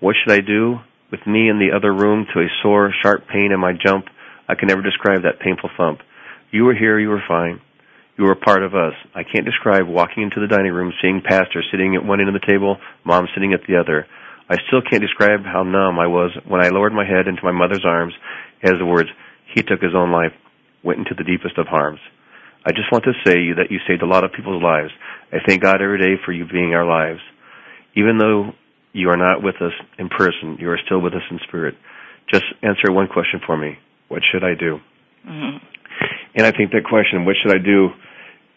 What 0.00 0.16
should 0.18 0.34
I 0.34 0.40
do? 0.40 0.78
With 1.10 1.26
me 1.26 1.48
in 1.48 1.58
the 1.58 1.74
other 1.74 1.94
room 1.94 2.26
to 2.34 2.40
a 2.40 2.48
sore, 2.62 2.92
sharp 3.02 3.26
pain 3.32 3.50
in 3.52 3.60
my 3.60 3.72
jump, 3.72 4.06
I 4.48 4.54
can 4.54 4.68
never 4.68 4.82
describe 4.82 5.22
that 5.22 5.40
painful 5.40 5.70
thump. 5.76 6.00
You 6.50 6.64
were 6.64 6.74
here, 6.74 6.98
you 6.98 7.08
were 7.08 7.22
fine. 7.26 7.60
You 8.18 8.24
were 8.24 8.32
a 8.32 8.36
part 8.36 8.62
of 8.62 8.74
us. 8.74 8.94
I 9.14 9.22
can't 9.22 9.46
describe 9.46 9.86
walking 9.86 10.24
into 10.24 10.40
the 10.40 10.48
dining 10.48 10.72
room, 10.72 10.92
seeing 11.00 11.22
Pastor 11.22 11.62
sitting 11.70 11.94
at 11.94 12.04
one 12.04 12.20
end 12.20 12.28
of 12.28 12.34
the 12.34 12.46
table, 12.46 12.76
Mom 13.04 13.28
sitting 13.34 13.52
at 13.52 13.60
the 13.68 13.78
other. 13.78 14.06
I 14.50 14.56
still 14.66 14.82
can't 14.82 15.02
describe 15.02 15.44
how 15.44 15.62
numb 15.62 15.98
I 15.98 16.06
was 16.06 16.32
when 16.46 16.64
I 16.64 16.70
lowered 16.70 16.92
my 16.92 17.04
head 17.04 17.28
into 17.28 17.44
my 17.44 17.52
mother's 17.52 17.84
arms 17.84 18.14
as 18.62 18.72
the 18.78 18.86
words, 18.86 19.08
he 19.54 19.62
took 19.62 19.80
his 19.80 19.94
own 19.94 20.10
life, 20.10 20.32
went 20.82 20.98
into 20.98 21.14
the 21.14 21.24
deepest 21.24 21.58
of 21.58 21.66
harms. 21.66 22.00
I 22.68 22.72
just 22.76 22.92
want 22.92 23.04
to 23.04 23.16
say 23.24 23.56
that 23.56 23.72
you 23.72 23.80
saved 23.88 24.02
a 24.02 24.06
lot 24.06 24.24
of 24.24 24.32
people's 24.36 24.62
lives. 24.62 24.92
I 25.32 25.38
thank 25.46 25.62
God 25.62 25.80
every 25.80 25.96
day 25.96 26.20
for 26.20 26.32
you 26.32 26.44
being 26.44 26.74
our 26.74 26.84
lives. 26.84 27.20
Even 27.96 28.18
though 28.18 28.52
you 28.92 29.08
are 29.08 29.16
not 29.16 29.42
with 29.42 29.56
us 29.64 29.72
in 29.98 30.10
person, 30.10 30.58
you 30.60 30.68
are 30.68 30.78
still 30.84 31.00
with 31.00 31.14
us 31.14 31.24
in 31.30 31.40
spirit. 31.48 31.76
Just 32.28 32.44
answer 32.62 32.92
one 32.92 33.08
question 33.08 33.40
for 33.46 33.56
me. 33.56 33.78
What 34.08 34.20
should 34.20 34.44
I 34.44 34.52
do? 34.52 34.80
Mhm. 35.24 35.60
And 36.34 36.44
I 36.46 36.52
think 36.52 36.72
that 36.72 36.84
question, 36.84 37.24
what 37.24 37.36
should 37.40 37.56
I 37.56 37.58
do, 37.58 37.88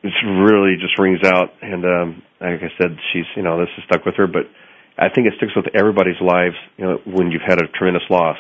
it's 0.04 0.22
really 0.24 0.76
just 0.76 1.00
rings 1.00 1.24
out. 1.24 1.54
And 1.62 1.86
um, 1.86 2.22
like 2.42 2.62
I 2.64 2.72
said, 2.78 3.00
she's, 3.14 3.26
you 3.38 3.44
know, 3.44 3.60
this 3.60 3.70
has 3.78 3.86
stuck 3.86 4.06
with 4.06 4.16
her, 4.16 4.28
but 4.28 4.44
I 4.98 5.08
think 5.08 5.28
it 5.28 5.36
sticks 5.38 5.56
with 5.56 5.74
everybody's 5.74 6.20
lives, 6.20 6.56
you 6.76 6.84
know, 6.84 7.00
when 7.06 7.32
you've 7.32 7.48
had 7.48 7.62
a 7.62 7.68
tremendous 7.80 8.04
loss. 8.10 8.38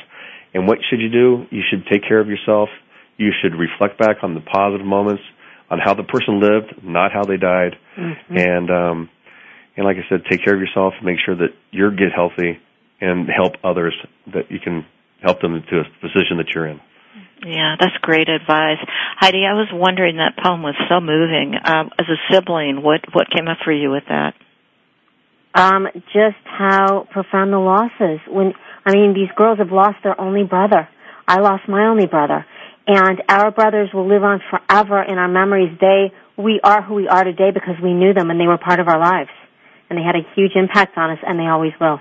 And 0.53 0.67
what 0.67 0.79
should 0.89 0.99
you 0.99 1.09
do? 1.09 1.47
You 1.49 1.63
should 1.69 1.87
take 1.87 2.03
care 2.03 2.19
of 2.19 2.27
yourself. 2.27 2.67
You 3.15 3.31
should 3.41 3.55
reflect 3.55 3.97
back 3.97 4.17
on 4.21 4.33
the 4.33 4.41
positive 4.41 4.85
moments, 4.85 5.23
on 5.71 5.79
how 5.79 5.93
the 5.93 6.03
person 6.03 6.39
lived, 6.39 6.83
not 6.83 7.11
how 7.11 7.23
they 7.23 7.37
died. 7.37 7.79
Mm-hmm. 7.97 8.37
And 8.37 8.69
um, 8.69 9.09
and 9.77 9.85
like 9.85 9.97
I 9.97 10.05
said, 10.09 10.21
take 10.29 10.43
care 10.43 10.53
of 10.53 10.59
yourself. 10.59 10.93
Make 11.03 11.17
sure 11.25 11.35
that 11.35 11.55
you 11.71 11.89
get 11.91 12.11
healthy 12.13 12.59
and 12.99 13.27
help 13.27 13.53
others 13.63 13.95
that 14.33 14.51
you 14.51 14.59
can 14.59 14.85
help 15.23 15.41
them 15.41 15.63
to 15.71 15.75
a 15.79 15.83
position 16.01 16.37
that 16.37 16.53
you're 16.53 16.67
in. 16.67 16.79
Yeah, 17.43 17.75
that's 17.79 17.97
great 18.01 18.29
advice, 18.29 18.77
Heidi. 19.17 19.47
I 19.49 19.57
was 19.57 19.69
wondering 19.73 20.17
that 20.17 20.37
poem 20.37 20.61
was 20.61 20.75
so 20.87 20.99
moving. 20.99 21.55
Um, 21.57 21.89
as 21.97 22.05
a 22.05 22.19
sibling, 22.29 22.83
what 22.83 23.01
what 23.13 23.31
came 23.31 23.47
up 23.47 23.57
for 23.65 23.71
you 23.71 23.89
with 23.89 24.03
that? 24.09 24.35
um, 25.53 25.87
just 26.13 26.39
how 26.45 27.07
profound 27.11 27.51
the 27.51 27.59
loss 27.59 27.91
is. 27.99 28.19
When 28.27 28.53
I 28.85 28.93
mean, 28.93 29.13
these 29.13 29.29
girls 29.35 29.59
have 29.59 29.71
lost 29.71 29.97
their 30.03 30.19
only 30.19 30.43
brother. 30.43 30.87
I 31.27 31.39
lost 31.39 31.67
my 31.67 31.85
only 31.87 32.07
brother, 32.07 32.45
and 32.87 33.21
our 33.29 33.51
brothers 33.51 33.89
will 33.93 34.07
live 34.07 34.23
on 34.23 34.41
forever 34.49 35.01
in 35.01 35.17
our 35.17 35.27
memories. 35.27 35.77
They, 35.79 36.11
we 36.37 36.59
are 36.63 36.81
who 36.81 36.95
we 36.95 37.07
are 37.07 37.23
today 37.23 37.51
because 37.53 37.75
we 37.81 37.93
knew 37.93 38.13
them 38.13 38.29
and 38.29 38.39
they 38.39 38.47
were 38.47 38.57
part 38.57 38.79
of 38.79 38.87
our 38.87 38.99
lives, 38.99 39.29
and 39.89 39.97
they 39.97 40.03
had 40.03 40.15
a 40.15 40.25
huge 40.35 40.51
impact 40.55 40.97
on 40.97 41.11
us, 41.11 41.19
and 41.25 41.39
they 41.39 41.47
always 41.47 41.73
will. 41.79 41.99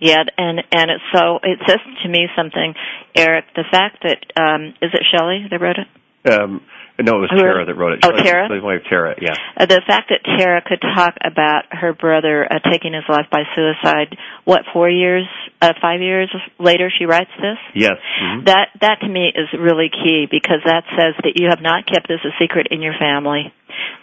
Yeah, 0.00 0.22
and 0.36 0.60
and 0.70 0.90
it's 0.90 1.04
so 1.12 1.38
it 1.42 1.58
says 1.66 1.78
to 2.04 2.08
me 2.08 2.28
something, 2.36 2.74
Eric. 3.16 3.46
The 3.56 3.64
fact 3.70 4.04
that 4.04 4.18
um, 4.40 4.74
is 4.80 4.90
it 4.94 5.02
Shelley 5.10 5.46
that 5.50 5.60
wrote 5.60 5.76
it? 5.78 6.30
Um, 6.30 6.60
No, 6.98 7.22
it 7.22 7.30
was 7.30 7.30
Tara 7.30 7.62
that 7.62 7.78
wrote 7.78 7.94
it. 7.94 8.00
Oh, 8.02 8.10
Tara? 8.10 8.50
The 8.50 8.58
wife 8.58 8.82
Tara, 8.90 9.14
yeah. 9.22 9.38
Uh, 9.54 9.66
the 9.66 9.80
fact 9.86 10.10
that 10.10 10.26
Tara 10.26 10.58
could 10.66 10.82
talk 10.82 11.14
about 11.22 11.70
her 11.70 11.94
brother 11.94 12.42
uh, 12.42 12.58
taking 12.58 12.90
his 12.92 13.06
life 13.08 13.30
by 13.30 13.46
suicide, 13.54 14.18
what 14.42 14.66
four 14.72 14.90
years, 14.90 15.22
uh, 15.62 15.74
five 15.80 16.00
years 16.02 16.26
later, 16.58 16.90
she 16.90 17.06
writes 17.06 17.30
this. 17.38 17.58
Yes. 17.74 18.02
mhm. 18.18 18.46
That 18.46 18.74
that 18.82 18.98
to 19.02 19.08
me 19.08 19.30
is 19.30 19.46
really 19.54 19.94
key 19.94 20.26
because 20.26 20.58
that 20.66 20.82
says 20.98 21.14
that 21.22 21.38
you 21.38 21.46
have 21.48 21.62
not 21.62 21.86
kept 21.86 22.08
this 22.08 22.18
a 22.26 22.34
secret 22.42 22.68
in 22.72 22.82
your 22.82 22.94
family. 22.98 23.54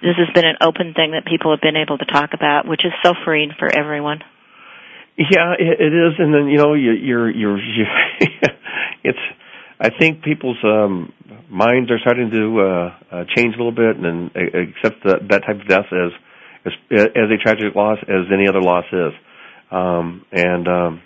This 0.01 0.15
has 0.15 0.31
been 0.33 0.47
an 0.47 0.55
open 0.63 0.93
thing 0.95 1.11
that 1.19 1.27
people 1.27 1.51
have 1.51 1.61
been 1.61 1.75
able 1.75 1.97
to 1.97 2.05
talk 2.05 2.31
about, 2.31 2.65
which 2.65 2.85
is 2.85 2.93
so 3.03 3.11
freeing 3.25 3.51
for 3.59 3.67
everyone. 3.67 4.23
Yeah, 5.19 5.55
it, 5.59 5.79
it 5.83 5.93
is, 5.93 6.15
and 6.19 6.33
then 6.33 6.47
you 6.47 6.57
know 6.59 6.73
you, 6.75 6.91
you're 6.91 7.29
you're 7.29 7.59
you, 7.59 7.85
it's. 9.03 9.19
I 9.79 9.89
think 9.89 10.23
people's 10.23 10.57
um, 10.63 11.11
minds 11.49 11.91
are 11.91 11.99
starting 11.99 12.31
to 12.31 12.61
uh, 12.61 12.65
uh, 13.11 13.23
change 13.35 13.55
a 13.55 13.57
little 13.57 13.71
bit, 13.75 13.97
and 13.97 14.05
then 14.05 14.31
uh, 14.35 14.57
accept 14.59 15.03
that 15.03 15.27
that 15.29 15.41
type 15.45 15.61
of 15.61 15.67
death 15.67 15.87
as 15.91 16.11
as, 16.65 16.73
as 17.15 17.29
a 17.29 17.37
tragic 17.41 17.75
loss 17.75 17.97
as 18.03 18.25
any 18.33 18.47
other 18.47 18.61
loss 18.61 18.85
is, 18.91 19.13
um, 19.71 20.25
and 20.31 20.67
um, 20.67 21.01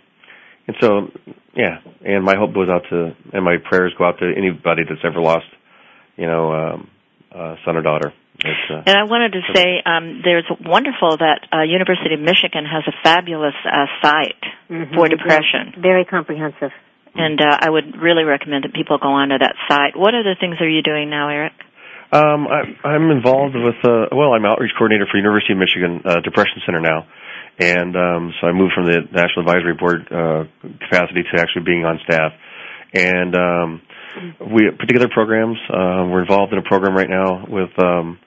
and 0.67 0.75
so 0.79 1.07
yeah, 1.55 1.79
and 2.05 2.23
my 2.23 2.35
hope 2.37 2.53
goes 2.53 2.69
out 2.69 2.83
to 2.89 3.15
and 3.33 3.43
my 3.43 3.57
prayers 3.57 3.93
go 3.97 4.05
out 4.05 4.19
to 4.19 4.31
anybody 4.37 4.83
that's 4.87 5.01
ever 5.03 5.19
lost, 5.19 5.47
you 6.15 6.27
know, 6.27 6.53
um, 6.53 6.89
uh, 7.33 7.55
son 7.65 7.75
or 7.75 7.81
daughter. 7.81 8.13
It's, 8.41 8.71
uh, 8.71 8.83
And 8.85 8.97
I 8.97 9.03
wanted 9.03 9.33
to 9.33 9.41
say 9.53 9.81
um, 9.85 10.21
there's 10.23 10.45
wonderful 10.63 11.17
that 11.17 11.47
uh, 11.51 11.63
University 11.63 12.13
of 12.13 12.21
Michigan 12.21 12.63
has 12.63 12.83
a 12.87 12.93
fabulous 13.03 13.55
uh, 13.65 13.85
site 14.01 14.39
Mhm. 14.69 14.93
for 14.93 15.09
depression. 15.09 15.73
Very 15.81 16.05
comprehensive. 16.05 16.71
And 17.15 17.39
uh, 17.41 17.57
I 17.59 17.69
would 17.69 17.97
really 17.97 18.23
recommend 18.23 18.63
that 18.63 18.73
people 18.73 18.97
go 19.01 19.09
onto 19.09 19.37
that 19.37 19.55
site. 19.67 19.97
What 19.97 20.13
other 20.13 20.35
things 20.39 20.55
are 20.61 20.69
you 20.69 20.81
doing 20.81 21.09
now, 21.09 21.29
Eric? 21.29 21.53
Um, 22.11 22.47
I, 22.47 22.87
I'm 22.87 23.11
involved 23.11 23.55
with, 23.55 23.77
uh, 23.85 24.09
well, 24.11 24.33
I'm 24.33 24.45
outreach 24.45 24.71
coordinator 24.77 25.05
for 25.11 25.17
University 25.17 25.53
of 25.53 25.59
Michigan 25.59 26.01
uh, 26.03 26.21
Depression 26.21 26.57
Center 26.65 26.81
now, 26.81 27.05
and 27.59 27.95
um, 27.95 28.33
so 28.41 28.47
I 28.47 28.51
moved 28.51 28.73
from 28.73 28.85
the 28.85 29.05
National 29.13 29.45
Advisory 29.45 29.77
Board 29.77 30.09
uh, 30.09 30.49
capacity 30.89 31.21
to 31.21 31.39
actually 31.39 31.65
being 31.65 31.85
on 31.85 31.99
staff. 32.09 32.33
And 32.93 33.35
um, 33.35 33.81
we 34.41 34.71
put 34.71 34.87
together 34.87 35.07
programs. 35.13 35.57
Uh, 35.69 36.09
we're 36.09 36.21
involved 36.21 36.51
in 36.51 36.57
a 36.57 36.63
program 36.63 36.95
right 36.97 37.09
now 37.09 37.45
with 37.47 37.69
um, 37.77 38.17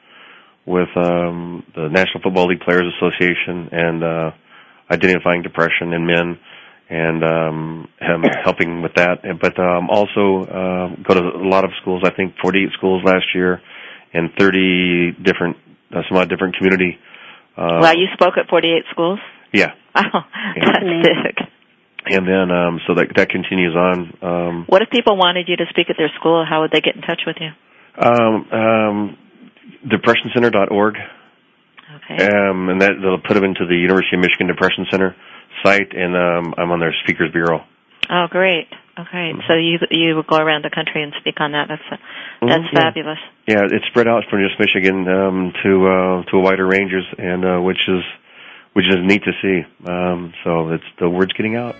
with 0.64 0.88
um, 0.94 1.64
the 1.74 1.88
National 1.90 2.22
Football 2.22 2.46
League 2.46 2.60
Players 2.60 2.86
Association 2.94 3.68
and 3.72 4.04
uh, 4.04 4.30
identifying 4.92 5.42
depression 5.42 5.92
in 5.92 6.06
men 6.06 6.38
and 6.90 7.22
um, 7.24 7.88
him 8.00 8.22
helping 8.44 8.82
with 8.82 8.94
that. 8.94 9.22
But 9.40 9.58
um, 9.58 9.88
also 9.90 10.44
uh, 10.44 10.88
go 11.02 11.14
to 11.14 11.20
a 11.38 11.48
lot 11.48 11.64
of 11.64 11.70
schools. 11.80 12.02
I 12.04 12.10
think 12.14 12.34
48 12.42 12.68
schools 12.76 13.02
last 13.04 13.26
year, 13.34 13.60
and 14.12 14.30
30 14.38 15.12
different, 15.22 15.56
uh, 15.94 16.02
some 16.08 16.18
odd 16.18 16.28
different 16.28 16.56
community. 16.56 16.98
Uh, 17.56 17.78
well, 17.80 17.96
you 17.96 18.06
spoke 18.14 18.34
at 18.38 18.48
48 18.48 18.84
schools. 18.90 19.18
yeah, 19.52 19.72
Oh, 19.94 20.02
that's 20.56 20.84
big. 21.04 21.36
and 22.06 22.26
then 22.26 22.50
um, 22.50 22.80
so 22.86 22.94
that 22.94 23.08
that 23.16 23.28
continues 23.28 23.74
on. 23.76 24.12
Um, 24.22 24.64
What 24.68 24.82
if 24.82 24.90
people 24.90 25.16
wanted 25.16 25.48
you 25.48 25.56
to 25.56 25.64
speak 25.70 25.88
at 25.90 25.96
their 25.98 26.10
school? 26.18 26.44
How 26.48 26.62
would 26.62 26.70
they 26.72 26.80
get 26.80 26.96
in 26.96 27.02
touch 27.02 27.22
with 27.26 27.36
you? 27.40 27.50
um, 27.98 28.48
um, 28.52 29.16
depressioncenter.org, 29.86 30.94
Okay. 30.96 32.24
um, 32.24 32.68
and 32.70 32.80
that 32.80 32.92
they'll 33.02 33.18
put 33.20 33.34
them 33.34 33.44
into 33.44 33.66
the 33.66 33.76
University 33.76 34.16
of 34.16 34.20
Michigan 34.22 34.46
Depression 34.46 34.86
Center 34.90 35.14
site, 35.62 35.92
and 35.94 36.16
um, 36.16 36.54
I'm 36.58 36.70
on 36.70 36.80
their 36.80 36.94
speakers 37.04 37.30
bureau. 37.32 37.64
Oh, 38.10 38.26
great. 38.30 38.68
Okay, 38.98 39.32
so 39.48 39.54
you 39.54 39.78
you 39.90 40.16
would 40.16 40.26
go 40.26 40.36
around 40.36 40.64
the 40.64 40.70
country 40.70 41.02
and 41.02 41.14
speak 41.20 41.40
on 41.40 41.52
that. 41.52 41.66
That's 41.68 41.82
that's 42.42 42.64
Mhm, 42.64 42.74
fabulous. 42.74 43.18
Yeah, 43.46 43.62
it's 43.64 43.86
spread 43.86 44.06
out 44.06 44.24
from 44.28 44.42
just 44.46 44.60
Michigan 44.60 45.08
um, 45.08 45.52
to 45.62 45.86
uh, 45.86 46.22
to 46.30 46.36
a 46.36 46.40
wider 46.40 46.66
ranges, 46.66 47.04
and 47.16 47.42
uh, 47.44 47.58
which 47.60 47.88
is 47.88 48.02
which 48.74 48.84
is 48.86 48.96
neat 49.02 49.22
to 49.24 49.32
see. 49.40 49.64
Um, 49.88 50.34
so 50.44 50.70
it's 50.70 50.84
the 50.98 51.08
word's 51.08 51.32
getting 51.32 51.56
out. 51.56 51.74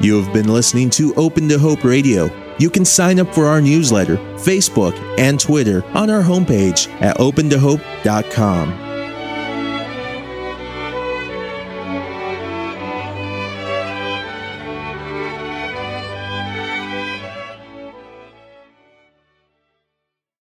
You 0.00 0.20
have 0.20 0.32
been 0.32 0.48
listening 0.48 0.90
to 0.90 1.14
Open 1.14 1.48
to 1.48 1.58
Hope 1.58 1.84
Radio. 1.84 2.28
You 2.58 2.70
can 2.70 2.84
sign 2.84 3.18
up 3.18 3.34
for 3.34 3.46
our 3.46 3.60
newsletter, 3.60 4.16
Facebook, 4.36 4.94
and 5.18 5.38
Twitter 5.38 5.84
on 5.96 6.10
our 6.10 6.22
homepage 6.22 6.88
at 7.00 7.18
opentohope.com. 7.18 8.81